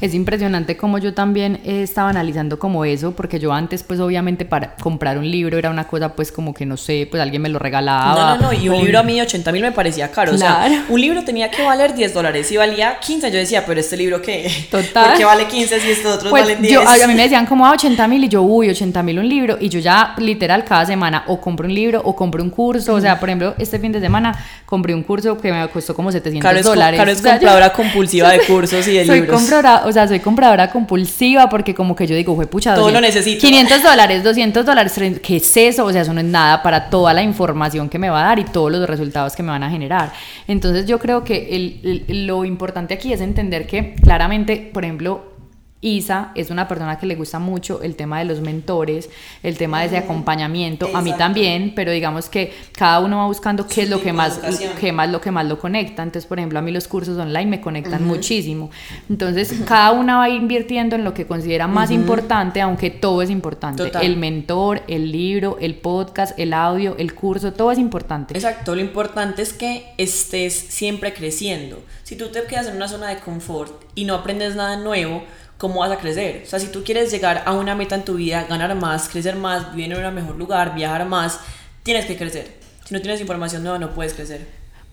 Es 0.00 0.12
impresionante 0.12 0.76
como 0.76 0.98
yo 0.98 1.14
también 1.14 1.58
estaba 1.64 2.10
analizando 2.10 2.58
como 2.58 2.84
eso, 2.84 3.12
porque 3.12 3.38
yo 3.38 3.52
antes 3.52 3.82
pues 3.82 3.98
obviamente 3.98 4.44
para 4.44 4.74
comprar 4.76 5.16
un 5.16 5.30
libro 5.30 5.56
era 5.56 5.70
una 5.70 5.88
cosa 5.88 6.10
pues 6.14 6.30
como 6.30 6.52
que 6.52 6.66
no 6.66 6.76
sé, 6.76 7.08
pues 7.10 7.22
alguien 7.22 7.40
me 7.40 7.48
lo 7.48 7.58
regalaba. 7.58 8.14
No, 8.14 8.36
no, 8.36 8.42
no, 8.42 8.52
y 8.52 8.68
un 8.68 8.74
o- 8.76 8.82
libro 8.82 8.98
a 8.98 9.02
mí 9.02 9.16
de 9.16 9.22
80 9.22 9.52
mil 9.52 9.62
me 9.62 9.72
parecía 9.72 10.10
caro. 10.10 10.32
O 10.32 10.36
Claro. 10.36 10.68
sea, 10.74 10.84
un 10.90 11.00
libro 11.00 11.24
tenía 11.24 11.50
que 11.50 11.62
valer 11.62 11.94
10 11.94 12.12
dólares. 12.12 12.46
Si 12.46 12.56
valía 12.58 12.98
15, 13.00 13.30
yo 13.30 13.38
decía, 13.38 13.64
pero 13.64 13.80
este 13.80 13.96
libro 13.96 14.20
qué? 14.20 14.50
Total. 14.70 15.08
¿Por 15.08 15.16
qué 15.18 15.24
vale 15.24 15.46
15 15.48 15.80
si 15.80 15.90
estos 15.90 16.16
otros 16.16 16.30
Pues 16.30 16.42
valen 16.44 16.60
10? 16.60 16.74
yo, 16.74 16.80
a 16.86 17.06
mí 17.06 17.14
me 17.14 17.22
decían 17.22 17.46
como 17.46 17.66
a 17.66 17.70
80 17.72 18.06
mil 18.06 18.22
y 18.24 18.28
yo, 18.28 18.42
uy, 18.42 18.68
80 18.68 19.02
mil 19.02 19.18
un 19.18 19.26
libro. 19.28 19.56
Y 19.58 19.70
yo 19.70 19.78
ya 19.80 20.14
literal 20.18 20.64
cada 20.64 20.84
semana 20.84 21.24
o 21.26 21.40
compro 21.40 21.66
un 21.66 21.74
libro 21.74 22.02
o 22.04 22.14
compro 22.14 22.42
un 22.42 22.50
curso. 22.50 22.92
O 22.92 23.00
sea, 23.00 23.18
por 23.18 23.30
ejemplo, 23.30 23.54
este 23.58 23.78
fin 23.78 23.92
de 23.92 24.00
semana 24.00 24.34
compré 24.66 24.94
un 24.94 25.02
curso 25.04 25.38
que 25.38 25.50
me 25.52 25.66
costó 25.68 25.94
como 25.94 26.12
700 26.12 26.42
Caro 26.46 26.58
es, 26.58 26.64
co- 26.66 26.70
dólares. 26.70 26.98
Caro 26.98 27.10
es 27.10 27.18
O 27.18 27.22
sea, 27.22 27.32
yo- 27.32 27.38
compradora 27.38 27.72
compulsiva 27.72 28.30
de 28.30 28.40
cursos 28.40 28.86
y 28.88 28.92
de 28.92 29.06
soy 29.06 29.20
libros. 29.20 29.40
compradora, 29.40 29.85
o 29.86 29.92
sea, 29.92 30.06
soy 30.08 30.20
compradora 30.20 30.70
compulsiva 30.70 31.48
porque 31.48 31.74
como 31.74 31.94
que 31.94 32.06
yo 32.06 32.14
digo, 32.16 32.34
fue 32.34 32.46
pucha, 32.46 32.74
Todo 32.74 32.90
lo 32.90 33.00
200, 33.00 33.14
necesito. 33.16 33.40
500 33.46 33.82
dólares, 33.82 34.24
200 34.24 34.66
dólares, 34.66 34.92
30, 34.94 35.20
¿qué 35.20 35.36
es 35.36 35.56
eso? 35.56 35.84
O 35.84 35.92
sea, 35.92 36.02
eso 36.02 36.12
no 36.12 36.20
es 36.20 36.26
nada 36.26 36.62
para 36.62 36.90
toda 36.90 37.14
la 37.14 37.22
información 37.22 37.88
que 37.88 37.98
me 37.98 38.10
va 38.10 38.20
a 38.22 38.24
dar 38.28 38.38
y 38.38 38.44
todos 38.44 38.70
los 38.72 38.86
resultados 38.88 39.34
que 39.36 39.42
me 39.42 39.50
van 39.50 39.62
a 39.62 39.70
generar. 39.70 40.12
Entonces 40.48 40.86
yo 40.86 40.98
creo 40.98 41.24
que 41.24 41.48
el- 41.56 42.04
el- 42.08 42.26
lo 42.26 42.44
importante 42.44 42.94
aquí 42.94 43.12
es 43.12 43.20
entender 43.20 43.66
que 43.66 43.94
claramente, 44.02 44.70
por 44.72 44.84
ejemplo, 44.84 45.35
Isa 45.82 46.32
es 46.34 46.50
una 46.50 46.66
persona 46.66 46.98
que 46.98 47.06
le 47.06 47.14
gusta 47.16 47.38
mucho 47.38 47.82
el 47.82 47.96
tema 47.96 48.18
de 48.18 48.24
los 48.24 48.40
mentores, 48.40 49.10
el 49.42 49.58
tema 49.58 49.80
de 49.80 49.86
ese 49.86 49.98
acompañamiento, 49.98 50.88
a 50.94 51.02
mí 51.02 51.12
también, 51.16 51.72
pero 51.76 51.92
digamos 51.92 52.28
que 52.28 52.52
cada 52.72 53.00
uno 53.00 53.18
va 53.18 53.26
buscando 53.26 53.66
qué 53.66 53.82
es 53.82 53.90
lo 53.90 54.00
que 54.00 54.12
más, 54.12 54.40
qué 54.80 54.92
más 54.92 55.10
lo 55.10 55.20
que 55.20 55.30
más 55.30 55.46
lo 55.46 55.58
conecta. 55.58 56.02
Entonces, 56.02 56.26
por 56.26 56.38
ejemplo, 56.38 56.58
a 56.58 56.62
mí 56.62 56.72
los 56.72 56.88
cursos 56.88 57.18
online 57.18 57.46
me 57.46 57.60
conectan 57.60 58.06
muchísimo. 58.06 58.70
Entonces, 59.10 59.54
cada 59.66 59.92
una 59.92 60.16
va 60.16 60.30
invirtiendo 60.30 60.96
en 60.96 61.04
lo 61.04 61.12
que 61.12 61.26
considera 61.26 61.66
más 61.66 61.90
importante, 61.90 62.60
aunque 62.62 62.90
todo 62.90 63.20
es 63.20 63.28
importante. 63.28 63.84
Total. 63.84 64.04
El 64.04 64.16
mentor, 64.16 64.82
el 64.88 65.12
libro, 65.12 65.58
el 65.60 65.74
podcast, 65.74 66.38
el 66.38 66.54
audio, 66.54 66.96
el 66.98 67.14
curso, 67.14 67.52
todo 67.52 67.70
es 67.70 67.78
importante. 67.78 68.34
Exacto, 68.34 68.74
lo 68.74 68.80
importante 68.80 69.42
es 69.42 69.52
que 69.52 69.92
estés 69.98 70.54
siempre 70.54 71.12
creciendo. 71.12 71.82
Si 72.02 72.16
tú 72.16 72.28
te 72.28 72.44
quedas 72.44 72.68
en 72.68 72.76
una 72.76 72.88
zona 72.88 73.08
de 73.08 73.18
confort 73.18 73.82
y 73.94 74.04
no 74.04 74.14
aprendes 74.14 74.56
nada 74.56 74.76
nuevo, 74.76 75.24
¿cómo 75.58 75.80
vas 75.80 75.90
a 75.90 75.98
crecer? 75.98 76.42
O 76.44 76.48
sea, 76.48 76.58
si 76.58 76.68
tú 76.68 76.84
quieres 76.84 77.10
llegar 77.10 77.42
a 77.46 77.52
una 77.52 77.74
meta 77.74 77.94
en 77.94 78.04
tu 78.04 78.14
vida, 78.14 78.46
ganar 78.48 78.74
más, 78.74 79.08
crecer 79.08 79.36
más, 79.36 79.74
vivir 79.74 79.92
en 79.92 80.04
un 80.04 80.14
mejor 80.14 80.36
lugar, 80.36 80.74
viajar 80.74 81.06
más, 81.06 81.40
tienes 81.82 82.06
que 82.06 82.16
crecer. 82.16 82.52
Si 82.84 82.94
no 82.94 83.00
tienes 83.00 83.20
información 83.20 83.62
nueva, 83.62 83.78
no 83.78 83.94
puedes 83.94 84.14
crecer. 84.14 84.46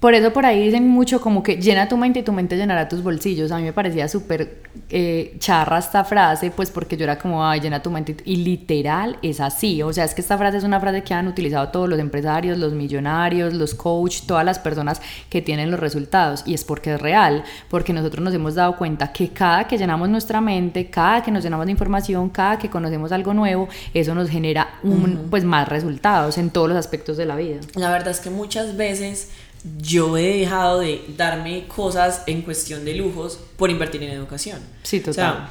Por 0.04 0.14
eso 0.16 0.34
por 0.34 0.46
ahí 0.46 0.66
dicen 0.66 0.86
mucho 0.86 1.22
como 1.22 1.42
que 1.42 1.56
llena 1.56 1.88
tu 1.88 1.96
mente 1.96 2.20
y 2.20 2.24
tu 2.24 2.34
mente 2.34 2.58
llenará 2.58 2.90
tus 2.90 3.02
bolsillos. 3.02 3.54
A 3.54 3.58
mí 3.60 3.64
me 3.64 3.72
parecía 3.72 4.10
súper 4.10 4.62
eh, 4.90 5.38
charra 5.40 5.78
esta 5.78 6.04
frase, 6.04 6.52
pues 6.52 6.72
porque 6.72 6.98
yo 6.98 7.06
era 7.06 7.18
como, 7.18 7.48
ay, 7.48 7.62
llena 7.62 7.82
tu 7.82 7.90
mente. 7.90 8.18
Y 8.26 8.36
literal 8.36 9.18
es 9.22 9.40
así. 9.40 9.82
O 9.82 9.94
sea, 9.94 10.04
es 10.04 10.14
que 10.14 10.20
esta 10.20 10.38
frase 10.38 10.58
es 10.58 10.66
una 10.66 10.82
frase 10.82 11.04
que 11.04 11.14
han 11.14 11.30
utilizado 11.30 11.70
todos 11.70 11.88
los 11.88 12.00
empresarios, 12.00 12.58
los 12.58 12.74
millonarios, 12.74 13.54
los 13.54 13.76
coach, 13.76 14.24
todas 14.28 14.44
las 14.44 14.60
personas 14.60 15.02
que 15.30 15.42
tienen 15.42 15.72
los 15.72 15.80
resultados. 15.80 16.44
Y 16.46 16.54
es 16.54 16.66
porque 16.66 16.96
es 16.96 17.02
real, 17.02 17.46
porque 17.70 17.94
nosotros 17.94 18.22
nos 18.22 18.34
hemos 18.34 18.56
dado 18.56 18.76
cuenta 18.76 19.14
que 19.14 19.30
cada 19.30 19.68
que 19.70 19.78
llenamos 19.78 20.10
nuestra 20.10 20.42
mente, 20.42 20.90
cada 20.90 21.24
que 21.24 21.32
nos 21.32 21.46
llenamos 21.46 21.66
de 21.66 21.72
información, 21.72 22.30
cada 22.30 22.60
que 22.60 22.70
conocemos 22.70 23.14
algo 23.14 23.34
nuevo, 23.34 23.70
eso 23.94 24.14
nos 24.14 24.30
genera 24.30 24.68
un, 24.84 25.28
pues 25.30 25.46
más 25.46 25.70
resultados 25.70 26.38
en 26.38 26.50
todos 26.50 26.68
los 26.68 26.78
aspectos 26.78 27.16
de 27.16 27.26
la 27.26 27.38
vida. 27.38 27.62
La 27.76 27.90
verdad 27.90 28.10
es 28.10 28.20
que 28.20 28.30
muchas 28.30 28.76
veces 28.76 29.30
yo 29.78 30.18
he 30.18 30.40
dejado 30.40 30.80
de 30.80 31.04
darme 31.18 31.68
cosas 31.68 32.24
en 32.28 32.42
cuestión 32.42 32.84
de 32.86 32.96
lujos 32.96 33.40
por 33.58 33.70
invertir 33.70 34.04
en 34.04 34.12
educación. 34.12 34.60
Sí, 34.84 35.00
total. 35.00 35.12
O 35.12 35.14
sea, 35.14 35.50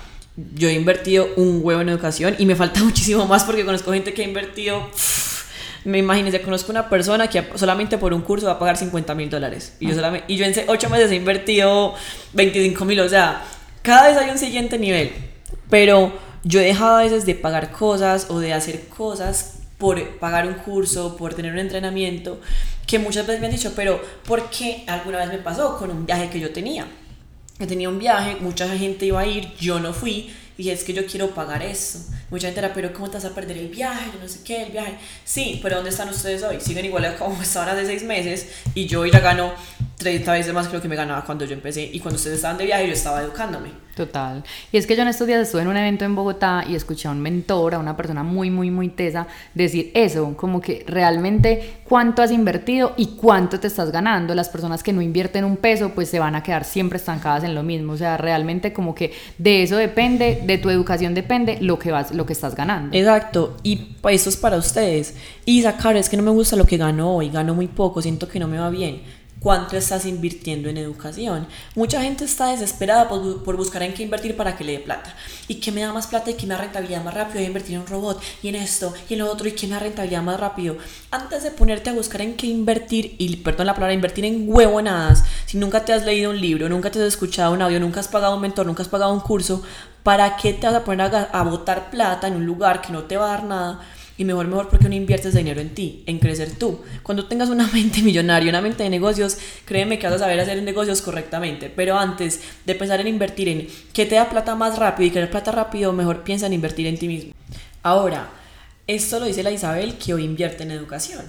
yo 0.55 0.69
he 0.69 0.75
invertido 0.75 1.29
un 1.37 1.61
huevo 1.63 1.81
en 1.81 1.89
educación 1.89 2.35
y 2.39 2.47
me 2.47 2.57
falta 2.57 2.81
muchísimo 2.85 3.27
más 3.27 3.45
porque 3.45 3.65
conozco 3.65 3.93
gente 3.93 4.13
que 4.13 4.23
ha 4.23 4.27
invertido. 4.27 4.89
me 5.85 5.99
imagínense, 5.99 6.41
conozco 6.43 6.71
una 6.73 6.89
persona 6.89 7.29
que 7.29 7.45
solamente 7.57 7.99
por 7.99 8.13
un 8.13 8.23
curso 8.23 8.47
va 8.47 8.53
a 8.53 8.59
pagar 8.59 8.77
50 8.77 9.15
mil 9.15 9.31
dólares. 9.31 9.77
Y, 9.81 9.89
yo 9.89 9.95
solamente, 9.95 10.33
y 10.33 10.37
yo 10.37 10.45
en 10.45 10.55
8 10.67 10.91
meses 10.91 11.11
he 11.11 11.17
invertido 11.17 11.95
25 12.35 12.85
mil. 12.85 13.01
O 13.01 13.09
sea, 13.09 13.43
cada 13.83 14.09
vez 14.09 14.17
hay 14.19 14.31
un 14.31 14.39
siguiente 14.39 14.79
nivel. 14.79 15.13
Pero 15.71 16.13
yo 16.45 16.61
he 16.61 16.65
dejado 16.65 16.99
a 16.99 17.03
veces 17.03 17.25
de 17.25 17.35
pagar 17.35 17.71
cosas 17.71 18.27
o 18.29 18.39
de 18.41 18.53
hacer 18.53 18.89
cosas 18.89 19.59
por 19.79 20.19
pagar 20.19 20.47
un 20.47 20.55
curso, 20.55 21.17
por 21.17 21.35
tener 21.35 21.53
un 21.53 21.59
entrenamiento, 21.59 22.41
que 22.87 22.99
muchas 22.99 23.27
veces 23.27 23.41
me 23.41 23.47
han 23.47 23.53
dicho, 23.53 23.73
pero 23.75 24.03
¿por 24.27 24.51
qué 24.51 24.85
alguna 24.87 25.19
vez 25.19 25.29
me 25.29 25.39
pasó 25.39 25.77
con 25.79 25.91
un 25.91 26.07
viaje 26.07 26.31
que 26.31 26.41
yo 26.41 26.53
tenía? 26.53 26.87
Que 27.59 27.67
tenía 27.67 27.89
un 27.89 27.99
viaje, 27.99 28.37
mucha 28.41 28.69
gente 28.77 29.07
iba 29.07 29.21
a 29.21 29.27
ir, 29.27 29.55
yo 29.57 29.81
no 29.81 29.93
fui, 29.93 30.35
y 30.59 30.71
es 30.71 30.85
que 30.85 30.93
yo 30.93 31.07
quiero 31.07 31.35
pagar 31.35 31.63
eso. 31.63 32.01
Mucha 32.33 32.47
gente 32.47 32.61
era, 32.61 32.73
pero 32.73 32.95
¿cómo 32.95 33.11
te 33.11 33.19
vas 33.19 33.27
a 33.27 33.35
perder 33.35 33.59
el 33.59 33.69
viaje? 33.69 34.11
Yo 34.11 34.19
no 34.19 34.27
sé 34.27 34.41
qué, 34.43 34.63
el 34.63 34.73
viaje. 34.73 34.95
Sí, 35.23 35.61
pero 35.63 35.77
¿dónde 35.77 35.91
están 35.91 36.09
ustedes 36.09 36.43
hoy? 36.43 36.59
Siguen 36.63 36.87
igual 36.87 37.15
como 37.19 37.43
estaban 37.43 37.69
hace 37.69 37.85
seis 37.85 38.05
meses 38.05 38.49
y 38.75 38.87
yo 38.87 39.05
ya 39.05 39.21
gano 39.21 39.53
30 39.99 40.33
veces 40.33 40.55
más 40.55 40.67
que 40.67 40.77
lo 40.77 40.83
que 40.83 40.89
me 40.89 40.97
ganaba 40.97 41.27
cuando 41.27 41.45
yo 41.45 41.53
empecé. 41.53 41.83
Y 41.93 42.01
cuando 42.01 42.17
ustedes 42.17 42.37
estaban 42.37 42.57
de 42.57 42.65
viaje, 42.65 42.87
yo 42.87 42.95
estaba 42.95 43.21
educándome. 43.21 43.83
Total. 43.95 44.43
Y 44.73 44.79
es 44.79 44.87
que 44.87 44.97
yo 44.97 45.03
en 45.03 45.09
estos 45.09 45.27
días 45.27 45.43
estuve 45.43 45.63
en 45.63 45.69
un 45.69 45.77
evento 45.77 46.07
en 46.07 46.15
Bogotá 46.15 46.65
y 46.67 46.75
escuché 46.75 47.09
a 47.09 47.11
un 47.11 47.21
mentor, 47.21 47.75
a 47.75 47.79
una 47.79 47.95
persona 47.95 48.23
muy, 48.23 48.49
muy, 48.49 48.71
muy 48.71 48.89
tesa, 48.89 49.27
decir 49.53 49.91
eso, 49.93 50.35
como 50.35 50.63
que 50.63 50.83
realmente 50.89 51.81
cuánto 51.85 52.23
has 52.23 52.31
invertido 52.31 52.95
y 52.97 53.17
cuánto 53.17 53.61
te 53.61 53.67
estás 53.67 53.93
ganando. 53.93 54.35
Las 54.35 54.49
personas 54.49 54.83
que 54.83 54.95
no 54.95 55.03
invierten 55.03 55.45
un 55.45 55.59
peso, 55.59 55.91
pues 55.91 56.09
se 56.09 56.19
van 56.19 56.35
a 56.35 56.43
quedar 56.43 56.65
siempre 56.65 56.97
estancadas 56.97 57.45
en 57.45 57.55
lo 57.55 57.63
mismo. 57.63 57.93
O 57.93 57.97
sea, 57.99 58.17
realmente 58.17 58.73
como 58.73 58.95
que 58.95 59.13
de 59.37 59.63
eso 59.63 59.77
depende, 59.77 60.43
de 60.47 60.57
tu 60.57 60.71
educación 60.71 61.13
depende 61.13 61.59
lo 61.61 61.79
que 61.79 61.93
vas, 61.93 62.13
lo 62.13 62.22
que 62.27 62.33
estás 62.33 62.55
ganando. 62.55 62.97
Exacto. 62.97 63.57
Y 63.63 63.97
eso 64.11 64.29
es 64.29 64.37
para 64.37 64.57
ustedes. 64.57 65.15
Y 65.45 65.63
sacar, 65.63 65.97
es 65.97 66.09
que 66.09 66.17
no 66.17 66.23
me 66.23 66.31
gusta 66.31 66.57
lo 66.57 66.67
que 66.67 66.77
gano 66.77 67.15
hoy, 67.15 67.31
gano 67.31 67.55
muy 67.55 67.69
poco, 67.69 68.03
siento 68.03 68.29
que 68.29 68.39
no 68.39 68.49
me 68.49 68.59
va 68.59 68.71
bien 68.71 69.03
cuánto 69.43 69.77
estás 69.77 70.07
invirtiendo 70.07 70.69
en 70.69 70.77
educación. 70.77 71.47
Mucha 71.75 72.01
gente 72.01 72.25
está 72.25 72.47
desesperada 72.49 73.09
por, 73.09 73.57
buscar 73.57 73.83
en 73.83 73.93
qué 73.93 74.05
invertir 74.05 74.37
para 74.37 74.57
que 74.57 74.65
le 74.65 74.73
dé 74.73 74.79
plata. 74.79 75.15
¿Y 75.49 75.57
qué 75.57 75.73
me 75.73 75.83
da 75.83 75.93
más 75.93 76.07
plata 76.07 76.31
y 76.31 76.35
qué 76.35 76.47
me 76.47 76.55
da 76.55 76.61
rentabilidad 76.61 77.03
más 77.03 77.13
rápido? 77.13 77.41
A 77.41 77.47
invertir 77.47 77.75
en 77.75 77.81
un 77.81 77.87
robot 77.87 78.23
y 78.43 78.49
en 78.49 78.55
esto 78.55 78.95
y 79.09 79.15
en 79.15 79.21
lo 79.21 79.31
otro 79.31 79.49
y 79.49 79.53
qué 79.53 79.67
me 79.67 79.75
da 79.75 79.81
rentabilidad 79.81 80.23
más 80.23 80.39
rápido. 80.39 80.77
Antes 81.11 81.43
de 81.43 81.51
ponerte 81.51 81.91
a 81.91 81.93
buscar 81.93 82.21
en 82.21 82.35
qué 82.37 82.47
invertir, 82.47 83.17
y 83.19 83.37
perdón 83.37 83.67
la 83.67 83.75
palabra, 83.75 83.95
invertir 83.95 84.25
en 84.25 84.45
huevonadas, 84.47 85.25
si 85.47 85.59
nunca 85.59 85.85
te 85.85 85.93
has 85.93 86.05
leído 86.05 86.31
un 86.31 86.41
libro, 86.41 86.69
nunca 86.69 86.91
te 86.91 87.01
has 87.01 87.07
escuchado 87.07 87.53
un 87.53 87.63
audio, 87.63 87.81
nunca 87.81 88.01
has 88.01 88.09
pagado 88.09 88.37
un 88.37 88.43
mentor, 88.43 88.67
nunca 88.67 88.83
has 88.83 88.89
pagado 88.89 89.13
un 89.13 89.21
curso, 89.21 89.63
¿para 90.03 90.37
qué 90.37 90.53
te 90.53 90.67
vas 90.67 90.77
a 90.77 90.85
poner 90.85 91.15
a, 91.15 91.43
botar 91.43 91.91
plata 91.91 92.27
en 92.27 92.35
un 92.35 92.47
lugar 92.47 92.81
que 92.81 92.93
no 92.93 93.05
te 93.05 93.17
va 93.17 93.27
a 93.27 93.37
dar 93.37 93.45
nada? 93.45 93.81
Y 94.19 94.25
mejor, 94.25 94.47
mejor 94.47 94.69
porque 94.69 94.89
no 94.89 94.95
inviertes 94.95 95.35
dinero 95.35 95.61
en 95.61 95.71
ti, 95.71 96.05
en 96.07 96.19
crecer 96.19 96.53
tú. 96.53 96.81
Cuando 97.03 97.27
tengas 97.27 97.49
una 97.49 97.67
mente 97.69 98.03
millonaria, 98.03 98.51
una 98.51 98.61
mente 98.61 98.83
de 98.83 98.91
negocios, 98.91 99.39
créeme 99.65 99.99
que 99.99 100.07
vas 100.07 100.17
a 100.17 100.19
saber 100.21 100.39
hacer 100.39 100.63
negocios 100.63 101.01
correctamente. 101.01 101.73
Pero 101.75 101.99
antes 101.99 102.41
de 102.67 102.75
pensar 102.75 103.01
en 103.01 103.09
invertir 103.09 103.49
en 103.49 103.69
qué 103.93 104.05
te 104.05 104.17
da 104.17 104.29
plata 104.29 104.55
más 104.55 104.79
rápido 104.79 105.09
y 105.09 105.11
querer 105.11 105.31
plata 105.31 105.51
rápido, 105.51 105.93
mejor 105.93 106.25
piensa 106.25 106.47
en 106.47 106.53
invertir 106.53 106.87
en 106.87 106.99
ti 106.99 107.09
mismo. 107.09 107.33
Ahora, 107.83 108.29
esto 108.87 109.19
lo 109.19 109.27
dice 109.27 109.43
la 109.43 109.51
Isabel 109.51 109.97
que 109.97 110.15
hoy 110.15 110.25
invierte 110.25 110.63
en 110.63 110.73
educación. 110.73 111.25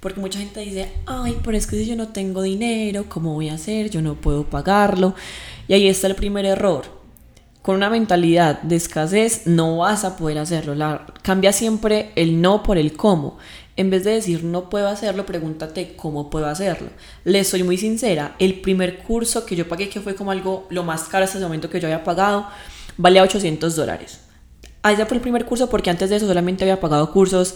Porque 0.00 0.20
mucha 0.20 0.40
gente 0.40 0.60
dice, 0.60 0.90
ay, 1.06 1.38
pero 1.44 1.56
es 1.56 1.66
que 1.66 1.84
yo 1.84 1.94
no 1.94 2.08
tengo 2.08 2.42
dinero, 2.42 3.04
¿cómo 3.08 3.34
voy 3.34 3.50
a 3.50 3.54
hacer? 3.54 3.88
Yo 3.88 4.02
no 4.02 4.14
puedo 4.14 4.44
pagarlo. 4.44 5.14
Y 5.68 5.74
ahí 5.74 5.86
está 5.86 6.08
el 6.08 6.16
primer 6.16 6.44
error 6.44 7.01
con 7.62 7.76
una 7.76 7.90
mentalidad 7.90 8.60
de 8.62 8.76
escasez 8.76 9.46
no 9.46 9.78
vas 9.78 10.04
a 10.04 10.16
poder 10.16 10.38
hacerlo. 10.38 10.74
La, 10.74 11.06
cambia 11.22 11.52
siempre 11.52 12.12
el 12.16 12.42
no 12.42 12.64
por 12.64 12.76
el 12.76 12.94
cómo. 12.94 13.38
En 13.76 13.88
vez 13.88 14.04
de 14.04 14.10
decir 14.10 14.44
no 14.44 14.68
puedo 14.68 14.88
hacerlo, 14.88 15.24
pregúntate 15.24 15.94
cómo 15.96 16.28
puedo 16.28 16.46
hacerlo. 16.46 16.88
Les 17.24 17.48
soy 17.48 17.62
muy 17.62 17.78
sincera, 17.78 18.34
el 18.38 18.60
primer 18.60 18.98
curso 18.98 19.46
que 19.46 19.56
yo 19.56 19.68
pagué, 19.68 19.88
que 19.88 20.00
fue 20.00 20.16
como 20.16 20.32
algo 20.32 20.66
lo 20.70 20.82
más 20.82 21.04
caro 21.04 21.24
hasta 21.24 21.38
ese 21.38 21.46
momento 21.46 21.70
que 21.70 21.80
yo 21.80 21.86
había 21.86 22.04
pagado, 22.04 22.46
valía 22.98 23.22
800 23.22 23.74
dólares. 23.76 24.20
Allá 24.82 25.06
fue 25.06 25.16
el 25.16 25.22
primer 25.22 25.46
curso 25.46 25.70
porque 25.70 25.90
antes 25.90 26.10
de 26.10 26.16
eso 26.16 26.26
solamente 26.26 26.64
había 26.64 26.80
pagado 26.80 27.12
cursos 27.12 27.54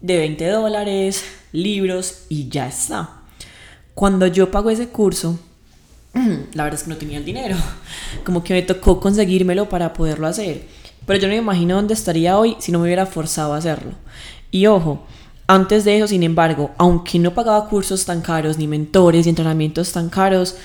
de 0.00 0.18
20 0.18 0.46
dólares, 0.48 1.24
libros 1.52 2.26
y 2.28 2.48
ya 2.50 2.68
está. 2.68 3.22
Cuando 3.94 4.26
yo 4.26 4.50
pago 4.50 4.70
ese 4.70 4.90
curso, 4.90 5.40
la 6.54 6.64
verdad 6.64 6.80
es 6.80 6.84
que 6.84 6.90
no 6.90 6.96
tenía 6.96 7.18
el 7.18 7.24
dinero. 7.24 7.56
Como 8.24 8.42
que 8.42 8.54
me 8.54 8.62
tocó 8.62 9.00
conseguírmelo 9.00 9.68
para 9.68 9.92
poderlo 9.92 10.26
hacer. 10.26 10.62
Pero 11.06 11.20
yo 11.20 11.28
no 11.28 11.34
me 11.34 11.38
imagino 11.38 11.76
dónde 11.76 11.94
estaría 11.94 12.38
hoy 12.38 12.56
si 12.58 12.72
no 12.72 12.78
me 12.78 12.84
hubiera 12.84 13.06
forzado 13.06 13.54
a 13.54 13.58
hacerlo. 13.58 13.92
Y 14.50 14.66
ojo, 14.66 15.06
antes 15.46 15.84
de 15.84 15.96
eso, 15.96 16.06
sin 16.06 16.22
embargo, 16.22 16.72
aunque 16.76 17.18
no 17.18 17.32
pagaba 17.32 17.68
cursos 17.68 18.04
tan 18.04 18.20
caros, 18.20 18.58
ni 18.58 18.66
mentores 18.66 19.26
y 19.26 19.30
entrenamientos 19.30 19.92
tan 19.92 20.10
caros, 20.10 20.56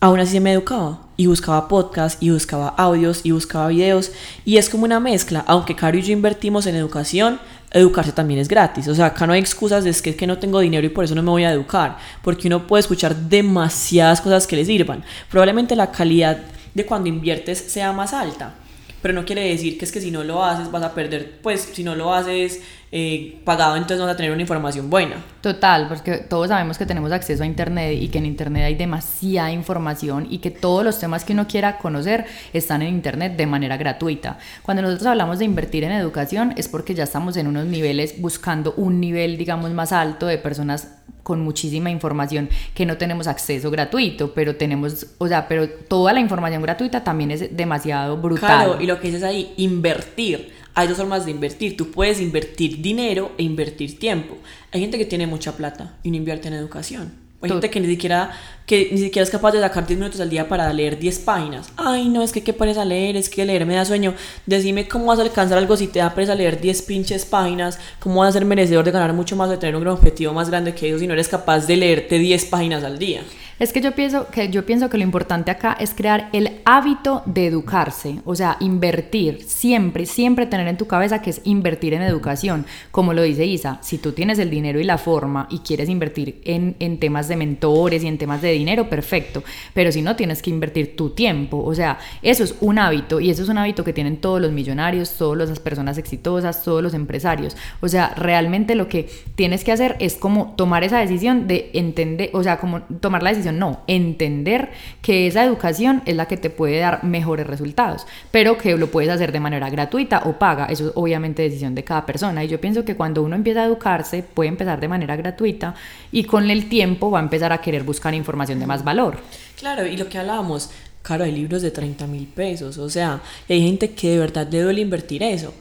aún 0.00 0.20
así 0.20 0.40
me 0.40 0.52
educaba 0.52 1.00
y 1.16 1.26
buscaba 1.26 1.68
podcasts 1.68 2.22
y 2.22 2.30
buscaba 2.30 2.68
audios 2.68 3.20
y 3.24 3.32
buscaba 3.32 3.68
videos 3.68 4.12
y 4.44 4.58
es 4.58 4.68
como 4.68 4.84
una 4.84 5.00
mezcla, 5.00 5.44
aunque 5.46 5.74
Caro 5.74 5.98
y 5.98 6.02
yo 6.02 6.12
invertimos 6.12 6.66
en 6.66 6.76
educación, 6.76 7.40
educarse 7.78 8.12
también 8.12 8.40
es 8.40 8.48
gratis. 8.48 8.88
O 8.88 8.94
sea, 8.94 9.06
acá 9.06 9.26
no 9.26 9.32
hay 9.32 9.40
excusas 9.40 9.84
de 9.84 9.90
es 9.90 10.02
que 10.02 10.26
no 10.26 10.38
tengo 10.38 10.60
dinero 10.60 10.86
y 10.86 10.90
por 10.90 11.04
eso 11.04 11.14
no 11.14 11.22
me 11.22 11.30
voy 11.30 11.44
a 11.44 11.52
educar, 11.52 11.98
porque 12.22 12.48
uno 12.48 12.66
puede 12.66 12.80
escuchar 12.80 13.14
demasiadas 13.14 14.20
cosas 14.20 14.46
que 14.46 14.56
le 14.56 14.64
sirvan. 14.64 15.04
Probablemente 15.30 15.76
la 15.76 15.90
calidad 15.90 16.38
de 16.74 16.86
cuando 16.86 17.08
inviertes 17.08 17.58
sea 17.58 17.92
más 17.92 18.12
alta, 18.12 18.54
pero 19.02 19.14
no 19.14 19.24
quiere 19.24 19.48
decir 19.48 19.78
que 19.78 19.84
es 19.84 19.92
que 19.92 20.00
si 20.00 20.10
no 20.10 20.24
lo 20.24 20.44
haces 20.44 20.70
vas 20.70 20.82
a 20.82 20.94
perder, 20.94 21.38
pues 21.42 21.70
si 21.72 21.84
no 21.84 21.94
lo 21.94 22.12
haces 22.12 22.60
eh, 22.92 23.40
pagado, 23.44 23.74
entonces 23.76 23.98
vas 23.98 24.14
a 24.14 24.16
tener 24.16 24.30
una 24.30 24.40
información 24.40 24.88
buena. 24.88 25.16
Total, 25.40 25.88
porque 25.88 26.18
todos 26.18 26.48
sabemos 26.48 26.78
que 26.78 26.86
tenemos 26.86 27.10
acceso 27.10 27.42
a 27.42 27.46
Internet 27.46 27.98
y 28.00 28.08
que 28.08 28.18
en 28.18 28.26
Internet 28.26 28.64
hay 28.64 28.74
demasiada 28.76 29.50
información 29.50 30.26
y 30.30 30.38
que 30.38 30.50
todos 30.50 30.84
los 30.84 30.98
temas 30.98 31.24
que 31.24 31.32
uno 31.32 31.48
quiera 31.48 31.78
conocer 31.78 32.26
están 32.52 32.82
en 32.82 32.94
Internet 32.94 33.36
de 33.36 33.46
manera 33.46 33.76
gratuita. 33.76 34.38
Cuando 34.62 34.82
nosotros 34.82 35.06
hablamos 35.08 35.40
de 35.40 35.44
invertir 35.44 35.84
en 35.84 35.92
educación 35.92 36.54
es 36.56 36.68
porque 36.68 36.94
ya 36.94 37.04
estamos 37.04 37.36
en 37.36 37.48
unos 37.48 37.66
niveles 37.66 38.20
buscando 38.20 38.72
un 38.76 39.00
nivel, 39.00 39.36
digamos, 39.36 39.72
más 39.72 39.92
alto 39.92 40.26
de 40.26 40.38
personas 40.38 40.88
con 41.26 41.40
muchísima 41.40 41.90
información 41.90 42.48
que 42.72 42.86
no 42.86 42.98
tenemos 42.98 43.26
acceso 43.26 43.68
gratuito, 43.68 44.32
pero 44.32 44.54
tenemos, 44.54 45.08
o 45.18 45.26
sea, 45.26 45.48
pero 45.48 45.68
toda 45.68 46.12
la 46.12 46.20
información 46.20 46.62
gratuita 46.62 47.02
también 47.02 47.32
es 47.32 47.56
demasiado 47.56 48.16
brutal. 48.16 48.48
Claro, 48.48 48.80
y 48.80 48.86
lo 48.86 49.00
que 49.00 49.08
dices 49.08 49.24
ahí, 49.24 49.52
invertir. 49.56 50.54
Hay 50.78 50.88
dos 50.88 50.98
formas 50.98 51.24
de 51.24 51.30
invertir. 51.30 51.74
Tú 51.74 51.90
puedes 51.90 52.20
invertir 52.20 52.82
dinero 52.82 53.32
e 53.38 53.42
invertir 53.42 53.98
tiempo. 53.98 54.36
Hay 54.72 54.80
gente 54.82 54.98
que 54.98 55.06
tiene 55.06 55.26
mucha 55.26 55.56
plata 55.56 55.96
y 56.02 56.10
no 56.10 56.18
invierte 56.18 56.48
en 56.48 56.54
educación. 56.54 57.14
Hay 57.40 57.48
gente 57.48 57.70
que 57.70 57.80
ni 57.80 57.86
siquiera, 57.86 58.32
que 58.66 58.88
ni 58.90 58.98
siquiera 58.98 59.22
es 59.22 59.30
capaz 59.30 59.52
de 59.52 59.60
sacar 59.60 59.86
10 59.86 59.98
minutos 59.98 60.20
al 60.20 60.28
día 60.28 60.48
para 60.48 60.72
leer 60.72 60.98
10 60.98 61.20
páginas. 61.20 61.70
Ay, 61.76 62.08
no, 62.08 62.22
es 62.22 62.32
que 62.32 62.42
qué 62.42 62.52
pones 62.52 62.76
a 62.76 62.84
leer, 62.84 63.16
es 63.16 63.30
que 63.30 63.44
leer 63.44 63.64
me 63.64 63.76
da 63.76 63.84
sueño. 63.84 64.14
Decime 64.44 64.88
cómo 64.88 65.06
vas 65.06 65.20
a 65.20 65.22
alcanzar 65.22 65.56
algo 65.56 65.76
si 65.76 65.86
te 65.86 66.00
da 66.00 66.14
presa 66.14 66.34
leer 66.34 66.60
10 66.60 66.82
pinches 66.82 67.24
páginas. 67.24 67.78
¿Cómo 68.00 68.20
vas 68.20 68.30
a 68.30 68.32
ser 68.32 68.44
merecedor 68.44 68.84
de 68.84 68.90
ganar 68.90 69.12
mucho 69.12 69.36
más, 69.36 69.48
de 69.48 69.56
tener 69.56 69.76
un 69.76 69.86
objetivo 69.86 70.32
más 70.32 70.50
grande 70.50 70.74
que 70.74 70.88
eso 70.88 70.98
si 70.98 71.06
no 71.06 71.14
eres 71.14 71.28
capaz 71.28 71.66
de 71.66 71.76
leerte 71.76 72.18
10 72.18 72.44
páginas 72.46 72.82
al 72.82 72.98
día? 72.98 73.22
Es 73.58 73.72
que 73.72 73.80
yo 73.80 73.92
pienso 73.92 74.26
que 74.26 74.50
yo 74.50 74.66
pienso 74.66 74.90
que 74.90 74.98
lo 74.98 75.04
importante 75.04 75.50
acá 75.50 75.74
es 75.80 75.94
crear 75.94 76.28
el 76.34 76.60
hábito 76.66 77.22
de 77.24 77.46
educarse, 77.46 78.20
o 78.26 78.34
sea, 78.34 78.58
invertir, 78.60 79.42
siempre, 79.46 80.04
siempre 80.04 80.44
tener 80.44 80.68
en 80.68 80.76
tu 80.76 80.86
cabeza 80.86 81.22
que 81.22 81.30
es 81.30 81.40
invertir 81.44 81.94
en 81.94 82.02
educación. 82.02 82.66
Como 82.90 83.14
lo 83.14 83.22
dice 83.22 83.46
Isa, 83.46 83.78
si 83.80 83.96
tú 83.96 84.12
tienes 84.12 84.38
el 84.38 84.50
dinero 84.50 84.78
y 84.78 84.84
la 84.84 84.98
forma 84.98 85.46
y 85.50 85.60
quieres 85.60 85.88
invertir 85.88 86.42
en, 86.44 86.76
en 86.80 87.00
temas 87.00 87.28
de 87.28 87.36
mentores 87.36 88.04
y 88.04 88.08
en 88.08 88.18
temas 88.18 88.42
de 88.42 88.55
dinero, 88.56 88.88
perfecto. 88.88 89.42
Pero 89.74 89.92
si 89.92 90.02
no, 90.02 90.16
tienes 90.16 90.42
que 90.42 90.50
invertir 90.50 90.96
tu 90.96 91.10
tiempo. 91.10 91.62
O 91.62 91.74
sea, 91.74 91.98
eso 92.22 92.44
es 92.44 92.54
un 92.60 92.78
hábito 92.78 93.20
y 93.20 93.30
eso 93.30 93.42
es 93.42 93.48
un 93.48 93.58
hábito 93.58 93.84
que 93.84 93.92
tienen 93.92 94.18
todos 94.18 94.40
los 94.40 94.52
millonarios, 94.52 95.12
todas 95.12 95.48
las 95.48 95.60
personas 95.60 95.98
exitosas, 95.98 96.62
todos 96.64 96.82
los 96.82 96.94
empresarios. 96.94 97.56
O 97.80 97.88
sea, 97.88 98.14
realmente 98.16 98.74
lo 98.74 98.88
que 98.88 99.08
tienes 99.34 99.64
que 99.64 99.72
hacer 99.72 99.96
es 100.00 100.16
como 100.16 100.54
tomar 100.56 100.84
esa 100.84 100.98
decisión 100.98 101.46
de 101.46 101.70
entender, 101.74 102.30
o 102.32 102.42
sea, 102.42 102.58
como 102.58 102.82
tomar 103.00 103.22
la 103.22 103.30
decisión 103.30 103.58
no, 103.58 103.80
entender 103.86 104.70
que 105.02 105.26
esa 105.26 105.44
educación 105.44 106.02
es 106.06 106.16
la 106.16 106.26
que 106.26 106.36
te 106.36 106.50
puede 106.50 106.78
dar 106.78 107.04
mejores 107.04 107.46
resultados, 107.46 108.06
pero 108.30 108.58
que 108.58 108.76
lo 108.76 108.90
puedes 108.90 109.10
hacer 109.10 109.32
de 109.32 109.40
manera 109.40 109.70
gratuita 109.70 110.22
o 110.24 110.38
paga, 110.38 110.66
eso 110.66 110.88
es 110.88 110.92
obviamente 110.94 111.42
decisión 111.42 111.74
de 111.74 111.84
cada 111.84 112.06
persona 112.06 112.44
y 112.44 112.48
yo 112.48 112.60
pienso 112.60 112.84
que 112.84 112.96
cuando 112.96 113.22
uno 113.22 113.36
empieza 113.36 113.62
a 113.62 113.66
educarse 113.66 114.22
puede 114.22 114.48
empezar 114.48 114.80
de 114.80 114.88
manera 114.88 115.16
gratuita 115.16 115.74
y 116.12 116.24
con 116.24 116.50
el 116.50 116.68
tiempo 116.68 117.10
va 117.10 117.20
a 117.20 117.22
empezar 117.22 117.52
a 117.52 117.58
querer 117.58 117.82
buscar 117.82 118.14
información 118.14 118.45
de 118.46 118.66
más 118.66 118.84
valor. 118.84 119.18
Claro, 119.58 119.86
y 119.86 119.96
lo 119.96 120.08
que 120.08 120.18
hablábamos, 120.18 120.70
claro, 121.02 121.24
hay 121.24 121.32
libros 121.32 121.62
de 121.62 121.70
30 121.70 122.06
mil 122.06 122.26
pesos, 122.26 122.78
o 122.78 122.88
sea, 122.90 123.20
hay 123.48 123.62
gente 123.62 123.90
que 123.90 124.10
de 124.10 124.18
verdad 124.18 124.48
le 124.50 124.62
duele 124.62 124.80
invertir 124.80 125.22
eso. 125.22 125.52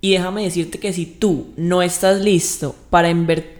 Y 0.00 0.12
déjame 0.12 0.42
decirte 0.42 0.78
que 0.78 0.92
si 0.92 1.06
tú 1.06 1.52
no 1.56 1.80
estás 1.80 2.20
listo 2.20 2.74
para, 2.90 3.08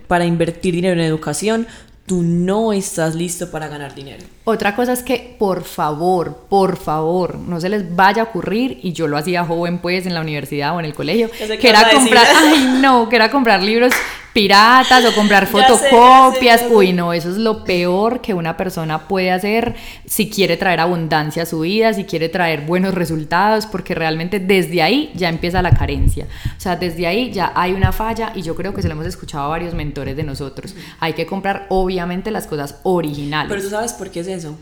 para 0.09 0.25
invertir 0.25 0.75
dinero 0.75 1.01
en 1.01 1.07
educación, 1.07 1.69
tú 2.07 2.23
no 2.23 2.73
estás 2.73 3.15
listo 3.15 3.51
para 3.51 3.69
ganar 3.69 3.95
dinero. 3.95 4.25
Otra 4.45 4.75
cosa 4.75 4.93
es 4.93 5.03
que, 5.03 5.37
por 5.39 5.63
favor, 5.63 6.47
por 6.49 6.77
favor, 6.77 7.37
no 7.37 7.61
se 7.61 7.69
les 7.69 7.95
vaya 7.95 8.23
a 8.23 8.25
ocurrir, 8.25 8.81
y 8.83 8.93
yo 8.93 9.07
lo 9.07 9.17
hacía 9.17 9.45
joven 9.45 9.79
pues 9.79 10.05
en 10.05 10.15
la 10.15 10.21
universidad 10.21 10.75
o 10.75 10.81
en 10.81 10.87
el 10.87 10.95
colegio, 10.95 11.31
que 11.31 11.69
era 11.69 11.91
comprar, 11.91 12.27
ay 12.37 12.79
no, 12.81 13.09
que 13.09 13.17
era 13.17 13.31
comprar 13.31 13.63
libros 13.63 13.93
piratas 14.33 15.05
o 15.05 15.15
comprar 15.15 15.47
fotocopias. 15.49 16.65
Uy, 16.71 16.93
no, 16.93 17.13
eso 17.13 17.31
es 17.31 17.37
lo 17.37 17.65
peor 17.65 18.21
que 18.21 18.35
una 18.35 18.57
persona 18.57 19.09
puede 19.09 19.31
hacer 19.31 19.75
si 20.07 20.31
quiere 20.31 20.57
traer 20.57 20.81
abundancia 20.81 21.43
a 21.43 21.47
su 21.47 21.61
vida, 21.61 21.93
si 21.93 22.05
quiere 22.05 22.29
traer 22.29 22.63
buenos 22.63 22.95
resultados, 22.95 23.67
porque 23.67 23.95
realmente 23.95 24.41
desde 24.41 24.83
ahí 24.83 25.13
ya 25.15 25.29
empieza 25.29 25.63
la 25.63 25.73
carencia. 25.73 26.27
O 26.57 26.61
sea, 26.61 26.77
desde 26.77 27.07
ahí 27.07 27.33
ya 27.33 27.53
hay 27.55 27.73
una 27.73 27.93
falla 27.93 28.33
y 28.35 28.43
yo 28.43 28.55
creo 28.55 28.75
que 28.75 28.83
se 28.83 28.89
lo 28.89 28.95
hemos 28.95 29.07
escuchado 29.07 29.45
a 29.45 29.49
varios 29.49 29.75
mentores 29.75 30.17
de 30.17 30.23
nosotros. 30.23 30.75
Hay 31.01 31.13
que 31.13 31.27
comprar 31.27 31.67
obviamente 31.69 32.31
las 32.31 32.47
cosas 32.47 32.77
originales. 32.83 33.51
Pero 33.51 33.63
tú 33.63 33.71
sabes 33.71 33.93
por 33.93 34.11
qué 34.11 34.21
es 34.21 34.29
eso. 34.29 34.57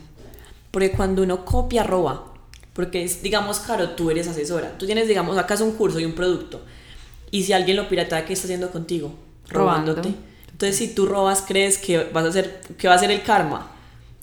Porque 0.71 0.93
cuando 0.93 1.23
uno 1.23 1.45
copia, 1.45 1.83
roba. 1.83 2.27
Porque 2.73 3.05
es, 3.05 3.23
digamos, 3.23 3.59
claro, 3.59 3.91
tú 3.91 4.11
eres 4.11 4.29
asesora. 4.29 4.79
Tú 4.79 4.87
tienes, 4.87 5.09
digamos, 5.09 5.37
acaso 5.37 5.65
un 5.65 5.73
curso 5.73 5.99
y 5.99 6.05
un 6.05 6.15
producto. 6.15 6.63
Y 7.31 7.43
si 7.43 7.53
alguien 7.53 7.77
lo 7.77 7.89
pirata, 7.89 8.25
¿qué 8.25 8.33
está 8.33 8.47
haciendo 8.47 8.71
contigo? 8.71 9.15
Robándote. 9.51 10.15
Entonces, 10.51 10.77
si 10.77 10.95
tú 10.95 11.07
robas, 11.07 11.43
crees 11.47 11.79
que 11.79 12.05
vas 12.05 12.25
a 12.25 12.29
hacer, 12.29 12.61
que 12.77 12.89
va 12.89 12.95
a 12.95 12.99
ser 12.99 13.11
el 13.11 13.23
karma, 13.23 13.71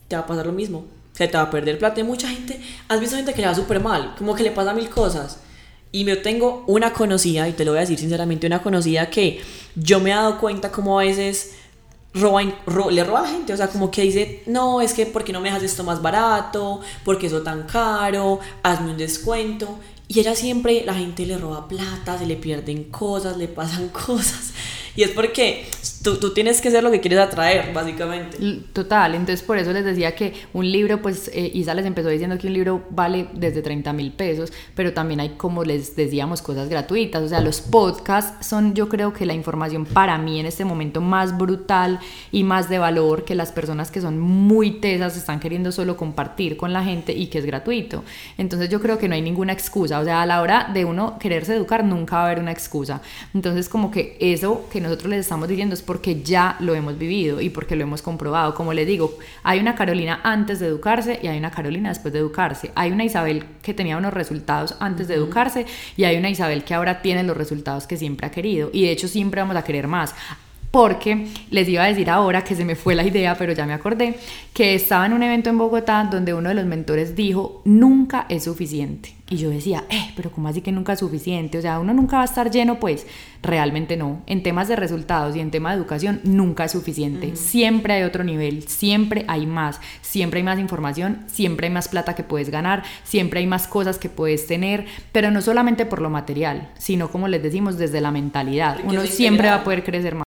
te 0.08 0.16
va 0.16 0.24
a 0.24 0.28
pasar 0.28 0.46
lo 0.46 0.52
mismo. 0.52 0.86
Se 1.14 1.28
te 1.28 1.36
va 1.38 1.44
a 1.44 1.50
perder 1.50 1.80
plata. 1.80 2.00
Y 2.00 2.04
mucha 2.04 2.30
gente, 2.30 2.62
has 2.88 3.00
visto 3.00 3.16
gente 3.16 3.34
que 3.34 3.42
le 3.42 3.48
va 3.48 3.56
súper 3.56 3.80
mal, 3.80 4.14
como 4.18 4.36
que 4.36 4.44
le 4.44 4.52
pasa 4.52 4.74
mil 4.74 4.90
cosas. 4.90 5.40
Y 5.92 6.04
yo 6.04 6.22
tengo 6.22 6.64
una 6.68 6.94
conocida, 6.94 7.48
y 7.48 7.54
te 7.54 7.66
lo 7.66 7.72
voy 7.72 7.80
a 7.80 7.82
decir 7.82 7.98
sinceramente, 7.98 8.46
una 8.46 8.62
conocida 8.62 9.10
que 9.10 9.42
yo 9.76 10.00
me 10.00 10.12
he 10.12 10.14
dado 10.14 10.38
cuenta 10.38 10.72
como 10.72 11.00
a 11.00 11.04
veces 11.04 11.54
roba, 12.14 12.42
le 12.44 13.04
roba 13.04 13.20
a 13.20 13.24
la 13.24 13.30
gente, 13.30 13.54
o 13.54 13.58
sea, 13.58 13.68
como 13.68 13.90
que 13.90 14.02
dice, 14.02 14.44
no, 14.48 14.82
es 14.82 14.94
que 14.94 15.06
porque 15.06 15.34
no 15.34 15.40
me 15.40 15.50
dejas 15.50 15.64
esto 15.64 15.84
más 15.84 16.02
barato, 16.02 16.82
porque 17.04 17.28
eso 17.28 17.42
tan 17.42 17.64
caro, 17.64 18.40
hazme 18.64 18.92
un 18.92 18.98
descuento. 18.98 19.80
Y 20.08 20.20
ella 20.20 20.36
siempre, 20.36 20.84
la 20.86 20.94
gente 20.94 21.26
le 21.26 21.38
roba 21.38 21.68
plata, 21.68 22.18
se 22.18 22.26
le 22.26 22.36
pierden 22.36 22.86
cosas, 22.86 23.38
le 23.38 23.48
pasan 23.48 23.90
cosas. 24.06 24.54
Y 24.98 25.04
es 25.04 25.12
porque 25.12 25.64
tú, 26.08 26.18
tú, 26.18 26.34
tienes 26.34 26.62
que 26.62 26.72
ser 26.72 26.84
lo 26.84 26.92
que 26.92 27.02
quieres 27.02 27.20
atraer, 27.20 27.74
básicamente. 27.74 28.38
Total, 28.72 29.14
entonces 29.14 29.44
por 29.44 29.58
eso 29.58 29.74
les 29.74 29.84
decía 29.84 30.16
que 30.16 30.34
un 30.54 30.72
libro, 30.72 31.02
pues 31.02 31.30
eh, 31.34 31.52
Isa 31.54 31.74
les 31.74 31.86
empezó 31.86 32.08
diciendo 32.08 32.38
que 32.38 32.48
un 32.48 32.54
libro 32.54 32.84
vale 32.92 33.28
desde 33.34 33.62
30 33.62 33.92
mil 33.92 34.14
pesos, 34.14 34.54
pero 34.74 34.94
también 34.94 35.20
hay, 35.20 35.30
como 35.32 35.66
les 35.66 35.98
decíamos, 35.98 36.42
cosas 36.42 36.70
gratuitas. 36.70 37.24
O 37.24 37.28
sea, 37.28 37.42
los 37.42 37.60
podcasts 37.60 38.48
son 38.48 38.74
yo 38.74 38.88
creo 38.88 39.12
que 39.12 39.26
la 39.26 39.34
información 39.34 39.86
para 39.86 40.18
mí 40.18 40.40
en 40.40 40.46
este 40.46 40.64
momento 40.64 41.02
más 41.02 41.38
brutal 41.38 42.00
y 42.32 42.44
más 42.44 42.70
de 42.70 42.80
valor 42.80 43.26
que 43.26 43.36
las 43.36 43.52
personas 43.52 43.92
que 43.92 44.00
son 44.00 44.18
muy 44.20 44.80
tesas 44.80 45.18
están 45.18 45.42
queriendo 45.42 45.74
solo 45.74 45.98
compartir 45.98 46.56
con 46.56 46.72
la 46.72 46.84
gente 46.84 47.12
y 47.12 47.28
que 47.28 47.40
es 47.40 47.46
gratuito. 47.46 48.04
Entonces 48.38 48.70
yo 48.70 48.80
creo 48.80 48.98
que 48.98 49.10
no 49.10 49.16
hay 49.16 49.22
ninguna 49.22 49.52
excusa. 49.52 50.00
O 50.00 50.06
sea, 50.06 50.22
a 50.22 50.26
la 50.26 50.42
hora 50.42 50.70
de 50.74 50.86
uno 50.86 51.20
quererse 51.20 51.56
educar 51.56 51.84
nunca 51.84 52.16
va 52.16 52.22
a 52.22 52.26
haber 52.28 52.40
una 52.40 52.52
excusa. 52.52 53.02
Entonces 53.34 53.68
como 53.68 53.92
que 53.92 54.18
eso 54.22 54.66
que 54.72 54.80
nosotros 54.80 55.10
les 55.10 55.20
estamos 55.22 55.50
diciendo 55.50 55.74
es 55.74 55.82
porque 55.98 56.22
ya 56.22 56.58
lo 56.60 56.76
hemos 56.76 56.96
vivido 56.96 57.42
y 57.42 57.50
porque 57.50 57.76
lo 57.76 57.82
hemos 57.82 58.04
comprobado. 58.04 58.54
Como 58.54 58.72
les 58.72 58.86
digo, 58.86 59.18
hay 59.42 59.60
una 59.60 59.74
Carolina 59.74 60.22
antes 60.24 60.60
de 60.60 60.68
educarse 60.68 61.20
y 61.24 61.26
hay 61.26 61.40
una 61.40 61.50
Carolina 61.50 61.90
después 61.90 62.14
de 62.14 62.20
educarse. 62.20 62.72
Hay 62.76 62.92
una 62.92 63.04
Isabel 63.04 63.46
que 63.64 63.74
tenía 63.74 63.98
unos 63.98 64.14
resultados 64.14 64.76
antes 64.80 65.08
de 65.08 65.16
educarse 65.16 65.66
y 65.96 66.04
hay 66.04 66.16
una 66.18 66.30
Isabel 66.30 66.64
que 66.64 66.76
ahora 66.76 67.02
tiene 67.02 67.24
los 67.24 67.36
resultados 67.36 67.88
que 67.88 67.98
siempre 67.98 68.28
ha 68.28 68.30
querido. 68.30 68.70
Y 68.72 68.84
de 68.84 68.92
hecho 68.92 69.08
siempre 69.08 69.42
vamos 69.42 69.56
a 69.56 69.64
querer 69.64 69.88
más 69.88 70.14
porque 70.78 71.26
les 71.50 71.68
iba 71.68 71.84
a 71.84 71.88
decir 71.88 72.08
ahora 72.08 72.44
que 72.44 72.54
se 72.54 72.64
me 72.64 72.76
fue 72.76 72.94
la 72.94 73.04
idea, 73.04 73.36
pero 73.36 73.52
ya 73.52 73.66
me 73.66 73.74
acordé, 73.74 74.14
que 74.54 74.76
estaba 74.76 75.08
en 75.08 75.14
un 75.14 75.24
evento 75.24 75.50
en 75.50 75.58
Bogotá 75.58 76.08
donde 76.12 76.36
uno 76.36 76.50
de 76.50 76.56
los 76.56 76.66
mentores 76.68 77.16
dijo, 77.16 77.64
nunca 77.66 78.28
es 78.30 78.44
suficiente. 78.44 79.16
Y 79.28 79.38
yo 79.38 79.50
decía, 79.50 79.86
eh, 79.90 80.12
pero 80.16 80.32
¿cómo 80.32 80.50
así 80.50 80.62
que 80.62 80.72
nunca 80.72 80.94
es 80.94 81.00
suficiente? 81.00 81.58
O 81.58 81.62
sea, 81.62 81.80
uno 81.80 81.96
nunca 81.96 82.18
va 82.18 82.22
a 82.22 82.26
estar 82.26 82.52
lleno, 82.52 82.80
pues 82.80 83.08
realmente 83.42 83.98
no. 83.98 84.22
En 84.28 84.44
temas 84.44 84.68
de 84.68 84.76
resultados 84.76 85.36
y 85.36 85.40
en 85.40 85.50
tema 85.50 85.72
de 85.72 85.78
educación, 85.78 86.22
nunca 86.24 86.66
es 86.66 86.74
suficiente. 86.74 87.36
Siempre 87.36 87.96
hay 87.96 88.04
otro 88.04 88.24
nivel, 88.24 88.68
siempre 88.68 89.26
hay 89.28 89.48
más, 89.48 89.82
siempre 90.02 90.42
hay 90.42 90.44
más 90.44 90.60
información, 90.60 91.24
siempre 91.26 91.68
hay 91.68 91.74
más 91.74 91.88
plata 91.88 92.14
que 92.14 92.24
puedes 92.24 92.52
ganar, 92.52 92.84
siempre 93.04 93.40
hay 93.40 93.48
más 93.48 93.68
cosas 93.68 93.98
que 93.98 94.10
puedes 94.10 94.46
tener, 94.46 94.86
pero 95.12 95.32
no 95.32 95.42
solamente 95.42 95.88
por 95.88 96.04
lo 96.04 96.12
material, 96.12 96.70
sino 96.78 97.10
como 97.10 97.28
les 97.28 97.42
decimos, 97.42 97.80
desde 97.80 98.00
la 98.00 98.12
mentalidad. 98.12 98.78
Uno 98.86 99.02
siempre 99.08 99.48
va 99.48 99.56
a 99.56 99.64
poder 99.64 99.84
crecer 99.84 100.14
más 100.14 100.27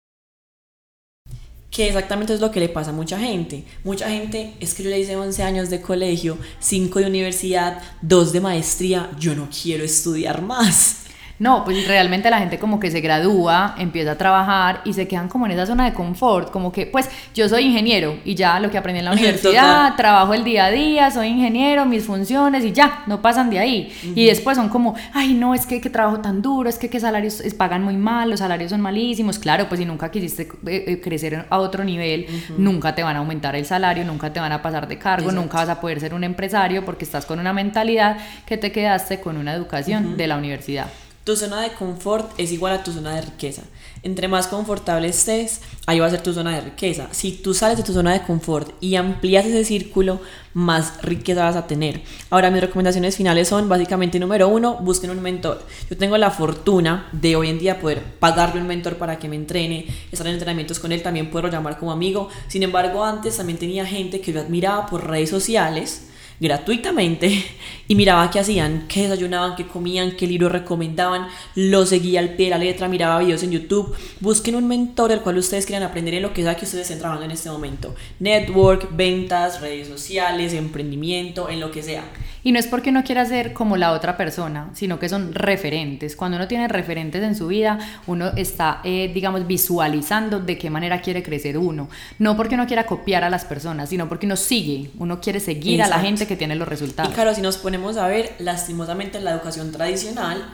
que 1.72 1.86
exactamente 1.88 2.34
es 2.34 2.40
lo 2.40 2.50
que 2.50 2.60
le 2.60 2.68
pasa 2.68 2.90
a 2.90 2.92
mucha 2.92 3.18
gente. 3.18 3.64
Mucha 3.82 4.10
gente, 4.10 4.52
es 4.60 4.74
que 4.74 4.82
yo 4.82 4.90
le 4.90 5.00
hice 5.00 5.16
11 5.16 5.42
años 5.42 5.70
de 5.70 5.80
colegio, 5.80 6.36
5 6.60 6.98
de 7.00 7.06
universidad, 7.06 7.82
2 8.02 8.32
de 8.34 8.40
maestría, 8.42 9.10
yo 9.18 9.34
no 9.34 9.48
quiero 9.50 9.82
estudiar 9.82 10.42
más. 10.42 11.01
No, 11.38 11.64
pues 11.64 11.86
realmente 11.88 12.30
la 12.30 12.38
gente 12.38 12.58
como 12.58 12.78
que 12.78 12.90
se 12.90 13.00
gradúa, 13.00 13.74
empieza 13.78 14.12
a 14.12 14.18
trabajar 14.18 14.80
y 14.84 14.92
se 14.92 15.08
quedan 15.08 15.28
como 15.28 15.46
en 15.46 15.52
esa 15.52 15.66
zona 15.66 15.84
de 15.84 15.92
confort, 15.92 16.50
como 16.50 16.70
que 16.70 16.86
pues 16.86 17.10
yo 17.34 17.48
soy 17.48 17.64
ingeniero 17.64 18.16
y 18.24 18.34
ya 18.34 18.60
lo 18.60 18.70
que 18.70 18.78
aprendí 18.78 19.00
en 19.00 19.06
la 19.06 19.12
universidad, 19.12 19.96
trabajo 19.96 20.34
el 20.34 20.44
día 20.44 20.66
a 20.66 20.70
día, 20.70 21.10
soy 21.10 21.28
ingeniero, 21.28 21.84
mis 21.84 22.04
funciones 22.04 22.64
y 22.64 22.72
ya, 22.72 23.02
no 23.06 23.20
pasan 23.22 23.50
de 23.50 23.58
ahí. 23.58 23.92
Y 24.14 24.26
después 24.26 24.56
son 24.56 24.68
como, 24.68 24.94
ay 25.12 25.34
no, 25.34 25.54
es 25.54 25.66
que 25.66 25.80
qué 25.80 25.90
trabajo 25.90 26.20
tan 26.20 26.42
duro, 26.42 26.68
es 26.68 26.78
que 26.78 26.88
qué 26.88 27.00
salarios 27.00 27.42
pagan 27.56 27.82
muy 27.82 27.96
mal, 27.96 28.30
los 28.30 28.40
salarios 28.40 28.70
son 28.70 28.80
malísimos. 28.80 29.38
Claro, 29.38 29.68
pues 29.68 29.78
si 29.80 29.84
nunca 29.84 30.10
quisiste 30.10 30.48
eh, 30.66 30.84
eh, 30.86 31.00
crecer 31.00 31.46
a 31.48 31.58
otro 31.58 31.84
nivel, 31.84 32.26
nunca 32.56 32.94
te 32.94 33.02
van 33.02 33.16
a 33.16 33.20
aumentar 33.20 33.56
el 33.56 33.66
salario, 33.66 34.04
nunca 34.04 34.32
te 34.32 34.40
van 34.40 34.52
a 34.52 34.62
pasar 34.62 34.86
de 34.86 34.98
cargo, 34.98 35.32
nunca 35.32 35.58
vas 35.58 35.68
a 35.68 35.80
poder 35.80 36.00
ser 36.00 36.14
un 36.14 36.24
empresario 36.24 36.84
porque 36.84 37.04
estás 37.04 37.26
con 37.26 37.38
una 37.38 37.52
mentalidad 37.52 38.18
que 38.46 38.56
te 38.56 38.72
quedaste 38.72 39.20
con 39.20 39.36
una 39.36 39.52
educación 39.54 40.16
de 40.16 40.26
la 40.26 40.36
universidad. 40.36 40.86
Tu 41.24 41.36
zona 41.36 41.60
de 41.60 41.70
confort 41.74 42.32
es 42.36 42.50
igual 42.50 42.72
a 42.72 42.82
tu 42.82 42.90
zona 42.90 43.14
de 43.14 43.20
riqueza. 43.20 43.62
Entre 44.02 44.26
más 44.26 44.48
confortable 44.48 45.06
estés, 45.06 45.60
ahí 45.86 46.00
va 46.00 46.06
a 46.06 46.10
ser 46.10 46.20
tu 46.20 46.32
zona 46.32 46.52
de 46.56 46.62
riqueza. 46.62 47.06
Si 47.12 47.30
tú 47.30 47.54
sales 47.54 47.76
de 47.76 47.84
tu 47.84 47.92
zona 47.92 48.12
de 48.12 48.22
confort 48.22 48.72
y 48.80 48.96
amplías 48.96 49.46
ese 49.46 49.64
círculo, 49.64 50.20
más 50.52 51.00
riqueza 51.02 51.44
vas 51.44 51.54
a 51.54 51.68
tener. 51.68 52.00
Ahora, 52.28 52.50
mis 52.50 52.60
recomendaciones 52.60 53.16
finales 53.16 53.46
son 53.46 53.68
básicamente 53.68 54.18
número 54.18 54.48
uno, 54.48 54.78
busquen 54.80 55.10
un 55.10 55.22
mentor. 55.22 55.64
Yo 55.88 55.96
tengo 55.96 56.18
la 56.18 56.32
fortuna 56.32 57.08
de 57.12 57.36
hoy 57.36 57.50
en 57.50 57.60
día 57.60 57.78
poder 57.78 58.02
pagarle 58.18 58.60
un 58.60 58.66
mentor 58.66 58.96
para 58.96 59.20
que 59.20 59.28
me 59.28 59.36
entrene, 59.36 59.86
estar 60.10 60.26
en 60.26 60.32
entrenamientos 60.32 60.80
con 60.80 60.90
él, 60.90 61.02
también 61.02 61.30
puedo 61.30 61.46
llamar 61.46 61.78
como 61.78 61.92
amigo. 61.92 62.30
Sin 62.48 62.64
embargo, 62.64 63.04
antes 63.04 63.36
también 63.36 63.60
tenía 63.60 63.86
gente 63.86 64.20
que 64.20 64.32
yo 64.32 64.40
admiraba 64.40 64.86
por 64.86 65.06
redes 65.06 65.30
sociales 65.30 66.08
gratuitamente 66.42 67.44
y 67.88 67.94
miraba 67.94 68.28
qué 68.30 68.40
hacían, 68.40 68.86
qué 68.88 69.02
desayunaban, 69.02 69.54
qué 69.54 69.66
comían, 69.66 70.16
qué 70.16 70.26
libros 70.26 70.50
recomendaban, 70.50 71.28
lo 71.54 71.86
seguía 71.86 72.20
al 72.20 72.34
pie 72.34 72.46
de 72.46 72.50
la 72.50 72.58
letra, 72.58 72.88
miraba 72.88 73.20
videos 73.20 73.44
en 73.44 73.52
YouTube. 73.52 73.94
Busquen 74.20 74.56
un 74.56 74.66
mentor 74.66 75.10
del 75.10 75.20
cual 75.20 75.38
ustedes 75.38 75.64
quieran 75.64 75.88
aprender 75.88 76.14
en 76.14 76.22
lo 76.22 76.34
que 76.34 76.42
sea 76.42 76.56
que 76.56 76.64
ustedes 76.64 76.82
estén 76.82 76.98
trabajando 76.98 77.26
en 77.26 77.30
este 77.30 77.48
momento. 77.48 77.94
Network, 78.18 78.88
ventas, 78.94 79.60
redes 79.60 79.86
sociales, 79.86 80.52
emprendimiento, 80.52 81.48
en 81.48 81.60
lo 81.60 81.70
que 81.70 81.82
sea. 81.82 82.04
Y 82.44 82.52
no 82.52 82.58
es 82.58 82.66
porque 82.66 82.90
uno 82.90 83.04
quiera 83.04 83.24
ser 83.24 83.52
como 83.52 83.76
la 83.76 83.92
otra 83.92 84.16
persona, 84.16 84.70
sino 84.74 84.98
que 84.98 85.08
son 85.08 85.32
referentes. 85.32 86.16
Cuando 86.16 86.36
uno 86.36 86.48
tiene 86.48 86.66
referentes 86.66 87.22
en 87.22 87.36
su 87.36 87.46
vida, 87.46 87.78
uno 88.06 88.32
está, 88.36 88.80
eh, 88.84 89.10
digamos, 89.14 89.46
visualizando 89.46 90.40
de 90.40 90.58
qué 90.58 90.68
manera 90.68 91.00
quiere 91.00 91.22
crecer 91.22 91.56
uno. 91.56 91.88
No 92.18 92.36
porque 92.36 92.56
uno 92.56 92.66
quiera 92.66 92.84
copiar 92.84 93.22
a 93.22 93.30
las 93.30 93.44
personas, 93.44 93.90
sino 93.90 94.08
porque 94.08 94.26
uno 94.26 94.36
sigue, 94.36 94.90
uno 94.98 95.20
quiere 95.20 95.38
seguir 95.38 95.82
a 95.82 95.88
la 95.88 96.00
gente 96.00 96.26
que 96.26 96.36
tiene 96.36 96.56
los 96.56 96.66
resultados. 96.66 97.12
Y 97.12 97.14
claro, 97.14 97.34
si 97.34 97.42
nos 97.42 97.58
ponemos 97.58 97.96
a 97.96 98.08
ver, 98.08 98.34
lastimosamente 98.38 99.18
en 99.18 99.24
la 99.24 99.32
educación 99.32 99.70
tradicional, 99.70 100.44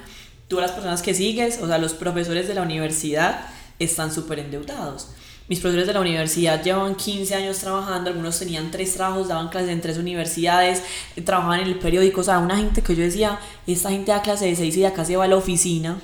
tú 0.46 0.60
las 0.60 0.72
personas 0.72 1.02
que 1.02 1.14
sigues, 1.14 1.60
o 1.62 1.68
sea, 1.68 1.78
los 1.78 1.94
profesores 1.94 2.48
de 2.48 2.54
la 2.54 2.62
universidad, 2.62 3.40
están 3.78 4.12
súper 4.12 4.40
endeudados. 4.40 5.08
Mis 5.48 5.60
profesores 5.60 5.86
de 5.86 5.94
la 5.94 6.00
universidad 6.00 6.62
llevan 6.62 6.94
15 6.94 7.34
años 7.34 7.58
trabajando, 7.58 8.10
algunos 8.10 8.38
tenían 8.38 8.70
tres 8.70 8.94
trabajos, 8.94 9.28
daban 9.28 9.48
clases 9.48 9.70
en 9.70 9.80
tres 9.80 9.96
universidades, 9.96 10.82
eh, 11.16 11.22
trabajaban 11.22 11.60
en 11.60 11.68
el 11.68 11.78
periódico, 11.78 12.20
o 12.20 12.24
sea, 12.24 12.38
una 12.38 12.56
gente 12.56 12.82
que 12.82 12.94
yo 12.94 13.02
decía, 13.02 13.38
esta 13.66 13.90
gente 13.90 14.12
da 14.12 14.20
clase 14.20 14.44
de 14.44 14.54
6 14.54 14.76
y 14.76 14.80
de 14.80 14.86
acá 14.86 15.06
se 15.06 15.16
va 15.16 15.24
a 15.24 15.28
la 15.28 15.36
oficina. 15.36 15.98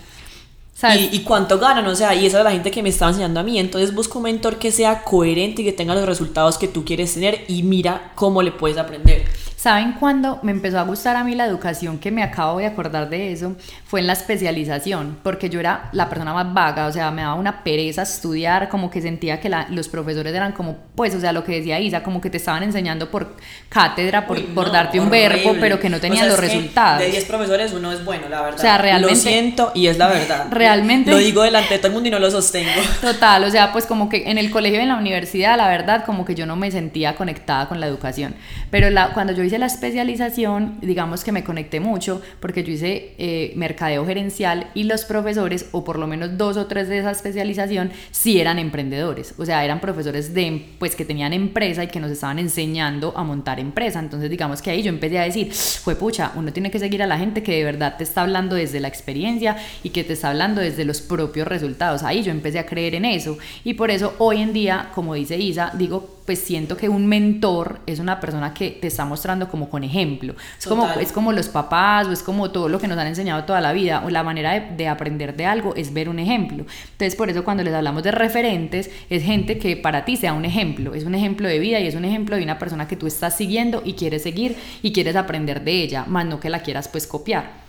Y, 0.99 1.17
y, 1.17 1.21
cuánto 1.21 1.59
ganan, 1.59 1.87
o 1.87 1.95
sea, 1.95 2.15
y 2.15 2.27
esa 2.27 2.39
es 2.39 2.45
la 2.45 2.51
gente 2.51 2.71
que 2.71 2.83
me 2.83 2.89
estaba 2.89 3.11
enseñando 3.11 3.41
a 3.41 3.43
mí. 3.43 3.59
Entonces 3.59 3.95
busco 3.95 4.19
un 4.19 4.25
mentor 4.25 4.59
que 4.59 4.73
sea 4.73 5.03
coherente 5.03 5.63
y 5.63 5.65
que 5.65 5.73
tenga 5.73 5.95
los 5.95 6.05
resultados 6.05 6.59
que 6.59 6.69
tú 6.69 6.85
quieres 6.85 7.15
tener 7.15 7.45
y 7.49 7.63
mira 7.63 8.13
cómo 8.17 8.43
le 8.43 8.51
puedes 8.53 8.77
aprender. 8.77 9.25
¿Saben 9.65 9.93
cuándo 9.93 10.41
me 10.43 10.53
empezó 10.53 10.79
a 10.79 10.83
gustar 10.83 11.17
a 11.17 11.25
mí 11.25 11.35
la 11.35 11.47
educación? 11.47 11.97
Que 11.99 12.11
me 12.11 12.23
acabo 12.23 12.59
de 12.59 12.67
acordar 12.67 13.09
de 13.09 13.33
eso. 13.33 13.57
Fue 13.87 14.01
en 14.01 14.07
la 14.07 14.13
especialización, 14.13 15.17
porque 15.23 15.49
yo 15.49 15.59
era 15.59 15.89
la 15.93 16.11
persona 16.11 16.35
más 16.35 16.53
vaga, 16.53 16.87
o 16.87 16.93
sea, 16.93 17.11
me 17.11 17.23
daba 17.23 17.33
una 17.33 17.65
pereza 17.65 18.03
estudiar, 18.03 18.69
como 18.69 18.91
que 18.91 19.01
sentía 19.01 19.41
que 19.41 19.51
los 19.71 19.89
profesores 19.89 20.35
eran 20.35 20.53
como, 20.53 20.77
pues, 20.95 21.15
o 21.15 21.21
sea, 21.21 21.33
lo 21.33 21.45
que 21.45 21.53
decía 21.53 21.81
Isa, 21.81 22.03
como 22.03 22.21
que 22.21 22.29
te 22.29 22.37
estaban 22.37 22.63
enseñando 22.63 23.11
por 23.11 23.37
cátedra, 23.71 24.27
por, 24.27 24.45
por 24.49 24.71
darte 24.71 25.01
un 25.01 25.09
verbo, 25.09 25.57
pero 25.59 25.81
que 25.81 25.89
no 25.89 25.99
tenían 25.99 26.29
los 26.29 26.39
resultados. 26.39 27.01
de 27.01 27.11
10 27.11 27.25
profesores 27.25 27.73
uno 27.73 27.91
es 27.91 28.05
bueno, 28.05 28.29
la 28.29 28.43
verdad. 28.43 28.59
O 28.59 28.61
sea, 28.61 28.77
realmente. 28.77 29.15
Lo 29.15 29.19
siento 29.19 29.73
y 29.75 29.87
es 29.87 29.97
la 29.97 30.09
verdad. 30.09 30.49
Realmente. 30.51 31.11
Lo 31.11 31.17
digo 31.17 31.43
delante 31.43 31.73
de 31.73 31.79
todo 31.79 31.89
el 31.89 31.95
mundo 31.95 32.09
y 32.09 32.13
no 32.13 32.19
lo 32.19 32.31
sostengo. 32.31 32.83
Total, 33.01 33.43
o 33.45 33.51
sea, 33.51 33.73
pues 33.73 33.87
como 33.87 34.11
que 34.11 34.31
en 34.31 34.37
el 34.37 34.51
colegio 34.51 34.81
y 34.81 34.83
en 34.83 34.91
la 34.91 34.97
universidad, 34.97 35.57
la 35.57 35.69
verdad, 35.69 36.05
como 36.05 36.27
que 36.27 36.35
yo 36.35 36.45
no 36.45 36.55
me 36.55 36.71
sentía 36.71 37.17
conectada 37.17 37.67
con 37.67 37.81
la 37.81 37.87
educación. 37.87 38.35
Pero 38.71 38.91
la, 38.91 39.15
cuando 39.15 39.33
yo 39.33 39.43
hice 39.43 39.54
la 39.59 39.67
especialización, 39.67 40.79
digamos 40.81 41.25
que 41.25 41.33
me 41.33 41.45
conecté 41.45 41.81
mucho 41.81 42.23
porque 42.41 42.65
yo 42.65 42.73
hice 42.73 43.15
eh, 43.19 43.53
mercadeo 43.57 44.07
gerencial 44.07 44.71
y 44.75 44.85
los 44.85 45.05
profesores, 45.05 45.67
o 45.73 45.85
por 45.85 45.99
lo 45.99 46.07
menos 46.07 46.37
dos 46.37 46.57
o 46.57 46.67
tres 46.67 46.89
de 46.89 46.99
esa 46.99 47.11
especialización, 47.11 47.91
sí 48.11 48.41
eran 48.41 48.59
emprendedores. 48.59 49.35
O 49.39 49.45
sea, 49.45 49.65
eran 49.65 49.81
profesores 49.81 50.35
de, 50.35 50.67
pues, 50.79 50.97
que 50.97 51.05
tenían 51.05 51.33
empresa 51.33 51.85
y 51.85 51.89
que 51.89 52.01
nos 52.01 52.11
estaban 52.11 52.39
enseñando 52.39 53.13
a 53.17 53.25
montar 53.25 53.61
empresa. 53.61 53.99
Entonces, 53.99 54.31
digamos 54.31 54.63
que 54.63 54.71
ahí 54.71 54.83
yo 54.83 54.89
empecé 54.89 55.19
a 55.19 55.25
decir, 55.25 55.53
fue 55.53 55.97
pucha, 55.97 56.33
uno 56.35 56.53
tiene 56.53 56.71
que 56.71 56.79
seguir 56.79 57.03
a 57.03 57.07
la 57.07 57.19
gente 57.19 57.43
que 57.43 57.57
de 57.57 57.65
verdad 57.65 57.97
te 57.97 58.05
está 58.05 58.23
hablando 58.23 58.57
desde 58.57 58.81
la 58.81 58.89
experiencia 58.89 59.57
y 59.83 59.91
que 59.91 60.05
te 60.05 60.15
está 60.15 60.31
hablando 60.31 60.61
desde 60.61 60.85
los 60.85 61.01
propios 61.01 61.47
resultados. 61.49 62.03
Ahí 62.03 62.23
yo 62.23 62.31
empecé 62.31 62.59
a 62.59 62.67
creer 62.67 62.95
en 62.95 63.05
eso. 63.05 63.39
Y 63.65 63.75
por 63.75 63.91
eso 63.91 64.15
hoy 64.19 64.43
en 64.43 64.53
día, 64.53 64.91
como 64.95 65.15
dice 65.15 65.37
Isa, 65.37 65.73
digo, 65.75 66.14
pues 66.27 66.39
siento 66.39 66.77
que 66.77 66.89
un 66.89 67.07
mentor 67.07 67.81
es 67.87 67.99
una 67.99 68.19
persona 68.19 68.55
que 68.55 68.71
te 68.71 68.87
está 68.87 69.05
mostrando 69.05 69.49
como 69.49 69.69
con 69.69 69.85
ejemplo. 69.85 70.35
Es 70.59 70.67
como, 70.67 70.89
es 70.93 71.13
como 71.13 71.33
los 71.33 71.49
papás 71.49 72.07
o 72.07 72.13
es 72.13 72.23
como 72.23 72.51
todo 72.51 72.69
lo 72.69 72.79
que 72.79 72.89
nos 72.89 72.97
han 72.97 73.09
enseñado 73.09 73.45
toda 73.45 73.61
la 73.61 73.73
vida. 73.73 74.03
O 74.07 74.11
la 74.11 74.23
manera 74.23 74.53
de, 74.53 74.77
de, 74.77 74.89
aprender 74.89 75.37
de 75.37 75.45
algo 75.45 75.75
es 75.75 75.93
ver 75.93 76.09
un 76.09 76.19
ejemplo. 76.19 76.65
Entonces, 76.93 77.15
por 77.15 77.29
eso 77.29 77.45
cuando 77.45 77.63
les 77.63 77.75
hablamos 77.75 78.03
de 78.03 78.11
referentes, 78.11 78.91
es 79.11 79.23
gente 79.23 79.59
que 79.59 79.77
para 79.77 80.05
ti 80.05 80.17
sea 80.17 80.33
un 80.33 80.47
ejemplo. 80.47 80.95
Es 80.95 81.05
un 81.05 81.15
ejemplo 81.15 81.47
de 81.47 81.59
vida 81.59 81.79
y 81.81 81.87
es 81.87 81.95
un 81.95 82.05
ejemplo 82.07 82.37
de 82.37 82.43
una 82.43 82.59
persona 82.59 82.89
que 82.89 82.97
tú 82.97 83.07
estás 83.07 83.37
siguiendo 83.37 83.83
y 83.85 83.93
quieres 83.93 84.23
seguir 84.23 84.57
y 84.83 84.93
quieres 84.93 85.17
aprender 85.17 85.63
de 85.63 85.83
ella, 85.83 86.05
más 86.07 86.25
no 86.25 86.41
que 86.41 86.49
la 86.49 86.63
quieras 86.63 86.89
pues 86.89 87.07
copiar. 87.07 87.65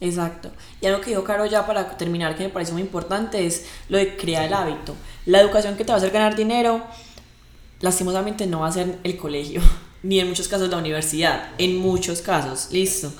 Exacto. 0.00 0.50
Y 0.80 0.86
algo 0.86 1.00
que 1.00 1.10
dijo 1.10 1.24
Caro 1.24 1.46
ya 1.46 1.66
para 1.66 1.96
terminar 1.96 2.36
que 2.36 2.44
me 2.44 2.50
parece 2.50 2.72
muy 2.72 2.82
importante 2.82 3.46
es 3.46 3.66
lo 3.88 3.98
de 3.98 4.16
crear 4.16 4.44
el 4.44 4.54
hábito. 4.54 4.94
La 5.24 5.40
educación 5.40 5.76
que 5.76 5.84
te 5.84 5.88
va 5.88 5.94
a 5.94 5.98
hacer 5.98 6.10
ganar 6.10 6.36
dinero 6.36 6.82
lastimosamente 7.80 8.46
no 8.46 8.60
va 8.60 8.68
a 8.68 8.72
ser 8.72 8.98
el 9.04 9.16
colegio, 9.16 9.60
ni 10.02 10.20
en 10.20 10.28
muchos 10.28 10.48
casos 10.48 10.68
la 10.68 10.78
universidad, 10.78 11.50
en 11.58 11.76
muchos 11.76 12.22
casos, 12.22 12.68
listo. 12.72 13.12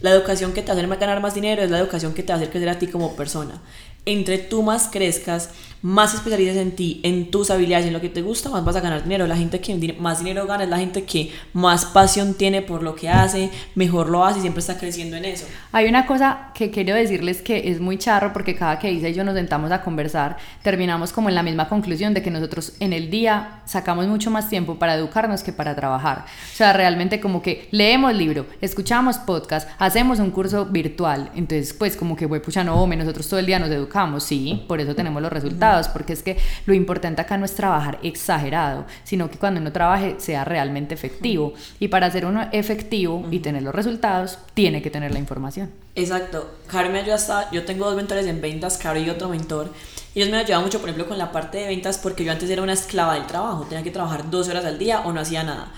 La 0.00 0.10
educación 0.10 0.52
que 0.52 0.62
te 0.62 0.72
hacer 0.72 0.88
ganar 0.88 1.20
más 1.20 1.34
dinero 1.34 1.62
es 1.62 1.70
la 1.70 1.78
educación 1.78 2.12
que 2.12 2.24
te 2.24 2.32
hacer 2.32 2.50
crecer 2.50 2.68
a 2.68 2.78
ti 2.78 2.88
como 2.88 3.14
persona 3.14 3.60
entre 4.04 4.38
tú 4.38 4.62
más 4.62 4.88
crezcas, 4.88 5.50
más 5.82 6.14
especialices 6.14 6.56
en 6.56 6.72
ti, 6.76 7.00
en 7.02 7.30
tus 7.30 7.50
habilidades, 7.50 7.86
en 7.86 7.92
lo 7.92 8.00
que 8.00 8.08
te 8.08 8.22
gusta, 8.22 8.48
más 8.50 8.64
vas 8.64 8.76
a 8.76 8.80
ganar 8.80 9.02
dinero. 9.02 9.26
La 9.26 9.36
gente 9.36 9.60
que 9.60 9.96
más 9.98 10.20
dinero 10.20 10.46
gana 10.46 10.64
es 10.64 10.70
la 10.70 10.78
gente 10.78 11.04
que 11.04 11.32
más 11.52 11.84
pasión 11.86 12.34
tiene 12.34 12.62
por 12.62 12.84
lo 12.84 12.94
que 12.94 13.08
hace, 13.08 13.50
mejor 13.74 14.08
lo 14.08 14.24
hace 14.24 14.38
y 14.38 14.42
siempre 14.42 14.60
está 14.60 14.78
creciendo 14.78 15.16
en 15.16 15.24
eso. 15.24 15.46
Hay 15.72 15.88
una 15.88 16.06
cosa 16.06 16.52
que 16.54 16.70
quiero 16.70 16.94
decirles 16.94 17.42
que 17.42 17.70
es 17.70 17.80
muy 17.80 17.98
charro 17.98 18.32
porque 18.32 18.54
cada 18.54 18.78
que 18.78 18.92
Isa 18.92 19.08
y 19.08 19.14
yo 19.14 19.24
nos 19.24 19.34
sentamos 19.34 19.72
a 19.72 19.82
conversar, 19.82 20.36
terminamos 20.62 21.12
como 21.12 21.28
en 21.28 21.34
la 21.34 21.42
misma 21.42 21.68
conclusión 21.68 22.14
de 22.14 22.22
que 22.22 22.30
nosotros 22.30 22.74
en 22.78 22.92
el 22.92 23.10
día 23.10 23.62
sacamos 23.64 24.06
mucho 24.06 24.30
más 24.30 24.48
tiempo 24.48 24.76
para 24.76 24.94
educarnos 24.94 25.42
que 25.42 25.52
para 25.52 25.74
trabajar. 25.74 26.26
O 26.52 26.56
sea, 26.56 26.72
realmente 26.72 27.20
como 27.20 27.42
que 27.42 27.66
leemos 27.72 28.14
libro, 28.14 28.46
escuchamos 28.60 29.18
podcast, 29.18 29.68
hacemos 29.78 30.20
un 30.20 30.30
curso 30.30 30.66
virtual. 30.66 31.30
Entonces, 31.34 31.72
pues 31.72 31.96
como 31.96 32.14
que, 32.14 32.26
güey, 32.26 32.40
pucha, 32.40 32.62
no, 32.62 32.86
nosotros 32.86 33.28
todo 33.28 33.40
el 33.40 33.46
día 33.46 33.58
nos 33.58 33.70
educamos 33.70 33.91
sí, 34.18 34.64
por 34.66 34.80
eso 34.80 34.94
tenemos 34.94 35.22
los 35.22 35.32
resultados, 35.32 35.88
porque 35.88 36.12
es 36.12 36.22
que 36.22 36.38
lo 36.66 36.74
importante 36.74 37.20
acá 37.22 37.36
no 37.36 37.44
es 37.44 37.54
trabajar 37.54 37.98
exagerado, 38.02 38.86
sino 39.04 39.30
que 39.30 39.38
cuando 39.38 39.60
uno 39.60 39.72
trabaje 39.72 40.16
sea 40.18 40.44
realmente 40.44 40.94
efectivo. 40.94 41.54
Y 41.78 41.88
para 41.88 42.10
ser 42.10 42.26
uno 42.26 42.48
efectivo 42.52 43.26
y 43.30 43.40
tener 43.40 43.62
los 43.62 43.74
resultados, 43.74 44.38
tiene 44.54 44.82
que 44.82 44.90
tener 44.90 45.12
la 45.12 45.18
información. 45.18 45.70
Exacto. 45.94 46.50
Caro 46.68 46.90
me 46.90 47.00
ayuda 47.00 47.16
hasta, 47.16 47.50
yo 47.50 47.64
tengo 47.64 47.84
dos 47.84 47.96
mentores 47.96 48.26
en 48.26 48.40
ventas, 48.40 48.78
Caro 48.78 48.98
y 48.98 49.10
otro 49.10 49.28
mentor. 49.28 49.70
Y 50.14 50.20
ellos 50.20 50.30
me 50.30 50.38
han 50.38 50.44
ayudado 50.44 50.62
mucho, 50.62 50.80
por 50.80 50.88
ejemplo, 50.88 51.08
con 51.08 51.18
la 51.18 51.32
parte 51.32 51.58
de 51.58 51.66
ventas, 51.66 51.98
porque 51.98 52.24
yo 52.24 52.32
antes 52.32 52.50
era 52.50 52.62
una 52.62 52.72
esclava 52.72 53.14
del 53.14 53.26
trabajo, 53.26 53.64
tenía 53.68 53.84
que 53.84 53.90
trabajar 53.90 54.30
12 54.30 54.50
horas 54.50 54.64
al 54.64 54.78
día 54.78 55.00
o 55.00 55.12
no 55.12 55.20
hacía 55.20 55.42
nada. 55.42 55.72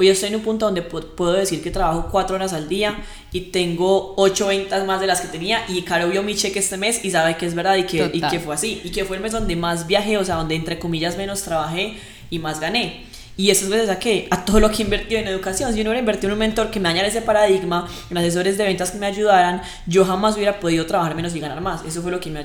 Hoy 0.00 0.08
estoy 0.08 0.30
en 0.30 0.36
un 0.36 0.40
punto 0.40 0.64
donde 0.64 0.80
puedo 0.80 1.34
decir 1.34 1.62
que 1.62 1.70
trabajo 1.70 2.08
cuatro 2.10 2.36
horas 2.36 2.54
al 2.54 2.70
día 2.70 3.04
y 3.32 3.52
tengo 3.52 4.14
ocho 4.16 4.46
ventas 4.46 4.86
más 4.86 4.98
de 4.98 5.06
las 5.06 5.20
que 5.20 5.28
tenía 5.28 5.62
y 5.68 5.82
Caro 5.82 6.08
vio 6.08 6.22
mi 6.22 6.34
cheque 6.34 6.58
este 6.58 6.78
mes 6.78 7.04
y 7.04 7.10
sabe 7.10 7.36
que 7.36 7.44
es 7.44 7.54
verdad 7.54 7.76
y 7.76 7.82
que, 7.84 8.10
y 8.10 8.22
que 8.22 8.40
fue 8.40 8.54
así. 8.54 8.80
Y 8.82 8.92
que 8.92 9.04
fue 9.04 9.18
el 9.18 9.22
mes 9.22 9.32
donde 9.32 9.56
más 9.56 9.86
viajé, 9.86 10.16
o 10.16 10.24
sea, 10.24 10.36
donde 10.36 10.54
entre 10.54 10.78
comillas 10.78 11.18
menos 11.18 11.42
trabajé 11.42 11.98
y 12.30 12.38
más 12.38 12.60
gané. 12.60 13.04
Y 13.40 13.50
eso 13.50 13.64
es 13.64 13.70
gracias 13.70 13.96
a 13.96 13.98
qué? 13.98 14.28
A 14.30 14.44
todo 14.44 14.60
lo 14.60 14.70
que 14.70 14.82
he 14.82 14.84
invertido 14.84 15.18
en 15.18 15.26
educación. 15.26 15.72
Si 15.72 15.78
yo 15.78 15.84
no 15.84 15.88
hubiera 15.88 16.00
invertido 16.00 16.28
en 16.28 16.34
un 16.34 16.40
mentor 16.40 16.70
que 16.70 16.78
me 16.78 16.90
dañara 16.90 17.08
ese 17.08 17.22
paradigma, 17.22 17.88
en 18.10 18.18
asesores 18.18 18.58
de 18.58 18.64
ventas 18.64 18.90
que 18.90 18.98
me 18.98 19.06
ayudaran, 19.06 19.62
yo 19.86 20.04
jamás 20.04 20.36
hubiera 20.36 20.60
podido 20.60 20.84
trabajar 20.84 21.14
menos 21.14 21.34
y 21.34 21.40
ganar 21.40 21.62
más. 21.62 21.82
Eso 21.86 22.02
fue 22.02 22.10
lo 22.10 22.20
que 22.20 22.28
me 22.28 22.40
ha. 22.40 22.44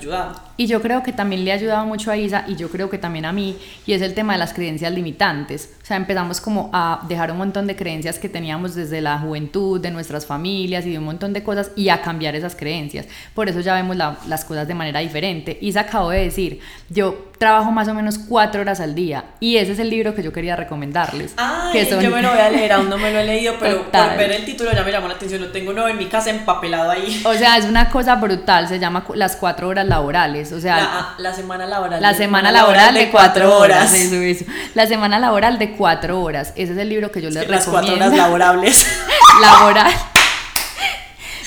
Y 0.56 0.68
yo 0.68 0.82
creo 0.82 1.04
que 1.04 1.12
también 1.12 1.44
le 1.44 1.52
ha 1.52 1.56
ayudado 1.56 1.86
mucho 1.86 2.12
a 2.12 2.16
Isa 2.16 2.46
y 2.48 2.56
yo 2.56 2.70
creo 2.70 2.90
que 2.90 2.98
también 2.98 3.26
a 3.26 3.34
mí, 3.34 3.58
y 3.86 3.92
es 3.92 4.02
el 4.02 4.14
tema 4.14 4.34
de 4.34 4.40
las 4.40 4.54
creencias 4.54 4.94
limitantes. 4.94 5.72
O 5.84 5.86
sea, 5.86 5.98
empezamos 5.98 6.40
como 6.40 6.70
a 6.72 7.06
dejar 7.10 7.30
un 7.30 7.40
montón 7.40 7.68
de 7.68 7.76
creencias 7.76 8.18
que 8.18 8.30
teníamos 8.30 8.74
desde 8.74 9.02
la 9.02 9.20
juventud, 9.20 9.82
de 9.82 9.92
nuestras 9.92 10.26
familias 10.26 10.86
y 10.86 10.92
de 10.92 11.00
un 11.00 11.04
montón 11.04 11.34
de 11.34 11.44
cosas 11.44 11.72
y 11.76 11.90
a 11.90 12.02
cambiar 12.02 12.36
esas 12.36 12.56
creencias. 12.56 13.06
Por 13.34 13.50
eso 13.50 13.60
ya 13.60 13.74
vemos 13.76 13.98
las 13.98 14.46
cosas 14.46 14.66
de 14.66 14.76
manera 14.76 15.02
diferente. 15.02 15.58
Isa 15.60 15.82
acabó 15.82 16.12
de 16.12 16.22
decir, 16.22 16.62
yo 16.90 17.32
trabajo 17.38 17.70
más 17.72 17.90
o 17.90 17.94
menos 17.94 18.18
cuatro 18.18 18.62
horas 18.62 18.80
al 18.80 18.96
día 18.96 19.26
y 19.42 19.58
ese 19.58 19.74
es 19.74 19.80
el 19.80 19.90
libro 19.90 20.16
que 20.16 20.24
yo 20.24 20.32
quería 20.32 20.56
recomendarles. 20.86 21.34
Ah, 21.38 21.72
yo 21.74 22.12
me 22.12 22.22
lo 22.22 22.30
voy 22.30 22.40
a 22.40 22.50
leer, 22.50 22.74
aún 22.74 22.90
no 22.90 22.98
me 22.98 23.12
lo 23.12 23.20
he 23.20 23.26
leído, 23.26 23.56
pero 23.60 23.84
por 23.92 24.18
ver 24.18 24.32
el 24.32 24.46
título 24.46 24.72
ya 24.74 24.84
me 24.84 24.92
llamó 24.92 25.08
la 25.08 25.16
atención, 25.16 25.42
lo 25.42 25.52
tengo 25.52 25.72
uno 25.72 25.88
en 25.88 25.98
mi 25.98 26.06
casa 26.06 26.30
empapelado 26.30 26.92
ahí. 26.92 27.22
O 27.26 27.34
sea, 27.34 27.58
es 27.58 27.66
una 27.66 27.90
cosa 27.90 28.16
brutal, 28.16 28.68
se 28.68 28.80
llama 28.80 29.06
las 29.16 29.36
cuatro 29.36 29.68
horas 29.68 29.88
laborales, 29.88 30.52
o 30.52 30.60
sea... 30.60 30.78
La, 30.78 31.00
ah, 31.00 31.16
la 31.18 31.34
semana 31.34 31.66
laboral. 31.66 32.02
La 32.02 32.14
semana 32.14 32.52
laboral, 32.52 32.94
de 32.94 33.10
cuatro 33.10 33.58
horas. 33.58 33.94
Eso, 33.94 34.16
eso. 34.16 34.46
La 34.74 34.88
semana 34.88 35.20
laboral 35.20 35.60
de 35.60 35.72
cuatro 35.72 36.22
horas, 36.22 36.54
ese 36.56 36.74
es 36.74 36.78
el 36.78 36.90
libro 36.90 37.12
que 37.12 37.22
yo 37.22 37.30
les 37.30 37.48
recomiendo. 37.48 37.56
Las 37.56 37.68
cuatro 37.68 37.96
horas 37.96 38.14
laborables. 38.16 38.88
Laboral. 39.42 39.92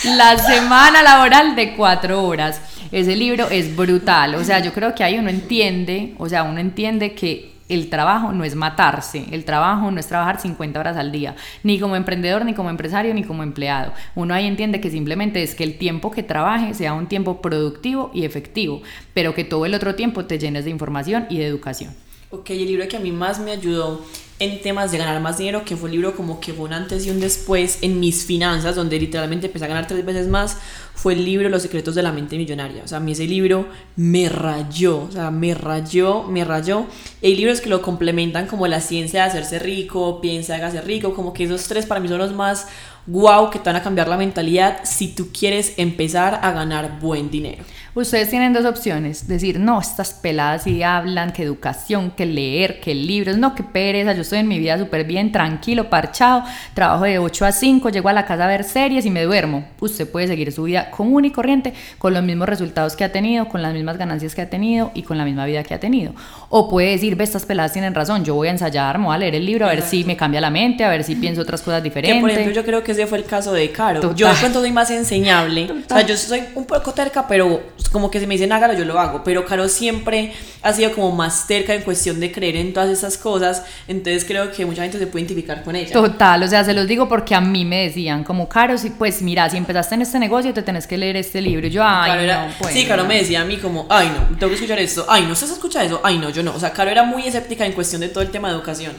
La 0.04 0.38
semana 0.38 1.02
laboral 1.02 1.56
de 1.56 1.74
cuatro 1.74 2.22
horas. 2.22 2.60
Ese 2.92 3.16
libro 3.16 3.48
es 3.50 3.74
brutal. 3.74 4.34
O 4.36 4.44
sea, 4.44 4.60
yo 4.60 4.72
creo 4.72 4.94
que 4.94 5.04
ahí 5.04 5.18
uno 5.18 5.28
entiende, 5.28 6.14
o 6.18 6.28
sea, 6.28 6.42
uno 6.42 6.60
entiende 6.60 7.14
que 7.14 7.57
el 7.68 7.90
trabajo 7.90 8.32
no 8.32 8.44
es 8.44 8.54
matarse, 8.54 9.26
el 9.30 9.44
trabajo 9.44 9.90
no 9.90 10.00
es 10.00 10.06
trabajar 10.06 10.40
50 10.40 10.80
horas 10.80 10.96
al 10.96 11.12
día, 11.12 11.36
ni 11.62 11.78
como 11.78 11.96
emprendedor, 11.96 12.44
ni 12.44 12.54
como 12.54 12.70
empresario, 12.70 13.14
ni 13.14 13.24
como 13.24 13.42
empleado. 13.42 13.92
Uno 14.14 14.34
ahí 14.34 14.46
entiende 14.46 14.80
que 14.80 14.90
simplemente 14.90 15.42
es 15.42 15.54
que 15.54 15.64
el 15.64 15.78
tiempo 15.78 16.10
que 16.10 16.22
trabaje 16.22 16.74
sea 16.74 16.94
un 16.94 17.06
tiempo 17.06 17.40
productivo 17.40 18.10
y 18.14 18.24
efectivo, 18.24 18.82
pero 19.14 19.34
que 19.34 19.44
todo 19.44 19.66
el 19.66 19.74
otro 19.74 19.94
tiempo 19.94 20.24
te 20.24 20.38
llenes 20.38 20.64
de 20.64 20.70
información 20.70 21.26
y 21.28 21.38
de 21.38 21.46
educación. 21.46 21.94
Ok, 22.30 22.50
el 22.50 22.66
libro 22.66 22.86
que 22.88 22.96
a 22.96 23.00
mí 23.00 23.10
más 23.10 23.38
me 23.38 23.52
ayudó 23.52 24.04
en 24.40 24.60
temas 24.60 24.92
de 24.92 24.98
ganar 24.98 25.20
más 25.20 25.38
dinero, 25.38 25.64
que 25.64 25.76
fue 25.76 25.88
un 25.88 25.92
libro 25.92 26.14
como 26.14 26.38
que 26.38 26.52
fue 26.52 26.66
un 26.66 26.72
antes 26.72 27.06
y 27.06 27.10
un 27.10 27.20
después 27.20 27.78
en 27.82 27.98
mis 27.98 28.24
finanzas, 28.24 28.76
donde 28.76 28.98
literalmente 28.98 29.46
empecé 29.46 29.64
a 29.64 29.68
ganar 29.68 29.86
tres 29.86 30.04
veces 30.04 30.28
más, 30.28 30.56
fue 30.94 31.14
el 31.14 31.24
libro 31.24 31.48
Los 31.48 31.62
secretos 31.62 31.94
de 31.94 32.02
la 32.02 32.12
mente 32.12 32.36
millonaria. 32.36 32.82
O 32.84 32.88
sea, 32.88 32.98
a 32.98 33.00
mí 33.00 33.12
ese 33.12 33.26
libro 33.26 33.66
me 33.96 34.28
rayó, 34.28 35.02
o 35.02 35.10
sea, 35.10 35.30
me 35.30 35.54
rayó, 35.54 36.24
me 36.24 36.44
rayó. 36.44 36.86
hay 37.22 37.36
libros 37.36 37.60
que 37.60 37.68
lo 37.68 37.82
complementan 37.82 38.46
como 38.46 38.66
la 38.66 38.80
ciencia 38.80 39.22
de 39.22 39.28
hacerse 39.28 39.58
rico, 39.58 40.20
piensa, 40.20 40.54
hágase 40.54 40.80
rico, 40.80 41.14
como 41.14 41.32
que 41.32 41.44
esos 41.44 41.66
tres 41.68 41.86
para 41.86 42.00
mí 42.00 42.08
son 42.08 42.18
los 42.18 42.32
más 42.32 42.66
wow 43.08 43.50
que 43.50 43.58
te 43.58 43.64
van 43.64 43.76
a 43.76 43.82
cambiar 43.82 44.06
la 44.06 44.16
mentalidad 44.16 44.80
si 44.84 45.08
tú 45.08 45.28
quieres 45.32 45.72
empezar 45.78 46.40
a 46.42 46.52
ganar 46.52 47.00
buen 47.00 47.30
dinero. 47.30 47.64
Ustedes 47.94 48.30
tienen 48.30 48.52
dos 48.52 48.64
opciones, 48.64 49.26
decir, 49.26 49.58
no, 49.58 49.80
estas 49.80 50.12
peladas 50.12 50.62
sí 50.62 50.84
hablan, 50.84 51.32
que 51.32 51.42
educación, 51.42 52.12
que 52.12 52.26
leer, 52.26 52.80
que 52.80 52.94
libros, 52.94 53.38
no, 53.38 53.56
que 53.56 53.64
pereza, 53.64 54.12
yo 54.12 54.20
estoy 54.20 54.38
en 54.38 54.46
mi 54.46 54.60
vida 54.60 54.78
súper 54.78 55.04
bien, 55.04 55.32
tranquilo, 55.32 55.90
parchado, 55.90 56.44
trabajo 56.74 57.04
de 57.04 57.18
8 57.18 57.46
a 57.46 57.50
5, 57.50 57.88
llego 57.88 58.08
a 58.08 58.12
la 58.12 58.24
casa 58.24 58.44
a 58.44 58.46
ver 58.46 58.62
series 58.62 59.04
y 59.04 59.10
me 59.10 59.24
duermo. 59.24 59.64
Usted 59.80 60.08
puede 60.08 60.28
seguir 60.28 60.52
su 60.52 60.64
vida 60.64 60.90
común 60.92 61.24
y 61.24 61.32
corriente 61.32 61.72
con 61.98 62.14
los 62.14 62.22
mismos 62.22 62.48
resultados 62.48 62.94
que 62.94 63.02
ha 63.02 63.10
tenido, 63.10 63.48
con 63.48 63.62
las 63.62 63.72
mismas 63.72 63.98
ganancias 63.98 64.34
que 64.34 64.42
ha 64.42 64.50
tenido 64.50 64.92
y 64.94 65.02
con 65.02 65.18
la 65.18 65.24
misma 65.24 65.46
vida 65.46 65.64
que 65.64 65.74
ha 65.74 65.80
tenido. 65.80 66.12
O 66.50 66.68
puede 66.68 66.90
decir, 66.90 67.16
ve, 67.16 67.24
estas 67.24 67.46
peladas 67.46 67.72
tienen 67.72 67.94
razón, 67.94 68.24
yo 68.24 68.34
voy 68.34 68.46
a 68.46 68.52
ensayar, 68.52 68.98
me 68.98 69.06
voy 69.06 69.16
a 69.16 69.18
leer 69.18 69.34
el 69.34 69.46
libro, 69.46 69.66
a 69.66 69.70
ver 69.70 69.82
si 69.82 70.04
me 70.04 70.16
cambia 70.16 70.40
la 70.40 70.50
mente, 70.50 70.84
a 70.84 70.88
ver 70.88 71.02
si 71.02 71.16
pienso 71.16 71.40
otras 71.40 71.62
cosas 71.62 71.82
diferentes. 71.82 72.16
Que, 72.16 72.20
por 72.20 72.30
ejemplo, 72.30 72.54
yo 72.54 72.64
creo 72.64 72.84
que 72.84 72.94
ese 72.98 73.06
fue 73.08 73.18
el 73.18 73.24
caso 73.24 73.52
de 73.52 73.70
Caro. 73.70 74.14
Yo 74.14 74.28
de 74.28 74.34
pronto 74.34 74.60
soy 74.60 74.72
más 74.72 74.90
enseñable. 74.90 75.70
O 75.70 75.88
sea, 75.88 76.04
yo 76.06 76.16
soy 76.16 76.42
un 76.54 76.64
poco 76.64 76.92
terca, 76.92 77.26
pero 77.28 77.62
como 77.92 78.10
que 78.10 78.20
si 78.20 78.26
me 78.26 78.34
dicen 78.34 78.52
hágalo, 78.52 78.74
yo 78.74 78.84
lo 78.84 78.98
hago. 78.98 79.22
Pero 79.24 79.44
Caro 79.44 79.68
siempre 79.68 80.32
ha 80.62 80.72
sido 80.72 80.92
como 80.92 81.12
más 81.12 81.46
terca 81.46 81.74
en 81.74 81.82
cuestión 81.82 82.20
de 82.20 82.32
creer 82.32 82.56
en 82.56 82.72
todas 82.72 82.90
esas 82.90 83.16
cosas. 83.16 83.62
Entonces 83.86 84.24
creo 84.24 84.50
que 84.50 84.66
mucha 84.66 84.82
gente 84.82 84.98
se 84.98 85.06
puede 85.06 85.24
identificar 85.24 85.62
con 85.62 85.76
ella. 85.76 85.92
Total, 85.92 86.42
o 86.42 86.48
sea, 86.48 86.64
se 86.64 86.74
los 86.74 86.86
digo 86.86 87.08
porque 87.08 87.34
a 87.34 87.40
mí 87.40 87.64
me 87.64 87.84
decían, 87.84 88.24
como 88.24 88.48
Caro, 88.48 88.76
si, 88.76 88.90
pues 88.90 89.22
mira, 89.22 89.48
si 89.48 89.56
empezaste 89.56 89.94
en 89.94 90.02
este 90.02 90.18
negocio, 90.18 90.52
te 90.52 90.62
tenés 90.62 90.86
que 90.86 90.98
leer 90.98 91.16
este 91.16 91.40
libro. 91.40 91.66
Y 91.66 91.70
yo, 91.70 91.82
ay, 91.84 92.26
no, 92.26 92.48
pues, 92.58 92.74
Sí, 92.74 92.86
Caro 92.86 93.04
me 93.04 93.18
decía 93.18 93.42
a 93.42 93.44
mí 93.44 93.58
como, 93.58 93.86
ay, 93.88 94.08
no, 94.08 94.36
tengo 94.36 94.50
que 94.50 94.56
escuchar 94.56 94.78
esto. 94.78 95.06
Ay, 95.08 95.24
no, 95.24 95.32
¿usted 95.32 95.46
escucha 95.50 95.84
eso? 95.84 96.00
Ay, 96.02 96.18
no, 96.18 96.30
yo 96.30 96.42
no. 96.42 96.54
O 96.54 96.60
sea, 96.60 96.72
Caro 96.72 96.90
era 96.90 97.04
muy 97.04 97.26
escéptica 97.26 97.64
en 97.64 97.72
cuestión 97.72 98.00
de 98.00 98.08
todo 98.08 98.22
el 98.22 98.30
tema 98.30 98.48
de 98.48 98.54
educación 98.54 98.92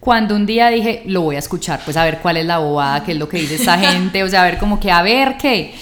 cuando 0.00 0.34
un 0.34 0.46
día 0.46 0.68
dije, 0.70 1.02
lo 1.06 1.20
voy 1.20 1.36
a 1.36 1.40
escuchar, 1.40 1.82
pues 1.84 1.94
a 1.98 2.04
ver 2.04 2.20
cuál 2.20 2.38
es 2.38 2.46
la 2.46 2.58
bobada, 2.58 3.04
qué 3.04 3.12
es 3.12 3.18
lo 3.18 3.28
que 3.28 3.36
dice 3.36 3.56
esta 3.56 3.78
gente, 3.78 4.24
o 4.24 4.28
sea, 4.28 4.42
a 4.42 4.44
ver 4.46 4.58
como 4.58 4.80
que 4.80 4.90
a 4.90 5.02
ver 5.02 5.36
qué 5.36 5.74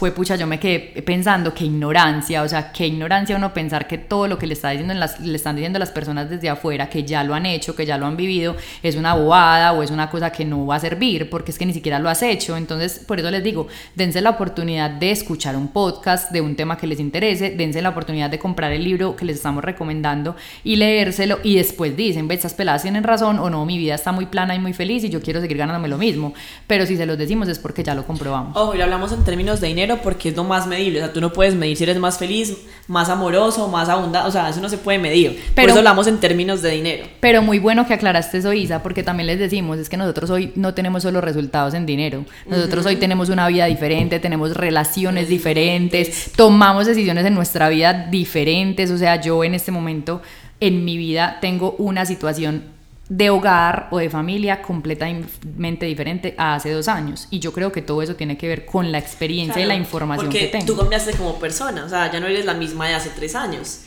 fue 0.00 0.12
pucha, 0.12 0.34
yo 0.34 0.46
me 0.46 0.58
quedé 0.58 1.02
pensando 1.02 1.52
qué 1.52 1.66
ignorancia, 1.66 2.42
o 2.42 2.48
sea, 2.48 2.72
qué 2.72 2.86
ignorancia 2.86 3.36
uno 3.36 3.52
pensar 3.52 3.86
que 3.86 3.98
todo 3.98 4.26
lo 4.28 4.38
que 4.38 4.46
le, 4.46 4.54
está 4.54 4.70
diciendo 4.70 4.94
las, 4.94 5.20
le 5.20 5.36
están 5.36 5.56
diciendo 5.56 5.78
las 5.78 5.90
personas 5.90 6.30
desde 6.30 6.48
afuera, 6.48 6.88
que 6.88 7.04
ya 7.04 7.22
lo 7.22 7.34
han 7.34 7.44
hecho, 7.44 7.76
que 7.76 7.84
ya 7.84 7.98
lo 7.98 8.06
han 8.06 8.16
vivido, 8.16 8.56
es 8.82 8.96
una 8.96 9.12
bobada 9.12 9.74
o 9.74 9.82
es 9.82 9.90
una 9.90 10.08
cosa 10.08 10.32
que 10.32 10.46
no 10.46 10.64
va 10.64 10.76
a 10.76 10.80
servir, 10.80 11.28
porque 11.28 11.50
es 11.50 11.58
que 11.58 11.66
ni 11.66 11.74
siquiera 11.74 11.98
lo 11.98 12.08
has 12.08 12.22
hecho. 12.22 12.56
Entonces, 12.56 12.98
por 13.06 13.20
eso 13.20 13.30
les 13.30 13.44
digo, 13.44 13.68
dense 13.94 14.22
la 14.22 14.30
oportunidad 14.30 14.88
de 14.88 15.10
escuchar 15.10 15.54
un 15.54 15.68
podcast 15.68 16.30
de 16.32 16.40
un 16.40 16.56
tema 16.56 16.78
que 16.78 16.86
les 16.86 16.98
interese, 16.98 17.50
dense 17.50 17.82
la 17.82 17.90
oportunidad 17.90 18.30
de 18.30 18.38
comprar 18.38 18.72
el 18.72 18.82
libro 18.82 19.14
que 19.16 19.26
les 19.26 19.36
estamos 19.36 19.62
recomendando 19.62 20.34
y 20.64 20.76
leérselo 20.76 21.40
y 21.42 21.56
después 21.56 21.94
dicen, 21.94 22.26
ve, 22.26 22.36
estas 22.36 22.54
peladas 22.54 22.80
tienen 22.80 23.04
razón 23.04 23.38
o 23.38 23.50
no, 23.50 23.59
mi 23.66 23.78
vida 23.78 23.94
está 23.94 24.12
muy 24.12 24.26
plana 24.26 24.54
y 24.54 24.58
muy 24.58 24.72
feliz 24.72 25.04
y 25.04 25.10
yo 25.10 25.20
quiero 25.20 25.40
seguir 25.40 25.56
ganándome 25.56 25.88
lo 25.88 25.98
mismo. 25.98 26.34
Pero 26.66 26.86
si 26.86 26.96
se 26.96 27.06
los 27.06 27.18
decimos 27.18 27.48
es 27.48 27.58
porque 27.58 27.82
ya 27.82 27.94
lo 27.94 28.06
comprobamos. 28.06 28.56
Ojo, 28.56 28.74
y 28.74 28.80
hablamos 28.80 29.12
en 29.12 29.24
términos 29.24 29.60
de 29.60 29.68
dinero 29.68 29.98
porque 30.02 30.30
es 30.30 30.36
lo 30.36 30.44
más 30.44 30.66
medible. 30.66 31.00
O 31.00 31.04
sea, 31.04 31.12
tú 31.12 31.20
no 31.20 31.32
puedes 31.32 31.54
medir 31.54 31.76
si 31.76 31.84
eres 31.84 31.98
más 31.98 32.18
feliz, 32.18 32.56
más 32.88 33.08
amoroso, 33.08 33.68
más 33.68 33.88
abundante. 33.88 34.28
O 34.28 34.32
sea, 34.32 34.48
eso 34.48 34.60
no 34.60 34.68
se 34.68 34.78
puede 34.78 34.98
medir. 34.98 35.42
Pero, 35.54 35.66
Por 35.66 35.70
eso 35.70 35.78
hablamos 35.78 36.06
en 36.06 36.18
términos 36.18 36.62
de 36.62 36.70
dinero. 36.70 37.06
Pero 37.20 37.42
muy 37.42 37.58
bueno 37.58 37.86
que 37.86 37.94
aclaraste 37.94 38.38
eso, 38.38 38.52
Isa, 38.52 38.82
porque 38.82 39.02
también 39.02 39.26
les 39.26 39.38
decimos, 39.38 39.78
es 39.78 39.88
que 39.88 39.96
nosotros 39.96 40.30
hoy 40.30 40.52
no 40.56 40.74
tenemos 40.74 41.02
solo 41.02 41.20
resultados 41.20 41.74
en 41.74 41.86
dinero. 41.86 42.24
Nosotros 42.46 42.86
hoy 42.86 42.96
tenemos 42.96 43.28
una 43.28 43.46
vida 43.48 43.66
diferente, 43.66 44.18
tenemos 44.18 44.56
relaciones 44.56 45.28
diferentes, 45.28 46.32
tomamos 46.36 46.86
decisiones 46.86 47.24
en 47.24 47.34
nuestra 47.34 47.68
vida 47.68 48.08
diferentes. 48.10 48.90
O 48.90 48.98
sea, 48.98 49.20
yo 49.20 49.44
en 49.44 49.54
este 49.54 49.70
momento 49.70 50.22
en 50.60 50.84
mi 50.84 50.96
vida 50.96 51.38
tengo 51.40 51.72
una 51.78 52.04
situación 52.06 52.79
de 53.10 53.28
hogar 53.28 53.88
o 53.90 53.98
de 53.98 54.08
familia 54.08 54.62
completamente 54.62 55.84
diferente 55.84 56.36
a 56.38 56.54
hace 56.54 56.70
dos 56.70 56.86
años. 56.86 57.26
Y 57.30 57.40
yo 57.40 57.52
creo 57.52 57.72
que 57.72 57.82
todo 57.82 58.02
eso 58.02 58.14
tiene 58.14 58.38
que 58.38 58.46
ver 58.46 58.64
con 58.64 58.92
la 58.92 58.98
experiencia 58.98 59.60
y 59.60 59.66
la 59.66 59.74
información 59.74 60.30
que 60.30 60.46
tengo. 60.46 60.64
Tú 60.64 60.76
cambiaste 60.76 61.14
como 61.14 61.38
persona, 61.40 61.84
o 61.84 61.88
sea, 61.88 62.10
ya 62.10 62.20
no 62.20 62.28
eres 62.28 62.44
la 62.44 62.54
misma 62.54 62.86
de 62.86 62.94
hace 62.94 63.10
tres 63.10 63.34
años. 63.34 63.80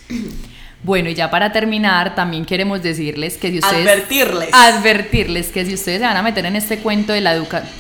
Bueno, 0.83 1.09
y 1.09 1.15
ya 1.15 1.31
para 1.31 1.53
terminar, 1.53 2.15
también 2.15 2.43
queremos 2.43 2.83
decirles 2.83 3.37
que 3.37 3.51
si 3.51 3.59
ustedes... 3.59 3.87
Advertirles. 3.87 4.49
Advertirles 4.51 5.47
que 5.47 5.65
si 5.65 5.75
ustedes 5.75 6.01
se 6.01 6.05
van 6.05 6.17
a 6.17 6.21
meter 6.21 6.45
en 6.45 6.57
este 6.57 6.79
cuento 6.79 7.13
de 7.13 7.21
la 7.21 7.31
educación... 7.31 7.71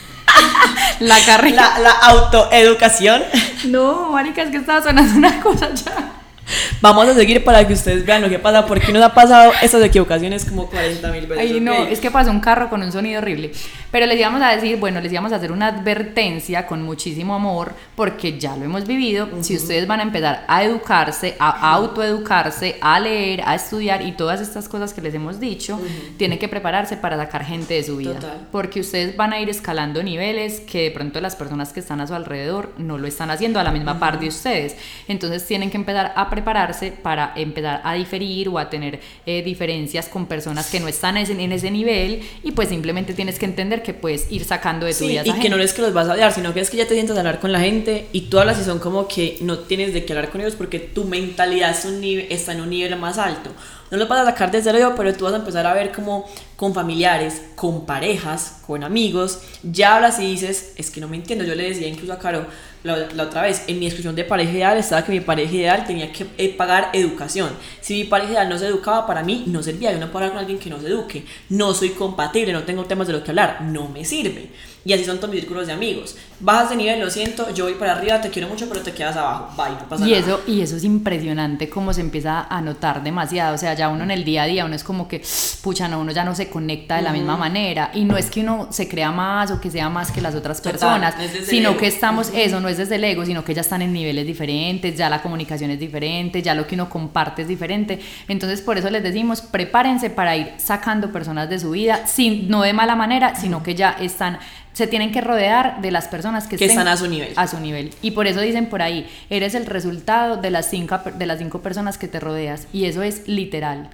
la 1.00 1.18
carrera... 1.26 1.74
La, 1.76 1.80
la 1.80 1.90
autoeducación. 1.90 3.22
No, 3.66 4.12
marica, 4.12 4.42
es 4.42 4.50
que 4.50 4.56
estaba 4.56 4.82
sonando 4.82 5.18
una 5.18 5.38
cosa 5.42 5.74
ya. 5.74 6.15
Vamos 6.80 7.08
a 7.08 7.14
seguir 7.14 7.44
para 7.44 7.66
que 7.66 7.72
ustedes 7.72 8.04
vean 8.04 8.22
lo 8.22 8.28
que 8.28 8.38
pasa, 8.38 8.66
porque 8.66 8.92
nos 8.92 9.02
ha 9.02 9.14
pasado 9.14 9.52
estas 9.62 9.82
equivocaciones 9.82 10.44
como 10.44 10.68
40 10.68 11.12
mil 11.12 11.26
veces. 11.26 11.50
Ay, 11.50 11.60
no, 11.60 11.86
es 11.86 12.00
que 12.00 12.10
pasó 12.10 12.30
un 12.30 12.40
carro 12.40 12.68
con 12.68 12.82
un 12.82 12.92
sonido 12.92 13.20
horrible. 13.20 13.52
Pero 13.90 14.06
les 14.06 14.18
íbamos 14.18 14.42
a 14.42 14.54
decir, 14.54 14.76
bueno, 14.78 15.00
les 15.00 15.12
íbamos 15.12 15.32
a 15.32 15.36
hacer 15.36 15.52
una 15.52 15.68
advertencia 15.68 16.66
con 16.66 16.82
muchísimo 16.82 17.34
amor, 17.34 17.72
porque 17.94 18.38
ya 18.38 18.56
lo 18.56 18.64
hemos 18.64 18.86
vivido. 18.86 19.28
Si 19.42 19.56
ustedes 19.56 19.86
van 19.86 20.00
a 20.00 20.02
empezar 20.02 20.44
a 20.48 20.62
educarse, 20.64 21.36
a 21.38 21.72
autoeducarse, 21.72 22.76
a 22.80 23.00
leer, 23.00 23.42
a 23.44 23.54
estudiar 23.54 24.02
y 24.02 24.12
todas 24.12 24.40
estas 24.40 24.68
cosas 24.68 24.92
que 24.92 25.00
les 25.00 25.14
hemos 25.14 25.40
dicho, 25.40 25.80
tienen 26.16 26.38
que 26.38 26.48
prepararse 26.48 26.96
para 26.96 27.16
sacar 27.16 27.44
gente 27.44 27.74
de 27.74 27.82
su 27.82 27.96
vida. 27.96 28.18
Porque 28.52 28.80
ustedes 28.80 29.16
van 29.16 29.32
a 29.32 29.40
ir 29.40 29.48
escalando 29.48 30.02
niveles 30.02 30.60
que 30.60 30.82
de 30.82 30.90
pronto 30.90 31.20
las 31.20 31.36
personas 31.36 31.72
que 31.72 31.80
están 31.80 32.00
a 32.00 32.06
su 32.06 32.14
alrededor 32.14 32.72
no 32.78 32.98
lo 32.98 33.06
están 33.06 33.30
haciendo 33.30 33.58
a 33.60 33.64
la 33.64 33.72
misma 33.72 33.98
par 33.98 34.20
de 34.20 34.28
ustedes. 34.28 34.76
Entonces 35.08 35.46
tienen 35.46 35.70
que 35.70 35.76
empezar 35.76 36.12
a 36.14 36.28
prepararse 36.36 36.92
para 36.92 37.32
empezar 37.34 37.80
a 37.82 37.94
diferir 37.94 38.48
o 38.48 38.58
a 38.58 38.68
tener 38.68 39.00
eh, 39.24 39.42
diferencias 39.42 40.08
con 40.08 40.26
personas 40.26 40.70
que 40.70 40.78
no 40.78 40.88
están 40.88 41.16
en 41.16 41.52
ese 41.52 41.70
nivel 41.70 42.20
y 42.42 42.52
pues 42.52 42.68
simplemente 42.68 43.14
tienes 43.14 43.38
que 43.38 43.46
entender 43.46 43.82
que 43.82 43.94
puedes 43.94 44.30
ir 44.30 44.44
sacando 44.44 44.84
de 44.86 44.94
tu 44.94 45.06
vida. 45.06 45.22
Y 45.24 45.32
que 45.32 45.48
no 45.48 45.56
es 45.56 45.72
que 45.72 45.82
los 45.82 45.94
vas 45.94 46.08
a 46.08 46.12
odiar, 46.12 46.32
sino 46.32 46.52
que 46.52 46.60
es 46.60 46.68
que 46.68 46.76
ya 46.76 46.86
te 46.86 46.94
sientas 46.94 47.16
a 47.16 47.20
hablar 47.20 47.40
con 47.40 47.52
la 47.52 47.60
gente 47.60 48.06
y 48.12 48.22
tú 48.22 48.38
hablas 48.38 48.60
y 48.60 48.64
son 48.64 48.78
como 48.78 49.08
que 49.08 49.38
no 49.40 49.60
tienes 49.60 49.94
de 49.94 50.04
qué 50.04 50.12
hablar 50.12 50.30
con 50.30 50.40
ellos 50.42 50.54
porque 50.54 50.78
tu 50.78 51.04
mentalidad 51.04 51.70
está 51.70 52.52
en 52.52 52.60
un 52.60 52.70
nivel 52.70 52.96
más 52.96 53.18
alto. 53.18 53.50
No 53.90 53.98
los 53.98 54.08
vas 54.08 54.20
a 54.20 54.24
sacar 54.26 54.50
desde 54.50 54.72
cero, 54.72 54.94
pero 54.96 55.14
tú 55.14 55.24
vas 55.24 55.34
a 55.34 55.36
empezar 55.36 55.66
a 55.66 55.72
ver 55.72 55.92
como 55.92 56.28
con 56.56 56.74
familiares, 56.74 57.42
con 57.54 57.84
parejas, 57.84 58.60
con 58.66 58.82
amigos, 58.82 59.40
ya 59.62 59.96
hablas 59.96 60.18
y 60.18 60.26
dices, 60.26 60.72
es 60.76 60.90
que 60.90 61.00
no 61.00 61.08
me 61.08 61.16
entiendo. 61.16 61.44
Yo 61.44 61.54
le 61.54 61.68
decía 61.68 61.86
incluso 61.86 62.12
a 62.12 62.18
Caro 62.18 62.46
la, 62.82 63.08
la 63.14 63.24
otra 63.24 63.42
vez, 63.42 63.64
en 63.66 63.78
mi 63.78 63.86
exclusión 63.86 64.14
de 64.14 64.24
pareja 64.24 64.52
ideal 64.52 64.78
estaba 64.78 65.04
que 65.04 65.12
mi 65.12 65.20
pareja 65.20 65.52
ideal 65.54 65.84
tenía 65.86 66.12
que 66.12 66.26
eh, 66.38 66.54
pagar 66.56 66.90
educación. 66.92 67.50
Si 67.80 67.94
mi 67.94 68.04
pareja 68.04 68.32
ideal 68.32 68.48
no 68.48 68.58
se 68.58 68.66
educaba, 68.66 69.06
para 69.06 69.22
mí 69.22 69.44
no 69.48 69.62
servía. 69.62 69.92
Yo 69.92 69.98
no 69.98 70.10
puedo 70.10 70.24
hablar 70.24 70.32
con 70.32 70.38
alguien 70.38 70.58
que 70.58 70.70
no 70.70 70.80
se 70.80 70.86
eduque. 70.86 71.24
No 71.50 71.74
soy 71.74 71.90
compatible, 71.90 72.52
no 72.52 72.62
tengo 72.62 72.84
temas 72.84 73.06
de 73.06 73.12
lo 73.12 73.22
que 73.22 73.32
hablar. 73.32 73.62
No 73.62 73.88
me 73.88 74.04
sirve. 74.04 74.50
Y 74.84 74.92
así 74.92 75.04
son 75.04 75.16
todos 75.16 75.30
mis 75.30 75.40
círculos 75.40 75.66
de 75.66 75.72
amigos. 75.72 76.16
Bajas 76.38 76.70
de 76.70 76.76
nivel, 76.76 77.00
lo 77.00 77.10
siento, 77.10 77.52
yo 77.52 77.64
voy 77.64 77.74
para 77.74 77.94
arriba, 77.94 78.20
te 78.20 78.30
quiero 78.30 78.46
mucho, 78.46 78.68
pero 78.68 78.82
te 78.82 78.92
quedas 78.92 79.16
abajo. 79.16 79.48
Bye, 79.56 79.72
no 79.80 79.88
pasa 79.88 80.06
y 80.06 80.12
nada. 80.12 80.22
Eso, 80.22 80.40
y 80.46 80.60
eso 80.60 80.76
es 80.76 80.84
impresionante 80.84 81.68
cómo 81.68 81.92
se 81.92 82.02
empieza 82.02 82.46
a 82.48 82.60
notar 82.60 83.02
demasiado. 83.02 83.56
O 83.56 83.58
sea, 83.58 83.74
ya 83.74 83.88
uno 83.88 84.04
en 84.04 84.12
el 84.12 84.24
día 84.24 84.44
a 84.44 84.46
día, 84.46 84.64
uno 84.64 84.76
es 84.76 84.84
como 84.84 85.08
que, 85.08 85.24
pucha, 85.60 85.88
no, 85.88 85.98
uno 85.98 86.12
ya 86.12 86.24
no 86.24 86.36
se 86.36 86.45
conecta 86.48 86.96
de 86.96 87.02
la 87.02 87.12
misma 87.12 87.36
manera. 87.36 87.90
Y 87.94 88.04
no 88.04 88.16
es 88.16 88.30
que 88.30 88.40
uno 88.40 88.68
se 88.70 88.88
crea 88.88 89.10
más 89.10 89.50
o 89.50 89.60
que 89.60 89.70
sea 89.70 89.88
más 89.88 90.10
que 90.10 90.20
las 90.20 90.34
otras 90.34 90.60
personas, 90.60 91.14
sino 91.44 91.76
que 91.76 91.86
estamos, 91.86 92.30
eso 92.34 92.60
no 92.60 92.68
es 92.68 92.78
desde 92.78 92.96
el 92.96 93.04
ego, 93.04 93.24
sino 93.24 93.44
que 93.44 93.54
ya 93.54 93.60
están 93.60 93.82
en 93.82 93.92
niveles 93.92 94.26
diferentes, 94.26 94.96
ya 94.96 95.08
la 95.08 95.22
comunicación 95.22 95.70
es 95.70 95.78
diferente, 95.78 96.42
ya 96.42 96.54
lo 96.54 96.66
que 96.66 96.74
uno 96.74 96.88
comparte 96.88 97.42
es 97.42 97.48
diferente. 97.48 98.00
Entonces, 98.28 98.60
por 98.62 98.78
eso 98.78 98.90
les 98.90 99.02
decimos, 99.02 99.42
prepárense 99.42 100.10
para 100.10 100.36
ir 100.36 100.52
sacando 100.58 101.12
personas 101.12 101.48
de 101.48 101.58
su 101.58 101.70
vida, 101.70 102.06
sin, 102.06 102.48
no 102.48 102.62
de 102.62 102.72
mala 102.72 102.96
manera, 102.96 103.34
sino 103.34 103.62
que 103.62 103.74
ya 103.74 103.90
están 104.00 104.38
se 104.76 104.86
tienen 104.86 105.10
que 105.10 105.22
rodear 105.22 105.80
de 105.80 105.90
las 105.90 106.06
personas 106.06 106.46
que, 106.46 106.62
están 106.62 106.86
a 106.86 106.98
su 106.98 107.08
nivel. 107.08 107.32
A 107.36 107.46
su 107.46 107.58
nivel. 107.58 107.94
Y 108.02 108.10
por 108.10 108.26
eso 108.26 108.42
dicen 108.42 108.66
por 108.66 108.82
ahí, 108.82 109.08
eres 109.30 109.54
el 109.54 109.64
resultado 109.64 110.36
de 110.36 110.50
las 110.50 110.68
cinco, 110.68 111.00
de 111.16 111.24
las 111.24 111.38
cinco 111.38 111.62
personas 111.62 111.96
que 111.96 112.08
te 112.08 112.20
rodeas. 112.20 112.66
Y 112.74 112.84
eso 112.84 113.02
es 113.02 113.26
literal. 113.26 113.88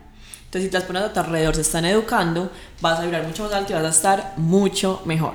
Entonces, 0.52 0.70
si 0.70 0.74
las 0.74 0.84
personas 0.84 1.08
a 1.08 1.12
tu 1.14 1.20
alrededor 1.20 1.54
se 1.54 1.62
están 1.62 1.86
educando, 1.86 2.50
vas 2.82 3.00
a 3.00 3.04
vibrar 3.04 3.26
mucho 3.26 3.44
más 3.44 3.54
alto 3.54 3.72
y 3.72 3.74
vas 3.74 3.84
a 3.84 3.88
estar 3.88 4.34
mucho 4.36 5.00
mejor. 5.06 5.32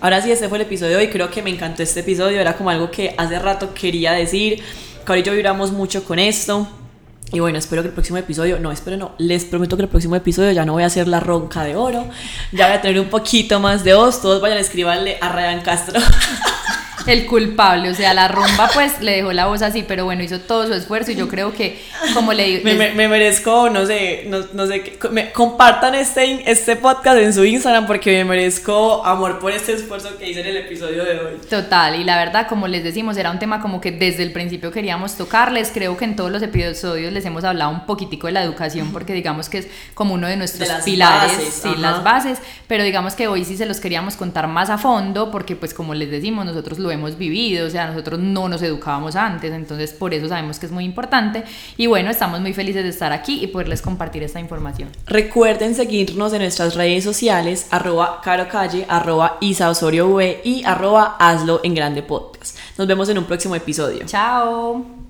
Ahora 0.00 0.22
sí, 0.22 0.32
este 0.32 0.48
fue 0.48 0.56
el 0.56 0.62
episodio 0.62 0.96
de 0.96 1.04
hoy. 1.04 1.10
Creo 1.10 1.30
que 1.30 1.42
me 1.42 1.50
encantó 1.50 1.82
este 1.82 2.00
episodio. 2.00 2.40
Era 2.40 2.56
como 2.56 2.70
algo 2.70 2.90
que 2.90 3.14
hace 3.18 3.38
rato 3.38 3.74
quería 3.74 4.12
decir. 4.12 4.62
Que 5.06 5.22
yo 5.22 5.34
vibramos 5.34 5.70
mucho 5.70 6.02
con 6.04 6.18
esto. 6.18 6.66
Y 7.30 7.40
bueno, 7.40 7.58
espero 7.58 7.82
que 7.82 7.88
el 7.88 7.94
próximo 7.94 8.16
episodio, 8.16 8.58
no, 8.58 8.72
espero 8.72 8.96
no, 8.96 9.12
les 9.18 9.44
prometo 9.44 9.76
que 9.76 9.82
el 9.82 9.88
próximo 9.90 10.16
episodio 10.16 10.50
ya 10.52 10.64
no 10.64 10.72
voy 10.72 10.84
a 10.84 10.86
hacer 10.86 11.08
la 11.08 11.20
ronca 11.20 11.62
de 11.62 11.76
oro, 11.76 12.06
ya 12.52 12.68
voy 12.68 12.76
a 12.76 12.80
tener 12.80 13.00
un 13.00 13.08
poquito 13.08 13.60
más 13.60 13.82
de 13.82 13.92
voz, 13.92 14.22
todos 14.22 14.40
vayan 14.40 14.58
a 14.58 14.60
escribirle 14.60 15.18
a 15.20 15.30
Ryan 15.30 15.60
Castro. 15.62 16.00
el 17.06 17.26
culpable, 17.26 17.90
o 17.90 17.94
sea, 17.94 18.14
la 18.14 18.28
rumba 18.28 18.70
pues 18.72 19.00
le 19.00 19.12
dejó 19.16 19.32
la 19.32 19.46
voz 19.46 19.62
así, 19.62 19.84
pero 19.86 20.04
bueno, 20.04 20.22
hizo 20.22 20.40
todo 20.40 20.66
su 20.66 20.74
esfuerzo 20.74 21.10
y 21.12 21.16
yo 21.16 21.28
creo 21.28 21.52
que 21.52 21.78
como 22.14 22.32
le 22.32 22.44
digo... 22.46 22.60
Me, 22.64 22.74
me, 22.74 22.92
me 22.92 23.08
merezco, 23.08 23.68
no 23.70 23.84
sé, 23.86 24.24
no, 24.28 24.38
no 24.52 24.66
sé, 24.66 24.82
qué- 24.82 25.08
me- 25.10 25.30
compartan 25.32 25.94
este, 25.94 26.50
este 26.50 26.76
podcast 26.76 27.18
en 27.18 27.32
su 27.34 27.44
Instagram 27.44 27.86
porque 27.86 28.10
me 28.18 28.24
merezco 28.24 29.04
amor 29.04 29.38
por 29.38 29.52
este 29.52 29.72
esfuerzo 29.74 30.16
que 30.18 30.30
hice 30.30 30.40
en 30.40 30.46
el 30.46 30.56
episodio 30.58 31.04
de 31.04 31.18
hoy. 31.18 31.34
Total, 31.50 32.00
y 32.00 32.04
la 32.04 32.16
verdad, 32.16 32.46
como 32.48 32.68
les 32.68 32.82
decimos, 32.84 33.16
era 33.16 33.30
un 33.30 33.38
tema 33.38 33.60
como 33.60 33.80
que 33.80 33.92
desde 33.92 34.22
el 34.22 34.32
principio 34.32 34.70
queríamos 34.72 35.16
tocarles. 35.16 35.70
Creo 35.74 35.96
que 35.96 36.04
en 36.04 36.16
todos 36.16 36.30
los 36.30 36.42
episodios 36.42 37.12
les 37.12 37.24
hemos 37.26 37.44
hablado 37.44 37.70
un 37.70 37.86
poquitico 37.86 38.26
de 38.28 38.32
la 38.34 38.42
educación, 38.42 38.92
porque 38.92 39.12
digamos 39.12 39.48
que 39.48 39.58
es 39.58 39.68
como 39.94 40.14
uno 40.14 40.26
de 40.26 40.36
nuestros 40.36 40.68
De 40.68 40.74
pilares, 40.84 41.32
bases, 41.36 41.54
sí, 41.54 41.68
ajá. 41.68 41.80
las 41.80 42.04
bases, 42.04 42.38
pero 42.66 42.82
digamos 42.84 43.14
que 43.14 43.28
hoy 43.28 43.44
sí 43.44 43.56
se 43.56 43.66
los 43.66 43.80
queríamos 43.80 44.16
contar 44.16 44.48
más 44.48 44.70
a 44.70 44.78
fondo, 44.78 45.30
porque 45.30 45.54
pues 45.56 45.74
como 45.74 45.94
les 45.94 46.10
decimos, 46.10 46.44
nosotros 46.46 46.78
lo 46.78 46.93
hemos 46.94 47.18
vivido, 47.18 47.66
o 47.66 47.70
sea, 47.70 47.86
nosotros 47.86 48.18
no 48.20 48.48
nos 48.48 48.62
educábamos 48.62 49.16
antes, 49.16 49.52
entonces 49.52 49.92
por 49.92 50.14
eso 50.14 50.28
sabemos 50.28 50.58
que 50.58 50.66
es 50.66 50.72
muy 50.72 50.84
importante. 50.84 51.44
Y 51.76 51.86
bueno, 51.86 52.10
estamos 52.10 52.40
muy 52.40 52.52
felices 52.52 52.82
de 52.82 52.88
estar 52.88 53.12
aquí 53.12 53.42
y 53.42 53.48
poderles 53.48 53.82
compartir 53.82 54.22
esta 54.22 54.40
información. 54.40 54.88
Recuerden 55.06 55.74
seguirnos 55.74 56.32
en 56.32 56.40
nuestras 56.40 56.74
redes 56.74 57.04
sociales, 57.04 57.68
arroba 57.70 58.20
carocalle, 58.22 58.86
arroba 58.88 59.38
isa 59.40 59.70
osorio 59.70 60.08
V 60.08 60.40
y 60.44 60.64
arroba 60.64 61.16
hazlo 61.18 61.60
en 61.62 61.74
grande 61.74 62.02
podcast. 62.02 62.56
Nos 62.78 62.86
vemos 62.86 63.08
en 63.08 63.18
un 63.18 63.24
próximo 63.24 63.54
episodio. 63.54 64.04
Chao. 64.06 65.03